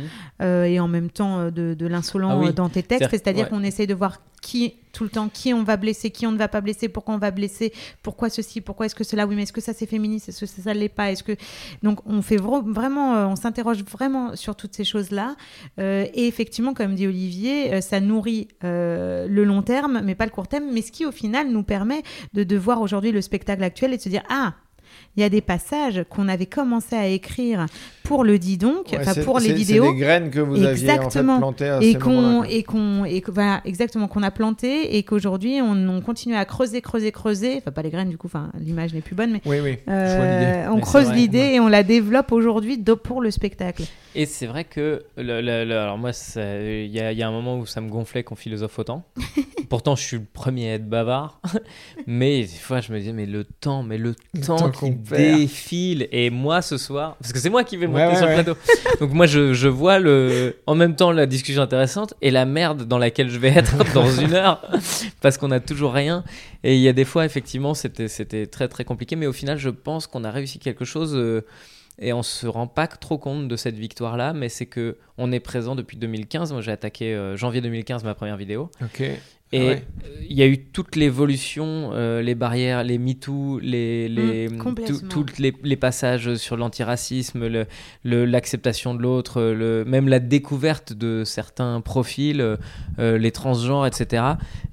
[0.42, 2.54] euh, et en même temps de, de l'insolent Ah oui.
[2.54, 3.10] dans tes textes.
[3.10, 3.50] C'est-à-dire- C'est-à-dire ouais.
[3.50, 6.38] qu'on essaye de voir qui tout le temps qui on va blesser, qui on ne
[6.38, 9.42] va pas blesser, pourquoi on va blesser, pourquoi ceci, pourquoi est-ce que cela, oui, mais
[9.44, 11.36] est-ce que ça c'est féministe, est-ce que ça ne l'est pas, est-ce que
[11.84, 15.36] donc on fait vra- vraiment, euh, on s'interroge vraiment sur toutes ces choses-là
[15.80, 20.32] Euh, et effectivement, comme dit Olivier, euh, ça nourrit le long terme, mais pas le
[20.32, 22.02] court terme, mais ce qui au final nous permet
[22.34, 24.54] de, de voir aujourd'hui le spectacle actuel et de se dire ah
[25.18, 27.66] il y a des passages qu'on avait commencé à écrire
[28.04, 30.70] pour le dit donc, Ouais, pour les vidéos C'est des graines que vous aviez en
[30.76, 31.38] fait Exactement.
[31.38, 35.60] plantées à et qu'on et qu'on et que- voilà exactement qu'on a planté et qu'aujourd'hui
[35.62, 38.94] on, on continue à creuser creuser creuser enfin pas les graines du coup enfin l'image
[38.94, 39.42] n'est plus bonne mais.
[39.46, 39.78] Oui, oui.
[39.90, 41.56] euh, on Mais creuse l'idée ouais.
[41.56, 43.84] et on la développe aujourd'hui pour le spectacle
[44.16, 47.24] Et c'est vrai que, le, le- le- alors moi, ça- il y a, il y
[47.24, 49.04] a un moment où ça me gonflait qu'on philosophe autant.
[49.70, 51.42] Pourtant, je suis le premier à être bavard.
[52.08, 54.14] mais des fois, je me disais, mais le temps, mais le
[54.46, 56.08] temps temps qui défile.
[56.12, 58.36] Et moi, ce soir, parce que c'est moi qui vais monter Ouais, ouais, sur le
[58.36, 58.44] ouais.
[58.44, 58.60] plateau.
[59.00, 62.84] Donc moi, je, je vois le, en même temps la discussion intéressante et la merde
[62.84, 64.62] dans laquelle je vais être dans une heure.
[65.22, 66.24] Parce qu'on a toujours rien.
[66.64, 69.16] Et il y a des fois, effectivement, c'était c'était très très compliqué.
[69.16, 71.16] Mais au final, je pense qu'on a réussi quelque chose.
[71.16, 71.42] euh,
[72.00, 75.32] et on se rend pas trop compte de cette victoire là mais c'est que on
[75.32, 78.70] est présent depuis 2015 moi j'ai attaqué euh, janvier 2015 ma première vidéo.
[79.52, 79.84] Et Ah ouais.
[80.28, 85.08] il y a eu toute l'évolution, euh, les barrières, les MeToo, les, les, Mm, complètement.
[85.08, 87.68] toutes les, les passages sur l'antiracisme, le-
[88.04, 92.58] le- l'acceptation de l'autre, le, même la découverte de certains profils, euh,
[93.00, 94.24] euh, les transgenres, etc.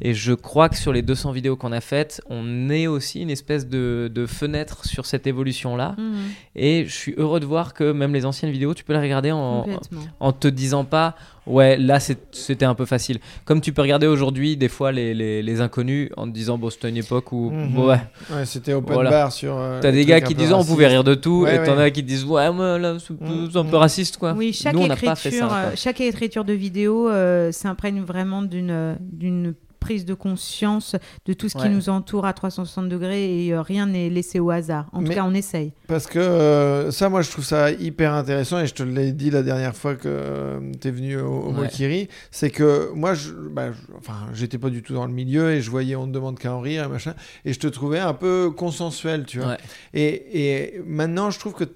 [0.00, 3.30] Et je crois que sur les 200 vidéos qu'on a faites, on est aussi une
[3.30, 5.96] espèce de, de fenêtre sur cette évolution-là.
[5.98, 6.14] Mhm,
[6.56, 9.32] Et je suis heureux de voir que même les anciennes vidéos, tu peux les regarder
[9.32, 10.00] en, complètement.
[10.18, 11.14] en te disant pas
[11.46, 15.42] ouais là c'était un peu facile comme tu peux regarder aujourd'hui des fois les, les,
[15.42, 17.72] les inconnus en te disant bon c'était une époque où Mhm.
[17.74, 19.10] bon, ouais Ouais, c'était open Voilà.
[19.10, 19.54] bar sur.
[19.56, 21.90] euh, t'as des gars qui disent on pouvait rire de tout Ouais, et t'en as
[21.90, 23.50] qui disent ouais moi là c'est Mhm.
[23.54, 26.00] un peu raciste quoi Oui, chaque nous on n'a pas fait écriture, ça euh, chaque
[26.00, 31.68] écriture de vidéo euh, s'imprègne vraiment d'une d'une prise de conscience de tout ce qui
[31.68, 34.88] nous entoure à 360 degrés et euh, rien n'est laissé au hasard.
[34.92, 35.72] En Mais- tout cas, on essaye.
[35.88, 39.30] Parce que euh, ça, moi, je trouve ça hyper intéressant et je te l'ai dit
[39.30, 41.62] la dernière fois que tu es venu au, au Ouais.
[41.64, 42.08] Mokiri.
[42.30, 45.60] C'est que moi, je, bah, je- enfin, j'étais pas du tout dans le milieu et
[45.60, 47.14] je voyais on ne demande qu'à en rire et machin.
[47.44, 49.48] Et je te trouvais un peu consensuel, tu vois.
[49.48, 49.56] Ouais.
[49.94, 51.72] Et, et maintenant, je trouve que tu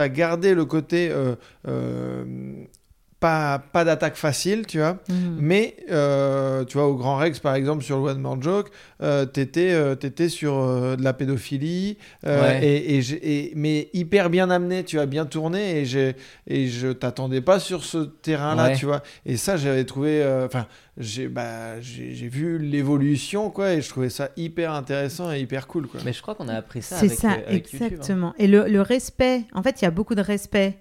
[0.00, 1.10] as gardé le côté.
[1.10, 1.34] euh,
[1.66, 2.24] euh,
[3.20, 4.98] pas, pas d'attaque facile, tu vois.
[5.08, 5.36] Mhm.
[5.40, 8.68] Mais, euh, tu vois, au Grand Rex, par exemple, sur le One More Joke,
[9.02, 12.64] euh, t'étais, euh, t'étais sur euh, de la pédophilie, euh, Ouais.
[12.64, 16.14] et, et mais hyper bien amené, tu as bien tourné, et, j'ai,
[16.46, 18.76] et je t'attendais pas sur ce terrain-là, Ouais.
[18.76, 19.02] tu vois.
[19.26, 20.66] Et ça, j'avais trouvé, euh, enfin,
[20.96, 26.00] j'ai, bah, vu l'évolution, quoi, et je trouvais ça hyper intéressant et hyper cool, quoi.
[26.04, 27.86] mais je crois qu'on a appris ça C'est ça, euh, avec YouTube, hein.
[27.96, 28.34] exactement.
[28.38, 30.78] Et le, le respect, en fait, il y a beaucoup de respect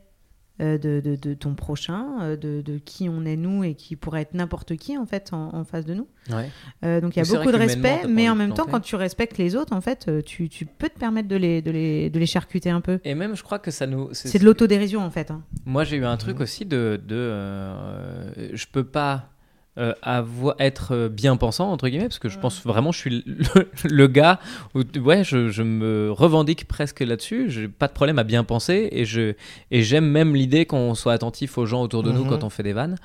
[0.59, 4.21] de, de- de ton prochain, euh, de, de qui on est nous et qui pourrait
[4.21, 6.07] être n'importe qui, en fait, en, en face de nous.
[6.31, 6.49] Ouais.
[6.83, 9.37] Euh, donc il y a beaucoup de respect, mais en même temps, quand tu respectes
[9.37, 12.19] les autres, en fait, euh, tu, tu peux te permettre de les, de les, de
[12.19, 12.99] les charcuter un peu.
[13.03, 15.29] et même je crois que ça nous C'est de l'autodérision, en fait.
[15.31, 15.43] hein.
[15.65, 16.99] Moi, j'ai eu un truc aussi de.
[17.07, 19.29] de euh, je peux pas
[19.77, 23.23] euh, avoir, être euh, bien pensant, entre guillemets, parce que je pense vraiment, je suis
[23.25, 24.39] le, le gars
[24.75, 27.49] où, ouais, je, je me revendique presque là-dessus.
[27.49, 29.33] J'ai pas de problème à bien penser et je
[29.71, 32.29] et j'aime même l'idée qu'on soit attentif aux gens autour de nous Mhm.
[32.29, 32.95] quand on fait des vannes.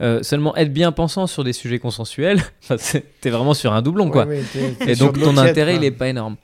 [0.00, 2.40] Euh, seulement être bien pensant sur des sujets consensuels,
[3.20, 4.24] t'es vraiment sur un doublon, quoi.
[4.24, 4.42] Ouais,
[4.86, 6.36] Et donc ton intérêt, il est pas énorme.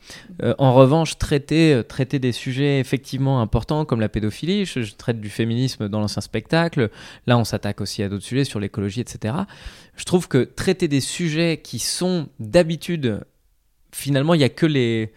[0.43, 4.95] Euh, en revanche, traiter, euh, traiter des sujets effectivement importants comme la pédophilie, je, je
[4.95, 6.91] traite du féminisme dans l'ancien spectacle,
[7.27, 9.35] là on s'attaque aussi à d'autres sujets sur l'écologie, etc.
[9.97, 13.21] Je trouve que traiter des sujets qui sont d'habitude,
[13.91, 15.13] finalement, il y a que les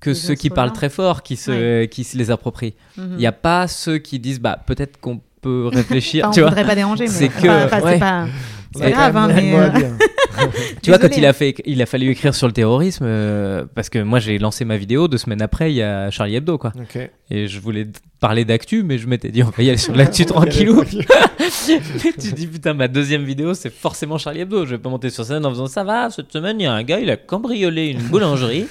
[0.00, 2.74] que Les ceux qui parlent très fort qui se, qui se les approprient.
[2.96, 3.10] Mhm.
[3.12, 6.24] Il n'y a pas ceux qui disent bah peut-être qu'on peut réfléchir.
[6.24, 7.92] Enfin, on tu vois voudrait pas déranger, mais C'est que- enfin, ouais.
[7.94, 8.26] c'est pas,
[8.74, 9.68] c'est grave, hein, mais euh.
[10.82, 13.88] Tu vois, quand il a, fait, il a fallu écrire sur le terrorisme, euh, parce
[13.88, 16.72] que moi j'ai lancé ma vidéo deux semaines après, il y a Charlie Hebdo, quoi.
[17.30, 17.88] Et je voulais
[18.20, 20.82] parler d'actu, mais je m'étais dit, on va y aller sur l'actu tranquillou.
[21.68, 24.64] Mais tu dis, putain, ma deuxième vidéo, c'est forcément Charlie Hebdo.
[24.66, 26.72] Je vais pas monter sur scène en faisant, ça va, cette semaine, il y a
[26.72, 28.66] un gars, il a cambriolé une boulangerie.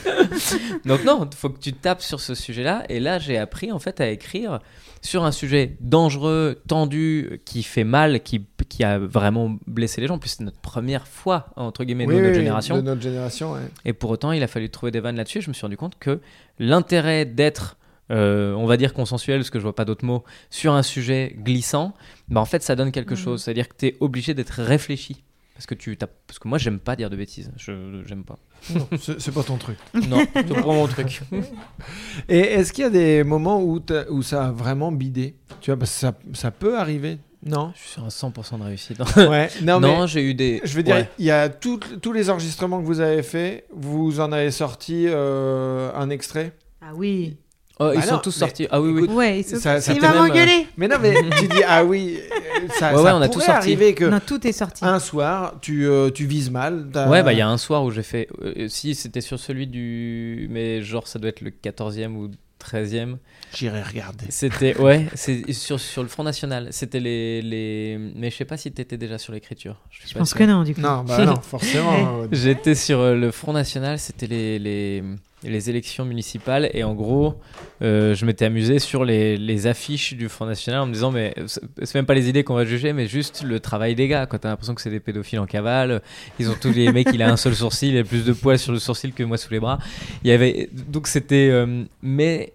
[0.85, 2.83] Donc, non, il faut que tu tapes sur ce sujet-là.
[2.89, 4.59] Et là, j'ai appris, en fait, à écrire
[5.07, 10.17] sur un sujet dangereux, tendu, qui fait mal, qui, qui a vraiment blessé les gens.
[10.19, 12.75] Puis c'est notre première fois, entre guillemets, Oui, de notre oui, génération.
[12.75, 13.61] De notre génération, ouais.
[13.85, 15.41] Et pour autant, il a fallu trouver des vannes là-dessus.
[15.41, 16.19] Je me suis rendu compte que
[16.59, 17.77] l'intérêt d'être,
[18.11, 21.35] euh, on va dire consensuel, parce que je vois pas d'autres mots, sur un sujet
[21.39, 21.93] glissant,
[22.27, 23.17] bah en fait, ça donne quelque Mhm.
[23.19, 23.43] chose.
[23.43, 25.23] C'est-à-dire que tu es obligé d'être réfléchi.
[25.57, 27.51] Parce que, tu, t'as- parce que moi, j'aime pas dire de bêtises.
[27.57, 28.37] Je j'aime pas.
[28.75, 29.77] Non, c'est c'est pas ton truc.
[30.07, 31.21] Non, c'est pas mon truc.
[32.29, 35.35] Et est-ce qu'il y a des moments où, t'as- où ça a vraiment bidé?
[35.61, 37.17] Tu vois, parce que ça, ça peut arriver.
[37.45, 37.71] Non?
[37.75, 38.99] Je suis sur un 100% de réussite.
[39.17, 39.49] Ouais.
[39.63, 40.61] Non, Non, mais j'ai eu des.
[40.63, 41.09] je veux dire, Ouais.
[41.17, 45.05] il y a tout- tous les enregistrements que vous avez faits, vous en avez sorti
[45.07, 46.53] euh, un extrait?
[46.81, 47.37] Ah oui.
[47.79, 48.67] Oh, ils Bah sont non, tous sortis.
[48.71, 49.03] Ah oui, oui.
[49.03, 50.67] écoute, Ouais, il, se- ça- ça il peut va même, euh, m'engueuler.
[50.77, 53.39] Mais non, mais tu dis, ah oui, euh, ça, Ouais, ça ouais, on a tout
[53.39, 53.77] sorti.
[53.93, 54.83] que Non, tout est sorti.
[54.83, 56.87] un soir, tu, euh, tu vises mal.
[57.07, 58.27] Ouais, bah il y a un soir où j'ai fait.
[58.43, 60.47] euh, si c'était sur celui du.
[60.49, 63.17] Mais genre, ça doit être le 14e ou 13e.
[63.57, 64.25] J'irai regarder.
[64.29, 64.77] C'était.
[64.77, 66.67] Ouais, c'est sur, sur le Front National.
[66.71, 67.97] C'était les, les.
[68.15, 69.77] Mais je sais pas si t'étais déjà sur l'écriture.
[69.89, 70.37] Je pense sûr.
[70.37, 70.81] que non, du coup.
[70.81, 72.21] Non, bah non, forcément.
[72.21, 75.03] euh, J'étais sur euh, le Front National, c'était les, les,
[75.43, 77.39] les élections municipales et en gros,
[77.81, 81.33] euh, je m'étais amusé sur les, les affiches du Front National en me disant, mais
[81.47, 84.25] c'est c'est même pas les idées qu'on va juger, mais juste le travail des gars.
[84.27, 86.01] Quand t'as l'impression que c'est des pédophiles en cavale,
[86.39, 88.59] ils ont tous les mecs, il a un seul sourcil, il a plus de poils
[88.59, 89.79] sur le sourcil que moi sous les bras.
[90.23, 92.51] Il y avait donc c'était, euh, mais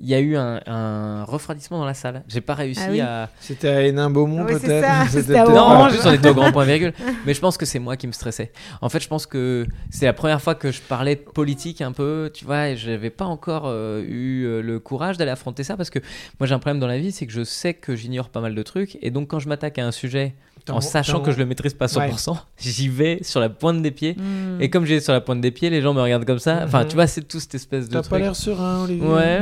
[0.00, 2.22] il y a eu un, un refroidissement dans la salle.
[2.28, 3.00] J'ai pas réussi Ah oui.
[3.00, 3.30] à.
[3.40, 6.64] C'était à Hénin-Beaumont Oui, c'est peut-être C'était Non, en plus on était au grand point
[6.64, 6.92] virgule.
[7.26, 8.52] Mais je pense que c'est moi qui me stressais.
[8.80, 11.92] En fait, je pense que c'est la première fois que je parlais de politique un
[11.92, 15.76] peu, tu vois, et j'avais pas encore euh, eu euh, le courage d'aller affronter ça
[15.76, 15.98] parce que
[16.38, 18.54] moi j'ai un problème dans la vie, c'est que je sais que j'ignore pas mal
[18.54, 20.34] de trucs et donc quand je m'attaque à un sujet
[20.70, 24.14] en sachant que je le maîtrise pas 100%, j'y vais sur la pointe des pieds.
[24.14, 24.60] Hmm.
[24.60, 26.62] Et comme j'ai sur la pointe des pieds, les gens me regardent comme ça.
[26.64, 29.06] Enfin, tu vois, c'est tout cette espèce de T'as pas l'air serein, Olivier.
[29.06, 29.40] Ouais.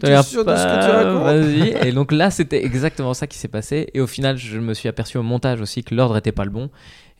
[0.00, 1.68] T'as l'air sûr de ce que tu pas- Vas-y.
[1.88, 3.88] Et donc là, c'était exactement ça qui s'est passé.
[3.94, 6.50] Et au final, je me suis aperçu au montage aussi que l'ordre était pas le
[6.50, 6.70] bon.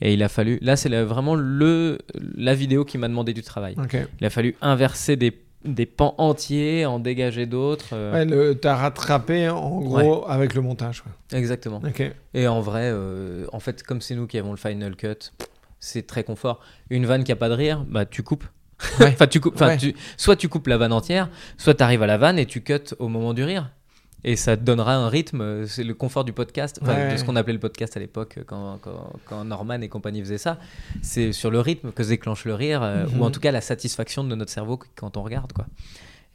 [0.00, 0.58] Et il a fallu.
[0.62, 1.98] Là, c'est vraiment le
[2.36, 3.74] la vidéo qui m'a demandé du travail.
[4.20, 7.88] Il a fallu inverser des, des pans entiers, en dégager d'autres.
[7.92, 11.04] euh, Ouais, t'as rattrapé en gros avec le montage.
[11.34, 11.82] Exactement.
[12.32, 15.32] Et en vrai, euh, en fait, comme c'est nous qui avons le final cut,
[15.80, 16.60] c'est très confort.
[16.88, 18.44] Une vanne qui a pas de rire, bah tu coupes.
[19.00, 19.08] Ouais.
[19.08, 19.54] enfin, tu coupes.
[19.54, 19.76] Enfin, Ouais.
[19.76, 21.28] tu- soit tu coupes la vanne entière,
[21.58, 23.70] soit tu arrives à la vanne et tu cut au moment du rire.
[24.22, 25.40] Et ça te donnera un rythme.
[25.40, 27.12] euh, C'est le confort du podcast, Ouais.
[27.12, 30.20] de ce qu'on appelait le podcast à l'époque euh, quand, quand, quand Norman et compagnie
[30.20, 30.58] faisaient ça.
[31.00, 33.20] C'est sur le rythme que se déclenche le rire, euh, Mhm.
[33.20, 35.66] ou en tout cas la satisfaction de notre cerveau quand on regarde, quoi.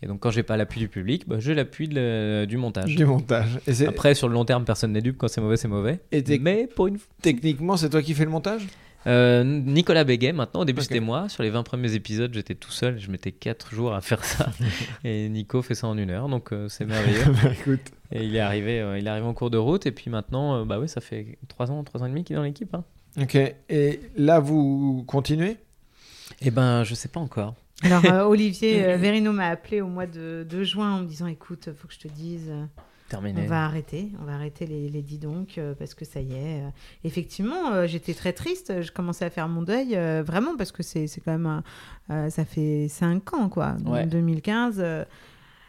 [0.01, 2.95] Et donc quand j'ai pas l'appui du public, bah, j'ai l'appui du montage.
[2.95, 3.59] Du montage.
[3.67, 5.17] Et Après, sur le long terme, personne n'est dupe.
[5.17, 5.99] Quand c'est mauvais, c'est mauvais.
[6.11, 8.67] Et Mais pour une techniquement, c'est toi qui fais le montage?
[9.07, 11.29] Euh, Nicolas Béguet, maintenant, au début c'était moi.
[11.29, 12.99] Sur les 20 premiers épisodes, j'étais tout seul.
[12.99, 14.51] Je mettais 4 jours à faire ça.
[15.03, 17.23] et Nico fait ça en une heure, donc euh, c'est merveilleux.
[17.43, 17.91] Bah, Écoute.
[18.11, 19.85] et il est, arrivé, euh, il est arrivé en cours de route.
[19.85, 22.35] Et puis maintenant, euh, bah oui, ça fait 3 ans, 3 ans et demi qu'il
[22.35, 22.73] est dans l'équipe.
[22.73, 22.83] Hein.
[23.21, 23.37] Ok.
[23.69, 25.57] Et là, vous continuez?
[26.41, 27.55] Eh ben, je sais pas encore.
[27.83, 31.27] Alors, euh, Olivier euh, Verino m'a appelé au mois de, de juin en me disant
[31.27, 32.65] Écoute, faut que je te dise, euh,
[33.09, 33.43] Terminé.
[33.43, 36.33] on va arrêter, on va arrêter les, les dis donc, euh, parce que ça y
[36.33, 36.63] est.
[36.63, 36.69] euh.
[37.03, 41.07] Effectivement, euh, j'étais très triste, je commençais à faire mon deuil, vraiment, parce que c'est
[41.23, 41.61] quand même.
[42.29, 43.73] ça fait 5 ans, quoi.
[43.73, 44.05] Donc, Ouais.
[44.07, 44.83] 2015.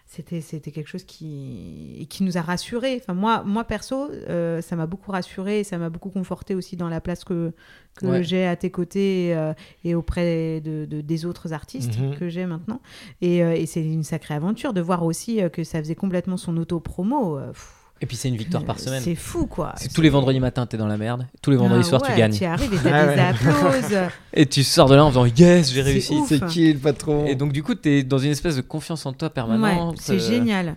[0.09, 3.00] C'était, c'était quelque chose qui, qui nous a rassurés.
[3.02, 6.76] Enfin, moi, moi perso, euh, ça m'a beaucoup rassuré et ça m'a beaucoup conforté aussi
[6.76, 7.52] dans la place que,
[7.96, 8.22] que Ouais.
[8.22, 9.52] j'ai à tes côtés euh,
[9.84, 12.16] et auprès de, de- des autres artistes Mhm.
[12.16, 12.80] que j'ai maintenant.
[13.20, 16.57] Et, euh, et c'est une sacrée aventure de voir aussi que ça faisait complètement son
[16.57, 17.38] auto-promo.
[17.38, 19.01] euh, pff, Et puis c'est une victoire par euh, semaine.
[19.03, 19.72] C'est fou, quoi.
[19.76, 21.26] Si tous les vendredis matins, t'es dans la merde.
[21.40, 22.36] Tous les vendredis Ah soirs, tu gagnes.
[22.36, 23.99] Tu arrives et t'as Ah des applauses.
[24.34, 26.14] Et tu sors de là en faisant Yes, j'ai C'est réussi.
[26.28, 29.14] C'est qui le patron Et donc, du coup, t'es dans une espèce de confiance en
[29.14, 29.94] toi permanente.
[29.94, 30.76] Ouais, c'est euh, génial.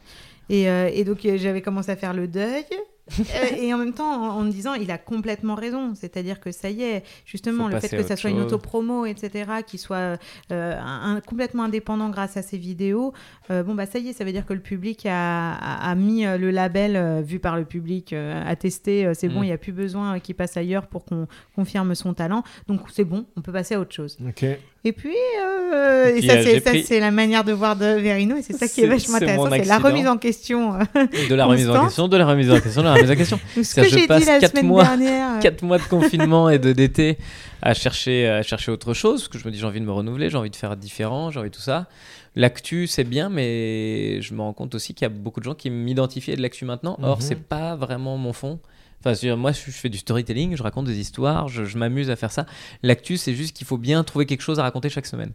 [0.50, 2.64] Et, euh, et donc, j'avais commencé à faire le deuil.
[3.20, 5.94] Euh, et en même temps, en, en me disant, il a complètement raison.
[5.96, 8.46] C'est-à-dire que ça y est, justement, Faut le fait que ça soit une chose.
[8.54, 10.18] auto-promo, etc., qui soit
[10.52, 13.14] euh, un- un- complètement indépendant grâce à ces vidéos,
[13.52, 15.96] euh, bon, bah ça y est, ça veut dire que le public a, a- a
[15.96, 19.44] mis le label euh, vu par le public, a testé, euh, c'est bon, Mm.
[19.44, 22.44] il n'y a plus besoin qu'il passe ailleurs pour qu'on confirme son talent.
[22.68, 24.18] Donc, c'est bon, on peut passer à autre chose.
[24.86, 25.10] Et puis,
[25.74, 28.54] euh, Et puis, ça, euh, c'est ça, la manière de voir de Verino, et c'est
[28.54, 29.44] ça qui est vachement intéressant.
[29.52, 29.90] C'est la accident.
[29.90, 30.74] remise en question.
[30.76, 30.84] euh.
[31.30, 33.40] De la remise en question, de la remise en question, de la remise en question.
[33.56, 35.32] Ce Ça, que je j'ai passe dit la quatre semaine mois- dernière.
[35.38, 37.18] euh, 4 mois de confinement et de d'été
[37.62, 39.92] à chercher, à chercher autre chose, parce que je me dis j'ai envie de me
[39.92, 41.88] renouveler, j'ai envie de faire différent, j'ai envie de tout ça.
[42.38, 45.56] L'actu, c'est bien, mais je me rends compte aussi qu'il y a beaucoup de gens
[45.56, 46.98] qui m'identifient à de l'actu maintenant.
[47.02, 47.22] Or, Mhm.
[47.22, 48.60] c'est pas vraiment mon fond.
[49.04, 52.32] Enfin, moi, je fais du storytelling, je raconte des histoires, je, je m'amuse à faire
[52.32, 52.46] ça.
[52.84, 55.32] L'actu, c'est juste qu'il faut bien trouver quelque chose à raconter chaque semaine.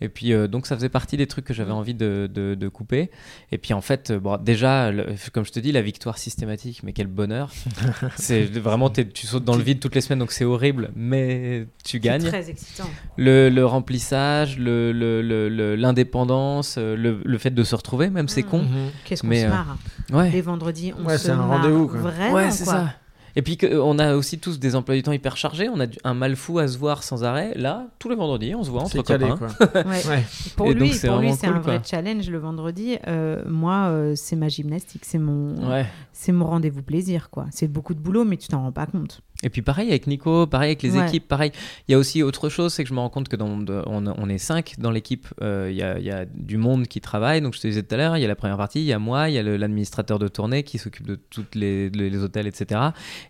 [0.00, 2.68] Et puis, euh, donc, ça faisait partie des trucs que j'avais envie de, de- de
[2.68, 3.10] couper.
[3.52, 6.82] Et puis, en fait, euh, bon, déjà, le- comme je te dis, la victoire systématique,
[6.82, 7.50] mais quel bonheur.
[8.16, 11.92] c'est vraiment, tu sautes dans le vide toutes les semaines, donc c'est horrible, mais tu
[11.98, 12.22] c'est gagnes.
[12.24, 12.88] très excitant.
[13.16, 18.10] Le, le remplissage, le- le- le- le- l'indépendance, euh, le, le fait de se retrouver,
[18.10, 18.46] même, c'est Mm.
[18.46, 18.58] con.
[18.62, 18.90] Mhm.
[19.04, 19.76] Qu'est-ce qu'on Mais, se euh, marre.
[20.12, 20.30] Ouais.
[20.30, 21.98] Les vendredis, on Ouais, se c'est un marre rendez-vous, quoi.
[22.00, 22.72] Vraiment, Ouais, c'est quoi.
[22.72, 22.94] ça.
[23.36, 25.78] Et puis que, euh, on a aussi tous des emplois du temps hyper chargés, on
[25.80, 27.52] a du- un mal fou à se voir sans arrêt.
[27.56, 29.48] Là, tous les vendredis, on se voit entre calé, copains.
[29.58, 29.82] quoi.
[29.84, 30.06] Ouais.
[30.08, 30.24] Ouais.
[30.56, 32.98] Pour Et lui, donc, c'est pour lui, vraiment c'est cool, un vrai challenge le vendredi.
[33.06, 35.86] Euh, moi, euh, c'est ma gymnastique, c'est mon, Ouais.
[36.12, 37.46] c'est mon rendez-vous plaisir, quoi.
[37.50, 39.20] C'est beaucoup de boulot, mais tu t'en rends pas compte.
[39.42, 41.06] Et puis pareil avec Nico, pareil avec les Ouais.
[41.08, 41.50] équipes, pareil.
[41.88, 43.48] Il y a aussi autre chose, c'est que je me rends compte que dans,
[43.86, 45.26] on, on est cinq dans l'équipe.
[45.40, 47.40] euh, Il y, a, il y a du monde qui travaille.
[47.40, 48.92] Donc je te disais tout à l'heure, il y a la première partie, il y
[48.92, 52.22] a moi, il y a l'administrateur de tournée qui s'occupe de tous les, les- les
[52.22, 52.80] hôtels, etc.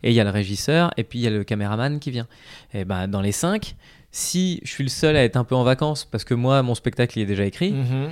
[0.03, 2.27] Et il y a le régisseur, et puis il y a le caméraman qui vient.
[2.75, 3.77] Et ben dans les cinq,
[4.11, 6.75] si je suis le seul à être un peu en vacances, parce que moi mon
[6.75, 7.71] spectacle il est déjà écrit.
[7.73, 8.11] Mhm.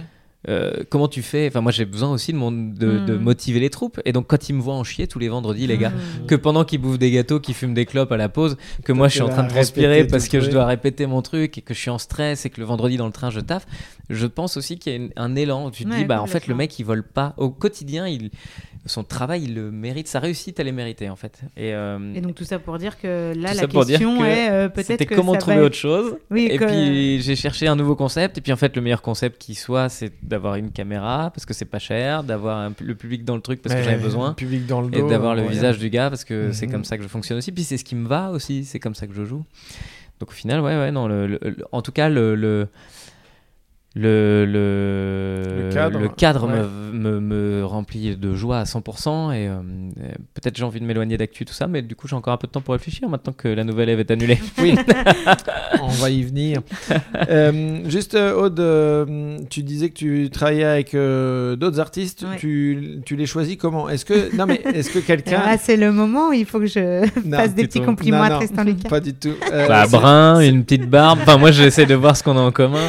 [0.49, 1.47] Euh, comment tu fais?
[1.49, 3.21] Enfin, moi j'ai besoin aussi de, mon- de, de Mm.
[3.23, 4.01] motiver les troupes.
[4.07, 6.27] Et donc, quand ils me voient en chier tous les vendredis, les gars, Mm.
[6.27, 9.09] que pendant qu'ils bouffent des gâteaux, qu'ils fument des clopes à la pause, que moi
[9.09, 11.75] je suis en train de transpirer parce que je dois répéter mon truc et que
[11.75, 13.67] je suis en stress et que le vendredi dans le train je taffe,
[14.11, 15.67] je pense aussi qu'il y a une- un élan.
[15.67, 17.35] où Tu te Ouais, dis, bah en fait, le mec il vole pas.
[17.37, 18.31] Au quotidien, il.
[18.89, 21.41] Son travail, il le mérite, sa réussite, elle est méritée en fait.
[21.57, 24.69] Et, euh, Et donc tout ça pour dire que là, la question que est euh,
[24.69, 26.17] peut-être c'était comment ça trouver va autre chose.
[26.31, 28.39] Oui, et que- puis j'ai cherché un nouveau concept.
[28.39, 31.55] Et puis en fait, le meilleur concept qui soit, c'est d'avoir une caméra parce que
[31.55, 34.33] c'est pas cher, d'avoir le public dans le truc parce que j'avais besoin.
[34.35, 35.09] Public dans le Et dos.
[35.09, 35.49] d'avoir le ouais.
[35.49, 36.73] visage du gars parce que c'est Mhm.
[36.73, 37.53] comme ça que je fonctionne aussi.
[37.53, 39.45] Puis c'est ce qui me va aussi, c'est comme ça que je joue.
[40.21, 42.35] Donc au final, ouais, ouais, non, le, le- le- en tout cas, le.
[42.35, 42.69] le
[43.97, 46.55] le, le, Le cadre, le cadre ouais.
[46.93, 50.85] me, me, me remplit de joie à 100% et euh, euh, peut-être j'ai envie de
[50.85, 53.09] m'éloigner d'actu tout ça mais du coup j'ai encore un peu de temps pour réfléchir
[53.09, 54.75] maintenant que la nouvelle Eve est annulée Oui,
[55.83, 56.61] on va y venir.
[57.31, 62.25] Euh, juste, euh, Aude, euh, tu disais que tu travaillais avec euh, d'autres artistes.
[62.29, 62.37] Ouais.
[62.37, 63.89] Tu, tu les choisis comment?
[63.89, 66.67] Est-ce que non mais est-ce que quelqu'un Ah, c'est le moment où il faut que
[66.67, 68.37] je Non, fasse des petits compliments Non, à non.
[68.37, 68.89] Tristan Lucas.
[68.91, 69.33] Pas du tout.
[69.53, 71.21] Euh, Bah, brun, une petite barbe.
[71.23, 72.87] Enfin, moi, j'essaie de voir ce qu'on a en commun.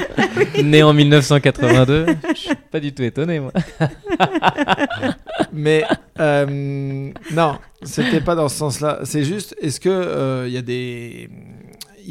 [0.63, 2.05] Né en 1982.
[2.33, 3.51] Je suis pas du tout étonné, moi.
[5.53, 5.83] Mais
[6.19, 8.99] euh, non, c'était pas dans ce sens-là.
[9.03, 11.29] C'est juste, est-ce que euh, il y a des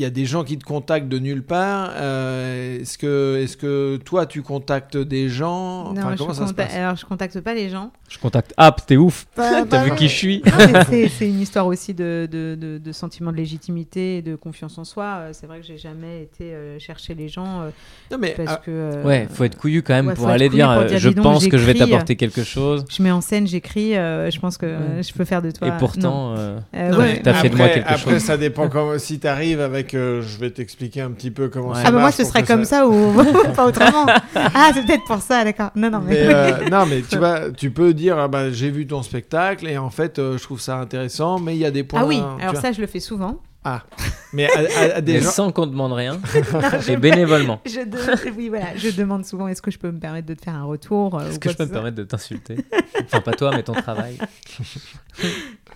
[0.01, 1.91] y a des gens qui te contactent de nulle part.
[1.97, 5.83] euh, est-ce que est-ce que toi tu contactes des gens?
[5.91, 6.75] Enfin, Non, comment je ça se conta- passe?
[6.75, 7.91] Alors, je contacte pas les gens.
[8.09, 9.27] Je contacte App, t'es ouf.
[9.35, 10.43] T'as vu qui je suis?
[10.89, 14.79] C'est- c'est une histoire aussi de, de, de, de sentiment de légitimité et de confiance
[14.79, 15.05] en soi.
[15.05, 17.71] Euh, C'est vrai que j'ai jamais été euh, chercher les gens euh,
[18.11, 18.71] Non mais parce ah, que.
[18.71, 21.23] euh, Ouais, faut être couillu quand même ouais, pour aller dire, pour dire, je donc,
[21.25, 22.85] pense que je vais t'apporter quelque chose.
[22.91, 24.67] Je mets en scène, j'écris, euh, je pense que
[25.01, 25.69] je peux faire de toi.
[25.69, 27.21] Et pourtant, euh, Euh, ouais.
[27.23, 28.23] T'as fait de moi après- quelque après, chose.
[28.23, 29.88] ça dépend comment, si t'arrives avec.
[29.95, 31.75] Euh, je vais t'expliquer un petit peu comment Ouais.
[31.77, 33.13] ça Ah bah moi ce serait que comme ça, ou
[33.57, 34.07] pas autrement.
[34.35, 35.71] Ah c'est peut-être pour ça, d'accord.
[35.75, 38.71] Non non mais, Mais, euh, non, mais tu vois, tu peux dire, ah bah, j'ai
[38.71, 41.71] vu ton spectacle et en fait, euh, je trouve ça intéressant, mais il y a
[41.71, 42.01] des points.
[42.03, 42.23] ah oui.
[42.41, 43.41] Alors ça je le fais souvent.
[43.71, 43.85] Ah,
[44.33, 45.31] mais à, à- à des mais gens.
[45.31, 46.19] sans qu'on demande rien
[46.89, 47.61] et bénévolement.
[47.67, 50.43] Je de- oui voilà, je demande souvent est-ce que je peux me permettre de te
[50.43, 51.19] faire un retour.
[51.19, 52.57] euh, Est-ce que je peux me permettre de t'insulter?
[53.05, 54.17] Enfin, pas toi, mais ton travail.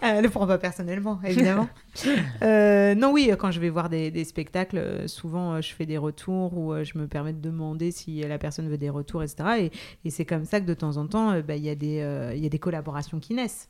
[0.05, 1.69] Euh, le prends pas personnellement, évidemment.
[2.43, 5.99] Euh, non, oui, quand je vais voir des, des spectacles, euh, souvent je fais des
[5.99, 9.45] retours ou je me permets de demander si la personne veut des retours, etc.
[9.61, 9.71] Et,
[10.07, 12.49] et c'est comme ça que de temps en temps, bah, y, euh, il y a
[12.49, 13.69] des collaborations qui naissent.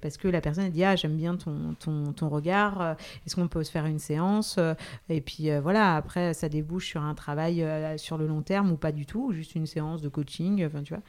[0.00, 2.94] Parce que la personne elle dit Ah, j'aime bien ton, ton, ton regard, euh,
[3.26, 4.74] est-ce qu'on peut se faire une séance Euh,
[5.08, 8.72] Et puis euh, voilà, après, ça débouche sur un travail euh, sur le long terme
[8.72, 11.02] ou pas du tout, juste une séance de coaching, enfin tu vois.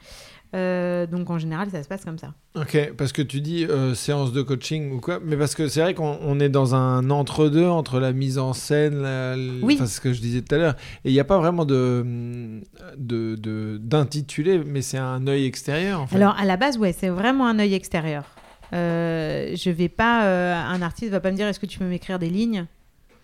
[0.54, 2.32] Euh, donc en général, ça se passe comme ça.
[2.54, 5.94] Ok, parce que tu dis séance de coaching ou quoi, mais parce que c'est vrai
[5.94, 9.76] qu'on on est dans un entre-deux entre la mise en scène, la, Oui.
[9.84, 12.60] ce que je disais tout à l'heure, et il n'y a pas vraiment de
[12.96, 16.00] de- de- d'intitulé, mais c'est un œil extérieur.
[16.00, 16.14] En fait.
[16.16, 18.24] Alors à la base, ouais, c'est vraiment un œil extérieur.
[18.72, 21.84] Euh, je vais pas, euh, un artiste va pas me dire est-ce que tu peux
[21.84, 22.66] m'écrire des lignes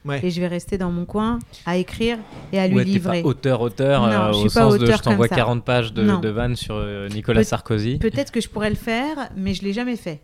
[0.06, 0.18] Ouais.
[0.24, 2.16] et je vais rester dans mon coin à écrire
[2.54, 3.20] et à lui Ouais, livrer.
[3.20, 5.42] pas auteur, auteur, Non, euh, je au pas sens de je t'envoie comme ça.
[5.42, 7.98] 40 pages de, de vannes sur euh, Nicolas Sarkozy.
[7.98, 10.22] Peut-être que je pourrais le faire, mais je l'ai jamais fait.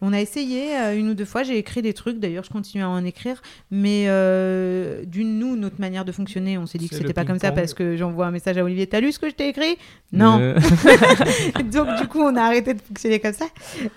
[0.00, 2.82] On a essayé euh, une ou deux fois, j'ai écrit des trucs, d'ailleurs je continue
[2.82, 6.96] à en écrire, mais euh, d'une, nous, notre manière de fonctionner, on s'est dit que
[6.96, 7.60] c'était pas comme ça ping-pong.
[7.62, 9.76] parce que j'envoie un message à Olivier, t'as lu ce que je t'ai écrit?
[10.12, 10.38] Non.
[10.40, 10.58] Euh,
[11.72, 13.46] Donc du coup, on a arrêté de fonctionner comme ça.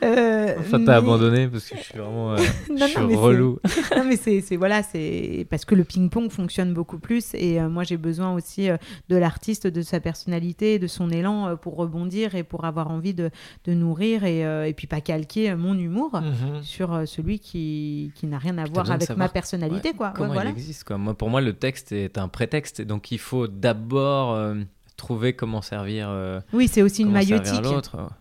[0.02, 2.36] Enfin, mais- t'as abandonné parce que je suis vraiment.
[2.72, 3.60] Non, je suis non, relou.
[3.96, 7.84] non mais c'est voilà c'est parce que le ping pong fonctionne beaucoup plus et moi
[7.84, 8.70] j'ai besoin aussi
[9.10, 13.30] de l'artiste de sa personnalité de son élan pour rebondir et pour avoir envie de,
[13.66, 16.64] de nourrir et, et puis pas calquer mon humour Mhm.
[16.64, 20.14] sur euh, celui qui, qui n'a rien à voir avec ma personnalité ouais, quoi Ouais,
[20.16, 20.50] Comment voilà.
[20.52, 20.98] il existe quoi.
[20.98, 24.56] Moi, Pour moi, le texte est un prétexte donc il faut d'abord euh,
[24.98, 26.08] trouver comment servir.
[26.10, 27.66] euh, oui c'est aussi une maillotique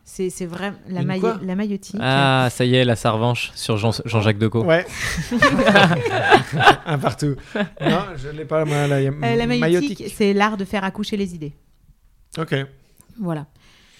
[0.05, 4.01] c'est c'est vrai la, maille- la maillotique Ah, ça y est, la sarvanche sur Jean-
[4.07, 4.65] Jean-Jacques Decaux.
[4.65, 4.87] Ouais.
[6.87, 7.35] un partout.
[7.81, 10.15] Non, je l'ai pas moi, la, Euh, la maillotique maillotique.
[10.17, 11.53] c'est l'art de faire accoucher les idées
[12.39, 12.55] Ok.
[13.19, 13.47] voilà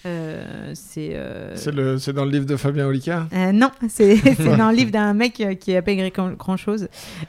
[0.05, 3.27] Euh, c'est euh, C'est dans le livre de Fabien Olicard?
[3.33, 4.17] Euh, non, c'est
[4.57, 6.87] dans le livre d'un mec qui a pas écrit grand chose.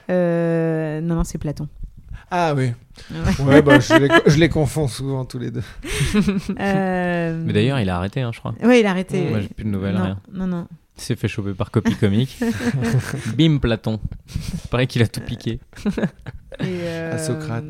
[0.08, 1.68] non, non, c'est Platon.
[2.34, 2.72] Ah oui.
[3.10, 3.44] Ouais.
[3.44, 5.62] Ouais, bah, je les, je les confonds souvent tous les deux.
[6.58, 8.54] Euh, Mais d'ailleurs, il a arrêté, hein, je crois.
[8.62, 9.28] Oui, il a arrêté.
[9.28, 10.18] Moi, j'ai plus de nouvelles, non, rien.
[10.32, 10.66] non, non.
[10.96, 12.38] Il s'est fait choper par copie comique.
[13.36, 14.00] Bim, Platon.
[14.70, 15.60] Pareil qu'il a tout piqué.
[16.60, 17.64] Et, euh, À Socrate.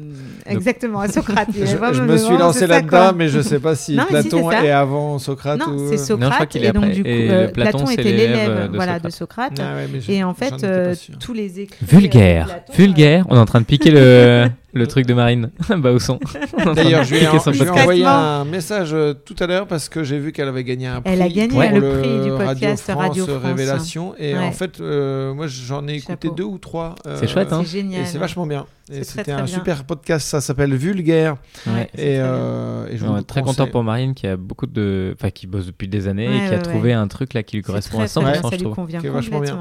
[0.46, 1.48] Exactement, à Socrate.
[1.54, 4.64] Je, me suis lancé là-dedans, mais je sais pas si Non, si, Platon c'est ça.
[4.64, 5.78] est avant Socrate Non, ou.
[5.90, 6.48] c'est Non, je crois Socrate.
[6.48, 6.94] qu'il est et donc, après.
[6.94, 9.04] du coup, euh, Platon, était l'élève de voilà, Socrate.
[9.04, 9.52] de Socrate.
[9.60, 11.84] Ah ouais, mais je- Et en fait, euh, tous les écrits.
[11.86, 12.46] Vulgaire.
[12.48, 13.24] euh, Platon, Vulgaire.
[13.28, 15.50] On est en train de piquer le, le truc de Marine.
[15.76, 16.18] Bausson.
[16.24, 18.94] On est en train D'ailleurs, de je lui ai, son envoyé un message
[19.24, 21.12] tout à l'heure parce que j'ai vu qu'elle avait gagné un prix.
[21.12, 23.44] Elle a gagné pour le prix du podcast Radio France, Radio France.
[23.44, 24.14] Révélation.
[24.18, 24.38] Et Ouais.
[24.40, 26.34] en fait, euh, moi, j'en ai écouté Chapeau.
[26.34, 26.94] deux ou trois.
[27.06, 28.02] euh, C'est chouette, hein C'est génial.
[28.02, 28.66] Et c'est vachement bien.
[28.90, 29.46] C'était un bien.
[29.46, 31.36] super podcast, ça s'appelle Vulgaire.
[31.66, 33.56] Ouais, Et, euh, et je vous le très conseille.
[33.58, 35.14] content pour Marine qui a beaucoup de.
[35.18, 37.42] Enfin, qui bosse depuis des années Ouais, et qui a ouais, trouvé un truc là
[37.42, 38.74] qui lui correspond très, à très 100%, bien, je ça lui trouve.
[38.74, 39.52] convient Qui est vachement bien.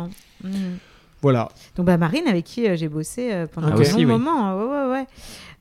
[0.44, 0.60] complètement.
[0.60, 0.78] Mhm.
[1.22, 1.50] Voilà.
[1.76, 3.74] Donc bah Marine avec qui euh, j'ai bossé euh, pendant Ok.
[3.74, 4.06] un long Aussi, oui.
[4.06, 5.06] moment, ouais ouais ouais.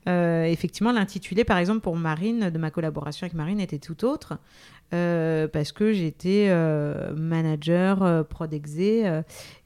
[0.09, 4.39] Euh, effectivement, l'intitulé par exemple pour Marine de ma collaboration avec Marine était tout autre
[4.95, 9.21] euh, parce que j'étais euh, manager euh, prod exé euh,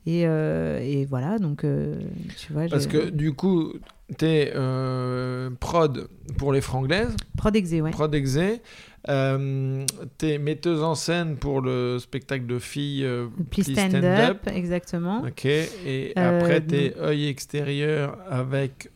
[0.06, 2.00] et, euh, et voilà donc euh,
[2.38, 3.74] tu vois Parce que du coup,
[4.18, 6.08] t'es euh, prod
[6.38, 7.92] pour les franglaises, prod exé ouais.
[7.92, 8.62] prod exé.
[9.08, 9.86] Euh,
[10.18, 14.52] t'es metteuse en scène pour le spectacle de filles euh, Please stand, Stand up, Up.
[14.54, 15.22] exactement.
[15.28, 18.90] Ok, et Euh, après t'es œil extérieur avec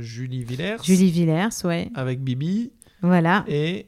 [0.00, 2.72] Julie Villers, Julie Villers ouais avec Bibi,
[3.02, 3.86] voilà et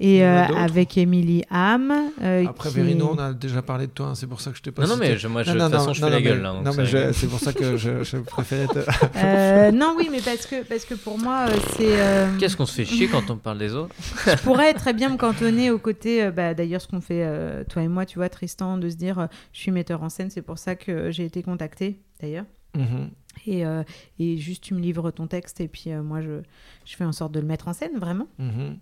[0.00, 4.06] et euh, avec Émilie Ham euh, après qui- Verino, on a déjà parlé de toi,
[4.08, 5.58] hein, c'est pour ça que je t'ai pas Non, non, mais je- moi, je- de
[5.58, 6.36] toute non, façon, je non, fais la gueule.
[6.38, 8.78] mais- là, non, mais c'est pour ça que je, je préférais te...
[9.16, 12.74] Euh, non oui mais parce que parce que pour moi c'est euh, Qu'est-ce qu'on se
[12.74, 13.94] fait chier quand on parle des autres
[14.26, 17.64] je pourrais très bien me cantonner au côté, euh, bah, d'ailleurs, ce qu'on fait, euh,
[17.64, 20.30] toi et moi, tu vois, Tristan, de se dire, euh, je suis metteur en scène,
[20.30, 22.44] c'est pour ça que j'ai été contactée, d'ailleurs.
[22.76, 23.10] Mhm.
[23.46, 23.82] Et, euh,
[24.18, 26.40] et juste, tu me livres ton texte, et puis euh, moi, je,
[26.84, 28.78] je fais en sorte de le mettre en scène, vraiment, Mhm.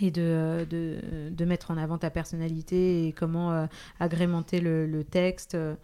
[0.00, 3.66] Et de, euh, de, de mettre en avant ta personnalité et comment euh,
[3.98, 5.54] agrémenter le, le texte.
[5.54, 5.74] euh,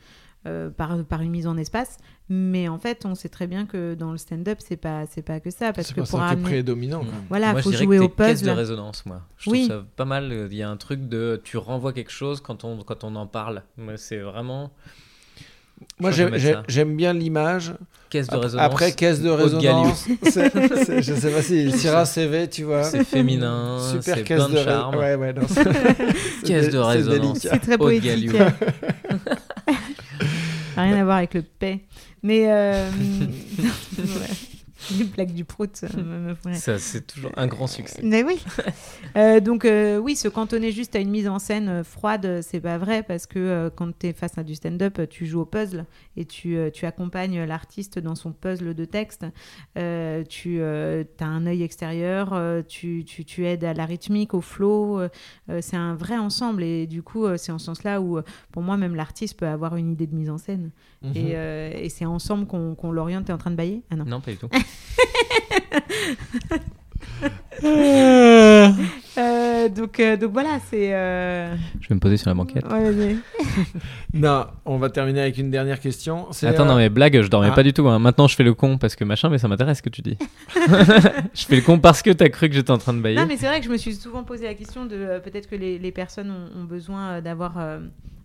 [0.46, 1.96] euh, par, par une mise en espace,
[2.28, 5.40] mais en fait, on sait très bien que dans le stand-up, c'est pas c'est pas
[5.40, 7.00] que ça, parce que pas pour ça qui est ramener- prédominant.
[7.00, 7.14] quoi.
[7.28, 8.56] Voilà, Moi, faut je jouer que au caisse de puzzle.
[8.56, 9.22] résonance, moi.
[9.38, 9.66] Je Oui.
[9.66, 10.46] trouve ça pas mal.
[10.48, 11.40] Il y a un truc de.
[11.42, 13.64] Tu renvoies quelque chose quand on, quand on en parle.
[13.76, 14.70] Moi, c'est vraiment.
[15.98, 17.74] Moi, j'aime- bien l'image.
[18.08, 18.64] Caisse de résonance.
[18.64, 19.82] Après, caisse de haut de Galiou.
[19.82, 20.06] résonance.
[20.22, 22.84] c'est- c'est- je sais pas si Syrah CV, tu vois.
[22.84, 24.94] C'est féminin, Super c'est caisse plein de, de charme.
[24.96, 25.42] Ouais, ouais, non,
[26.44, 27.38] Caisse de résonance.
[27.40, 28.30] C'est très poétique.
[30.76, 31.80] Rien à voir avec le paix.
[32.22, 32.44] Mais.
[32.48, 32.88] Euh...
[33.98, 34.55] ouais.
[34.98, 35.74] Les blagues du prout.
[35.76, 38.00] ferait- Ça, c'est toujours un grand succès.
[38.02, 38.38] Mais oui.
[39.16, 42.42] Euh, donc, euh, oui, se cantonner juste à une mise en scène euh, froide, euh,
[42.42, 45.24] c'est pas vrai parce que euh, quand tu es face à du stand-up, euh, tu
[45.24, 45.86] joues au puzzle
[46.18, 49.24] et tu, euh, tu accompagnes l'artiste dans son puzzle de texte.
[49.78, 54.42] Euh, tu as un œil extérieur, euh, tu, tu, tu aides à la rythmique, au
[54.42, 55.00] flow.
[55.00, 55.08] euh,
[55.48, 58.22] euh, c'est un vrai ensemble et du coup, euh, c'est en ce sens-là où, euh,
[58.52, 60.72] pour moi, même l'artiste peut avoir une idée de mise en scène.
[61.02, 61.12] Mhm.
[61.14, 63.24] Et, euh, et c'est ensemble qu'on qu'on l'oriente.
[63.26, 63.82] T'es en train de bailler?
[63.90, 64.04] Ah non.
[64.04, 64.48] Non, pas du tout.
[69.18, 70.92] Euh, donc, euh, donc voilà, c'est.
[70.94, 72.66] euh, Je vais me poser sur la banquette.
[72.70, 73.16] ouais, vas-y.
[74.14, 76.26] Non, on va terminer avec une dernière question.
[76.32, 77.54] C'est, Attends, euh, non, mais blague, je dormais ah.
[77.54, 77.88] pas du tout.
[77.88, 77.98] hein.
[77.98, 80.18] Maintenant, je fais le con parce que machin, mais ça m'intéresse ce que tu dis.
[80.54, 83.16] je fais le con parce que t'as cru que j'étais en train de bailler.
[83.16, 85.48] Non, mais c'est vrai que je me suis souvent posé la question de euh, peut-être
[85.48, 87.78] que les, les personnes ont, ont besoin euh, d'avoir euh,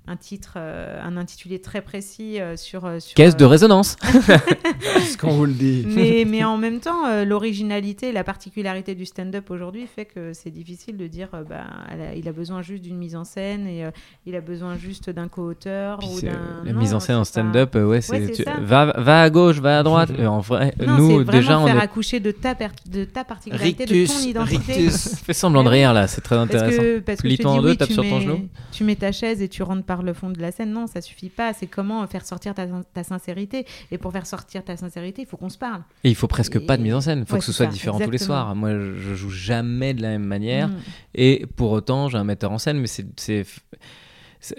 [0.08, 2.86] un titre, euh, un intitulé très précis euh, sur.
[2.86, 3.96] euh, sur, Caisse de résonance.
[4.02, 5.86] ce qu'on vous le dit.
[5.88, 10.50] mais, mais en même temps, euh, l'originalité, la particularité du stand-up aujourd'hui fait que c'est
[10.50, 13.68] difficile de dire euh, bah, elle a- il a besoin juste d'une mise en scène
[13.68, 13.92] et euh,
[14.26, 16.28] il a besoin juste d'un co-auteur ou d'un.
[16.30, 18.56] euh, la Non, mise en scène en pas- stand-up, euh, ouais, c'est, c'est tu- ça.
[18.60, 20.10] va, va à gauche, va à droite.
[20.18, 23.06] Euh, en vrai, Non, nous c'est déjà, on faire est accoucher de ta, per- de
[23.06, 24.74] ta particularité, de ton Rictus, identité.
[24.74, 25.16] rictus.
[25.24, 26.82] fait semblant de rire là, c'est très Parce intéressant.
[26.82, 28.48] que, parce que je te Lis-toi en dis, deux, oui, tape sur ton mets, genou.
[28.72, 30.72] tu mets ta chaise et tu rentres par le fond de la scène.
[30.72, 31.52] Non, ça suffit pas.
[31.54, 33.66] C'est comment faire sortir ta, ta sincérité.
[33.92, 35.82] Et pour faire sortir ta sincérité, il faut qu'on se parle.
[36.06, 37.66] Et il faut presque pas de mise en scène, il faut Ouais, que ce soit
[37.66, 38.56] ça, différent tous les soirs.
[38.56, 40.70] Moi, je, joue jamais de la même manière.
[40.70, 40.76] Mm.
[41.16, 43.46] Et pour autant, j'ai un metteur en scène, mais c'est.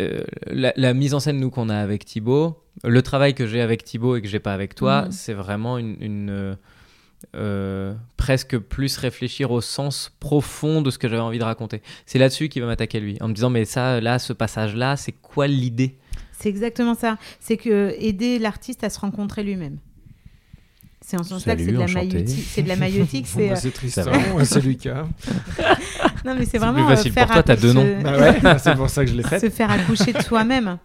[0.01, 3.63] euh, la, la mise en scène, nous, qu'on a avec Thibaut, le travail que j'ai
[3.63, 5.13] avec Thibaut et que j'ai pas avec toi, Mhm.
[5.13, 5.97] c'est vraiment une.
[6.01, 6.57] une,
[7.35, 11.83] euh, presque plus réfléchir au sens profond de ce que j'avais envie de raconter.
[12.07, 15.13] C'est là-dessus qu'il va m'attaquer lui, en me disant mais ça, là, ce passage-là, c'est
[15.13, 15.97] quoi l'idée?
[16.33, 17.19] C'est exactement ça.
[17.41, 19.79] C'est que aider l'artiste à se rencontrer lui-même.
[21.05, 22.45] C'est en ce sens-là que c'est de la maïeutique.
[22.49, 23.25] C'est de la maïeutique.
[23.25, 24.03] Bon, c'est bah, euh, c'est Tristan,
[24.45, 25.05] c'est Lucas.
[26.25, 27.83] non, mais c'est C'est vraiment plus euh, facile faire pour toi, t'as deux noms.
[27.99, 29.41] se- Bah ouais, bah, c'est pour ça que je l'ai fait.
[29.41, 30.79] se faire accoucher de soi-même.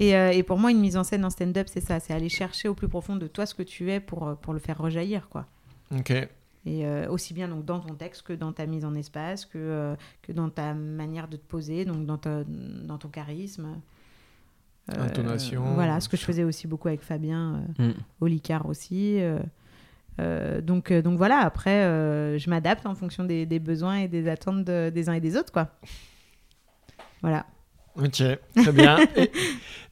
[0.00, 2.00] Et, euh, et pour moi, une mise en scène en stand-up, c'est ça.
[2.00, 4.58] C'est aller chercher au plus profond de toi ce que tu es pour, pour le
[4.58, 5.46] faire rejaillir, quoi.
[6.66, 9.58] Et euh, aussi bien donc dans ton texte que dans ta mise en espace, que,
[9.58, 13.66] euh, que dans ta manière de te poser, donc dans, ta- dans ton charisme.
[14.90, 15.62] Euh, Intonation.
[15.74, 17.94] Voilà, ce que je faisais aussi beaucoup avec Fabien euh, Mm.
[18.20, 19.20] Olicard aussi.
[19.20, 19.38] euh,
[20.20, 24.28] euh, donc, donc voilà, après, euh, je m'adapte en fonction des, des besoins et des
[24.28, 25.68] attentes de- des uns et des autres, quoi.
[27.22, 27.46] Voilà.
[27.96, 28.22] Ok,
[28.56, 28.98] très bien.
[29.16, 29.30] et,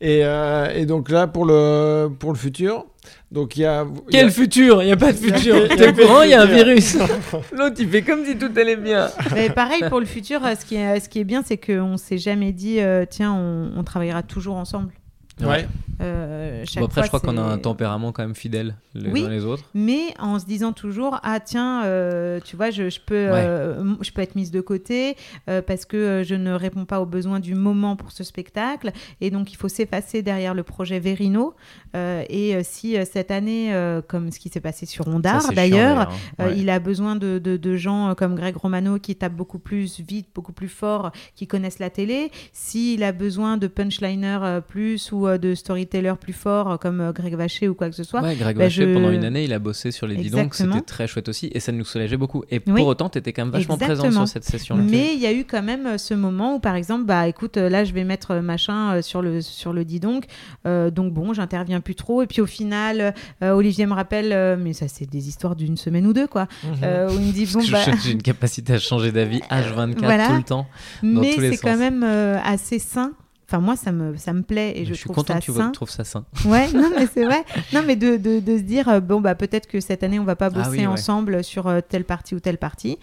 [0.01, 2.87] et, euh, et donc là, pour le, pour le futur,
[3.31, 3.85] donc il y a...
[4.09, 5.57] il y a- Quel futur Il n'y a pas de futur.
[5.57, 6.97] Il y a T'es au courant, il y a un virus.
[7.53, 9.09] L'autre, il fait comme si tout allait bien.
[9.35, 11.97] Mais pareil pour le futur, euh, ce qui est, ce qui est bien, c'est qu'on
[11.97, 14.91] s'est jamais dit, euh, tiens, on, on travaillera toujours ensemble.
[15.41, 15.67] Ouais.
[16.01, 19.11] Euh, chaque Bon, après, fois, je crois qu'on a un tempérament quand même fidèle les
[19.11, 19.25] Oui.
[19.25, 19.65] uns les autres.
[19.75, 24.11] mais en se disant toujours ah tiens euh, tu vois je, je peux euh, je
[24.11, 25.17] peux être mise de côté
[25.49, 28.91] euh, parce que je ne réponds pas aux besoins du moment pour ce spectacle
[29.21, 31.55] et donc il faut s'effacer derrière le projet Verino
[31.95, 36.11] Euh, et si cette année euh, comme ce qui s'est passé sur Ondar d'ailleurs
[36.41, 36.59] euh, Ouais.
[36.59, 40.29] il a besoin de, de- de gens comme Greg Romano qui tapent beaucoup plus vite,
[40.35, 42.31] beaucoup plus fort, qui connaissent la télé.
[42.55, 47.13] S'il a besoin de punchliner plus ou euh, de storyteller plus fort euh, comme euh,
[47.13, 49.53] Greg Vacher ou quoi que ce soit, Ouais, Greg bah, je- pendant une année, il
[49.53, 50.75] a bossé sur les bidons, Exactement.
[50.75, 52.45] c'était très chouette aussi, et ça nous soulageait beaucoup.
[52.51, 52.75] Et Oui.
[52.81, 54.83] pour autant, tu étais quand même vachement présent sur cette session-là.
[54.89, 57.85] Mais il y a eu quand même ce moment où, par exemple, bah écoute, là
[57.85, 60.21] je vais mettre machin sur le sur le didonc,
[60.67, 62.23] Euh, donc bon, j'interviens plus trop.
[62.23, 65.77] Et puis au final, euh, Olivier me rappelle, euh, mais ça c'est des histoires d'une
[65.77, 67.53] semaine ou deux quoi, où il me dit Mhm.
[67.63, 70.27] Bon bah, j'ai une capacité à changer d'avis H24 Voilà.
[70.29, 70.67] tout le temps.
[71.03, 72.03] dans mais c'est quand même
[72.45, 73.13] assez sain.
[73.53, 75.45] Enfin moi ça me ça me plaît et je, je suis trouve content ça que
[75.45, 76.25] tu trouves ça sain.
[76.47, 77.45] Ouais, non, mais c'est vrai.
[77.75, 80.25] Non, mais de, de, de se dire, euh, bon, bah, peut-être que cette année, on
[80.25, 80.87] va pas Ah bosser oui, ouais.
[80.87, 82.99] ensemble sur euh, telle partie ou telle partie.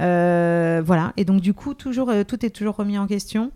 [0.00, 1.12] Euh, voilà.
[1.16, 3.52] Et donc, du coup, toujours, euh, tout est toujours remis en question.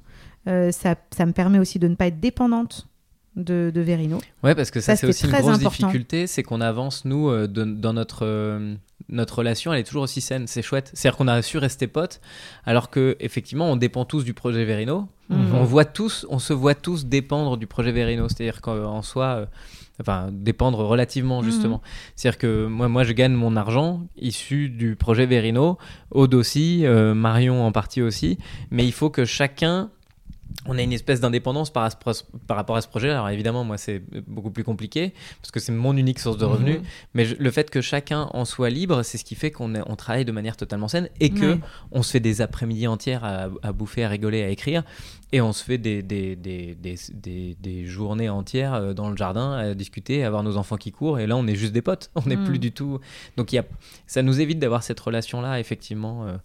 [0.48, 2.86] Euh, ça, ça me permet aussi de ne pas être dépendante
[3.34, 4.18] de, de Verino.
[4.44, 5.68] Ouais, parce que ça, Ça, c'est aussi une grosse important.
[5.88, 8.74] difficulté, c'est qu'on avance, nous, euh, de- dans notre, euh,
[9.08, 10.90] notre relation, elle est toujours aussi saine, c'est chouette.
[10.94, 12.20] C'est-à-dire qu'on a su rester potes,
[12.64, 15.08] alors que effectivement, on dépend tous du projet Verino.
[15.28, 15.54] Mhm.
[15.54, 19.46] On voit tous, on se voit tous dépendre du projet Verino, c'est-à-dire qu'en soi, euh,
[20.00, 21.44] enfin, dépendre relativement Mhm.
[21.44, 21.82] justement.
[22.14, 25.78] C'est-à-dire que moi, moi, je gagne mon argent issu du projet Verino,
[26.12, 28.38] Aude aussi, euh, Marion en partie aussi,
[28.70, 29.90] mais il faut que chacun
[30.68, 31.88] on a une espèce d'indépendance par,
[32.48, 33.10] rapport à ce projet.
[33.10, 36.78] Alors évidemment, moi, c'est beaucoup plus compliqué parce que c'est mon unique source de revenus.
[36.78, 36.84] Mhm.
[37.14, 39.96] Mais je- le fait que chacun en soit libre, c'est ce qui fait qu'on on
[39.96, 41.58] travaille de manière totalement saine et que
[41.92, 44.82] on se fait des après-midi entières à, à bouffer, à rigoler, à écrire.
[45.32, 49.16] Et on se fait des, des, des, des, des- des journées entières euh, dans le
[49.16, 51.18] jardin à discuter, à voir nos enfants qui courent.
[51.18, 52.10] Et là, on est juste des potes.
[52.16, 52.44] On n'est Mm.
[52.44, 52.98] plus du tout.
[53.36, 53.64] Donc il y a,
[54.06, 56.26] ça nous évite d'avoir cette relation-là, effectivement.
[56.26, 56.36] euh,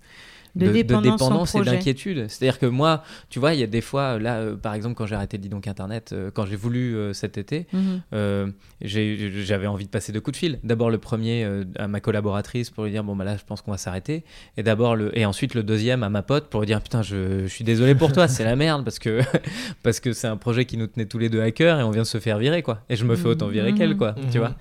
[0.56, 1.22] De dépendance
[1.56, 2.26] en et d'inquiétude.
[2.30, 5.06] C'est-à-dire que moi, tu vois, il y a des fois, là, euh, par exemple, quand
[5.06, 8.02] j'ai arrêté Dis donc Internet, euh, quand j'ai voulu euh, cet été, Mhm.
[8.14, 8.48] euh,
[8.82, 10.60] j'avais envie de passer deux coups de fil.
[10.64, 13.61] D'abord le premier euh, à ma collaboratrice pour lui dire bon bah là je pense
[13.61, 14.23] qu'on va s'arrêter.
[14.57, 17.44] Et d'abord le et ensuite le deuxième à ma pote pour lui dire putain je,
[17.44, 19.22] je suis désolé pour toi c'est la merde parce que
[19.84, 21.91] parce que c'est un projet qui nous tenait tous les deux à cœur et on
[21.91, 22.82] vient de se faire virer quoi.
[22.90, 23.78] Et je me fais autant virer Mhm.
[23.78, 24.11] qu'elle quoi.
[24.18, 24.30] Mhm.
[24.32, 24.56] Tu vois.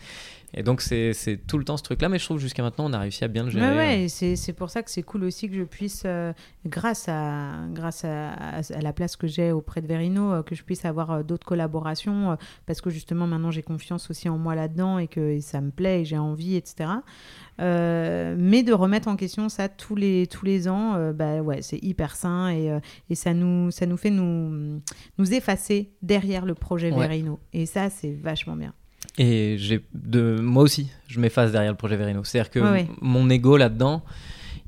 [0.53, 1.13] Et donc c'est
[1.47, 3.29] tout le temps ce truc là mais je trouve jusqu'à maintenant on a réussi à
[3.29, 3.69] bien le gérer.
[3.71, 6.33] Ouais, ouais, et c'est pour ça que c'est cool aussi que je puisse, euh,
[6.67, 10.55] grâce, à, grâce à, à- à la place que j'ai auprès de Verino, euh, que
[10.57, 12.37] je puisse avoir euh, d'autres collaborations, euh,
[12.67, 15.71] parce que justement maintenant j'ai confiance aussi en moi là-dedans et que et ça me
[15.71, 16.91] plaît et j'ai envie, etc.
[17.61, 21.63] Euh, mais de remettre en question ça tous les, tous les ans, euh, bah ouais,
[21.63, 24.81] c'est hyper sain et, euh, et ça, nous, ça nous fait nous,
[25.19, 26.99] nous effacer derrière le projet Ouais.
[27.07, 27.39] Verino.
[27.53, 28.73] Et ça, c'est vachement bien.
[29.19, 32.23] Et j'ai de moi aussi, je m'efface derrière le projet Verino.
[32.25, 32.81] C'est-à-dire que Ouais, ouais.
[32.83, 34.03] m- mon ego là-dedans,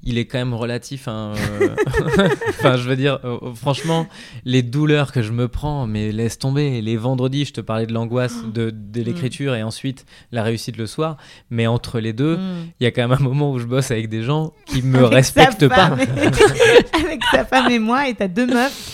[0.04, 1.04] il est quand même relatif.
[1.08, 1.34] euh,
[2.48, 4.06] enfin, je veux dire, euh, franchement,
[4.44, 6.80] les douleurs que je me prends, mais laisse tomber.
[6.82, 10.86] Les vendredis, je te parlais de l'angoisse de, de l'écriture et ensuite la réussite le
[10.86, 11.16] soir.
[11.50, 12.66] Mais entre les deux, Mm.
[12.80, 14.98] il y a quand même un moment où je bosse avec des gens qui me
[14.98, 15.96] Avec respectent pas.
[15.98, 18.92] et- avec sa femme et moi, et t'as deux meufs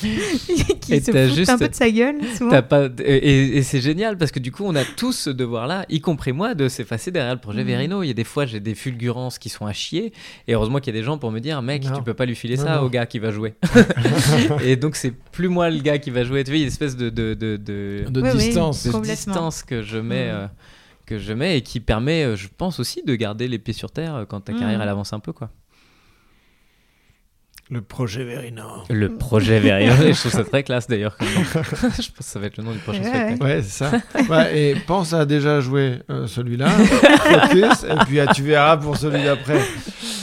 [0.80, 2.62] qui Et se foutent juste- un peu de sa gueule, souvent.
[2.62, 6.00] Pas et, c'est génial parce que du coup on a tous ce devoir là y
[6.00, 7.66] compris moi de s'effacer derrière le projet Mhm.
[7.66, 10.12] Verino il y a des fois j'ai des fulgurances qui sont à chier
[10.46, 11.96] et heureusement qu'il y a des gens pour me dire mec Non.
[11.96, 12.82] tu peux pas lui filer Non, ça non.
[12.82, 13.54] au gars qui va jouer
[14.64, 16.66] et donc c'est plus moi le gars qui va jouer tu vois il y a
[16.66, 18.38] une espèce de de, de, de- De Oui, oui.
[18.38, 18.86] distance.
[18.86, 20.46] de distance que je mets euh,
[21.06, 23.90] que je mets et qui permet euh, je pense aussi de garder les pieds sur
[23.90, 24.60] terre euh, quand ta Mhm.
[24.60, 25.50] carrière elle avance un peu quoi
[27.70, 28.64] Le projet Verino.
[28.88, 32.46] le projet Verino et je trouve ça très classe d'ailleurs je pense que ça va
[32.46, 33.92] être le nom du prochain Ouais, spectacle Ouais, c'est ça.
[34.30, 38.96] Ouais, et pense à déjà jouer euh, celui-là, focus, et puis ah, tu verras pour
[38.96, 39.60] celui d'après.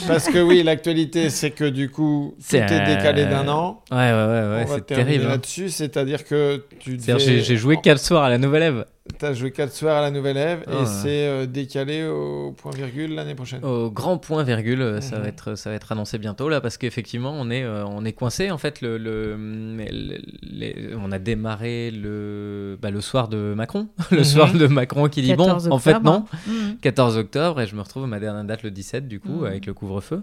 [0.06, 3.82] Parce que oui, l'actualité, c'est que du coup, tout est euh, décalé d'un an.
[3.90, 5.28] ouais ouais ouais, ouais c'est terrible hein.
[5.30, 8.84] là-dessus, c'est-à-dire que tu devais- j'ai, j'ai joué quatre soirs à la Nouvelle Ève.
[9.20, 10.84] T'as joué 4 soirs à la Nouvelle Ève et ouais.
[10.84, 13.64] c'est euh, décalé au point virgule l'année prochaine.
[13.64, 15.22] Au grand point virgule, euh, ça, Mhm.
[15.22, 18.12] va être, ça va être annoncé bientôt là, parce qu'effectivement, on est, euh, on est
[18.12, 18.50] coincé.
[18.50, 23.86] En fait, le, le- le- les- on a démarré le, bah, le soir de Macron.
[24.10, 24.24] le Mhm.
[24.24, 26.24] soir de Macron qui dit bon, 14 en fait, non.
[26.48, 26.78] Mhm.
[26.82, 29.46] 14 octobre, et je me retrouve à ma dernière date le 17, du coup, Mhm.
[29.46, 30.22] avec le couvre-feu couvre-feu.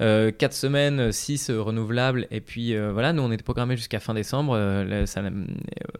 [0.00, 4.14] Euh, 4 semaines, 6 renouvelables, et puis euh, voilà, nous on était programmé jusqu'à fin
[4.14, 4.54] décembre.
[4.56, 5.30] Euh, là, ça, euh,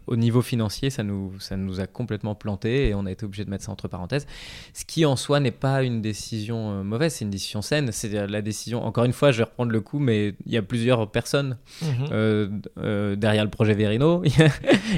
[0.07, 3.45] au niveau financier, ça nous, ça nous a complètement planté et on a été obligé
[3.45, 4.25] de mettre ça entre parenthèses.
[4.73, 7.91] Ce qui en soi n'est pas une décision euh, mauvaise, c'est une décision saine.
[7.91, 10.61] C'est la décision, encore une fois, je vais reprendre le coup, mais il y a
[10.61, 11.87] plusieurs personnes Mhm.
[12.11, 12.47] euh,
[12.79, 14.23] euh, derrière le projet Verino.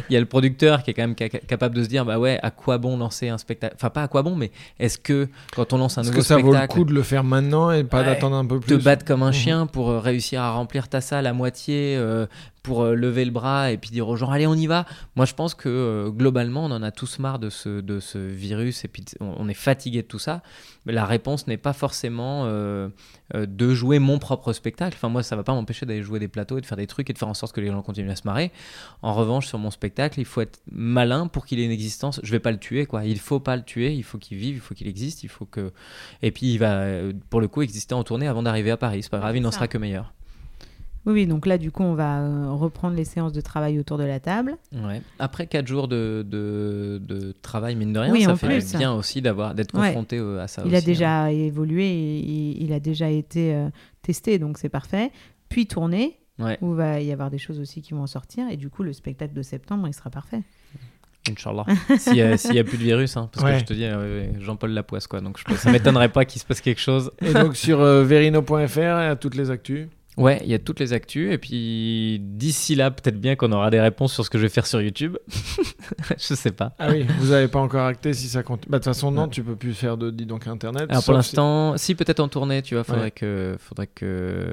[0.10, 2.20] Il y, a, le producteur qui est quand même ca- capable de se dire bah
[2.20, 3.76] ouais, à quoi bon lancer un spectacle?
[3.76, 6.26] Enfin, pas à quoi bon, mais est-ce que quand on lance un Est-ce nouveau que
[6.26, 8.06] ça vaut le spectacle, coup de le faire maintenant et pas Ouais.
[8.06, 9.34] d'attendre un peu te plus battre comme un Mhm.
[9.34, 12.28] chien pour euh, réussir à remplir ta salle à moitié, euh,
[12.64, 14.86] pour euh, lever le bras et puis dire aux gens allez on y va.
[15.16, 18.18] Moi je pense que euh, globalement on en a tous marre de ce, de ce
[18.18, 20.42] virus et puis on, est fatigué de tout ça.
[20.86, 22.88] Mais la réponse n'est pas forcément euh,
[23.36, 24.96] euh, de jouer mon propre spectacle.
[24.96, 27.10] Enfin moi ça va pas m'empêcher d'aller jouer des plateaux et de faire des trucs
[27.10, 28.52] et de faire en sorte que les gens continuent à se marrer.
[29.02, 32.22] En revanche sur mon spectacle il faut être malin pour qu'il ait une existence.
[32.24, 33.04] Je vais pas le tuer quoi.
[33.04, 33.94] Il faut pas le tuer.
[33.94, 34.56] Il faut qu'il vive.
[34.56, 35.24] Il faut qu'il existe.
[35.24, 35.74] Il faut que
[36.22, 36.86] et puis il va
[37.30, 39.04] pour le coup exister en tournée avant d'arriver à Paris.
[39.04, 40.14] C'est pas grave, il n'en sera que meilleur.
[41.06, 44.06] Oui, donc là, du coup, on va euh, reprendre les séances de travail autour de
[44.06, 44.56] la table.
[44.72, 45.02] Ouais.
[45.20, 48.76] Après 4 jours de, de, de travail, mine de rien, Oui, ça en fait plus.
[48.78, 50.82] bien aussi d'avoir d'être confronté euh, à ça il a hein.
[50.86, 53.70] déjà évolué, il, il a déjà été euh,
[54.02, 55.12] testé, donc c'est parfait.
[55.50, 56.58] Puis tourné, Ouais.
[56.62, 58.92] où va y avoir des choses aussi qui vont en sortir, et du coup, le
[58.94, 60.42] spectacle de septembre, il sera parfait.
[61.30, 61.66] Inch'Allah.
[61.98, 63.54] S'il n'y a, s'il y a plus de virus, hein, parce Ouais.
[63.54, 65.22] que je te dis, euh, Jean-Paul Lapoisse, quoi.
[65.22, 67.12] Donc je, ça m'étonnerait pas qu'il se passe quelque chose.
[67.22, 69.88] Et donc sur euh, verino.fr, toutes les actus.
[70.18, 71.32] Ouais, il y a toutes les actus.
[71.34, 74.50] Et puis d'ici là, peut-être bien qu'on aura des réponses sur ce que je vais
[74.50, 75.18] faire sur YouTube.
[76.18, 76.74] je sais pas.
[76.80, 78.62] Ah oui, vous n'avez pas encore acté si ça compte.
[78.70, 80.86] Bah, de toute façon, non, tu peux plus faire de dis donc internet.
[80.90, 83.12] Alors pour l'instant, si peut-être en tournée, tu vois, faudrait Ouais.
[83.12, 84.46] que faudrait que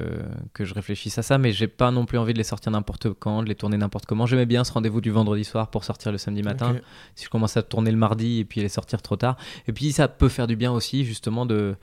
[0.55, 3.09] que je réfléchisse à ça, mais j'ai pas non plus envie de les sortir n'importe
[3.19, 4.27] quand, de les tourner n'importe comment.
[4.27, 6.77] J'aimais bien ce rendez-vous du vendredi soir pour sortir le samedi matin.
[7.15, 9.37] Si je commence à tourner le mardi et puis les sortir trop tard,
[9.69, 11.77] et puis ça peut faire du bien aussi justement de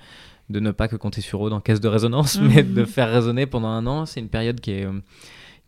[0.50, 2.74] de ne pas que compter sur eux dans caisse de résonance, mais Mhm.
[2.74, 4.06] de faire résonner pendant un an.
[4.06, 4.94] C'est une période qui est euh,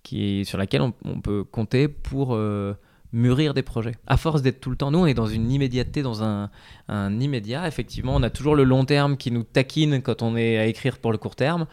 [0.04, 2.74] qui est sur laquelle on, on peut compter pour euh,
[3.12, 3.96] mûrir des projets.
[4.08, 6.50] À force d'être tout le temps, nous on est dans une immédiateté, dans un,
[6.88, 7.68] un immédiat.
[7.68, 10.98] Effectivement, on a toujours le long terme qui nous taquine quand on est à écrire
[11.00, 11.66] pour le court terme.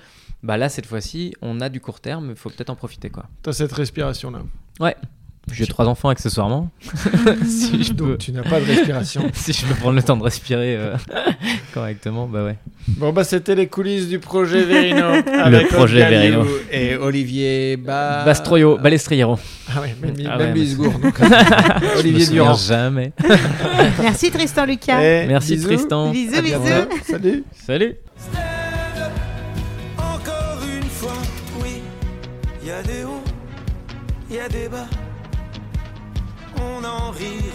[0.42, 3.26] Bah là, cette fois-ci, on a du court terme, il faut peut-être en profiter quoi.
[3.42, 4.42] T'as cette respiration là.
[5.52, 6.70] J'ai trois enfants accessoirement.
[7.46, 9.22] si je peux, tu n'as pas de respiration.
[9.32, 10.96] si je peux prendre le temps de respirer euh,
[11.72, 12.56] correctement, bah ouais.
[12.88, 15.06] bon bah c'était les coulisses du projet Verino.
[15.40, 16.46] avec projet Olga Verino.
[16.70, 18.24] Et Olivier ba...
[18.24, 19.38] Bastroyo, Balestriero.
[19.74, 21.14] Ah ouais, même, Ah même ouais, mais Bisgour, donc.
[21.18, 22.54] Je me Olivier Durand.
[22.54, 23.12] jamais.
[24.02, 24.98] Merci Tristan Lucas.
[24.98, 25.68] Merci bisous.
[25.68, 26.10] Tristan.
[26.10, 26.58] Bisous, bisous.
[27.04, 27.44] Salut.
[27.66, 27.94] Salut.
[29.96, 31.12] Encore une fois,
[31.62, 31.80] oui,
[32.62, 33.22] il y a des hauts,
[34.28, 34.86] il y a des bas.
[36.86, 37.45] En rira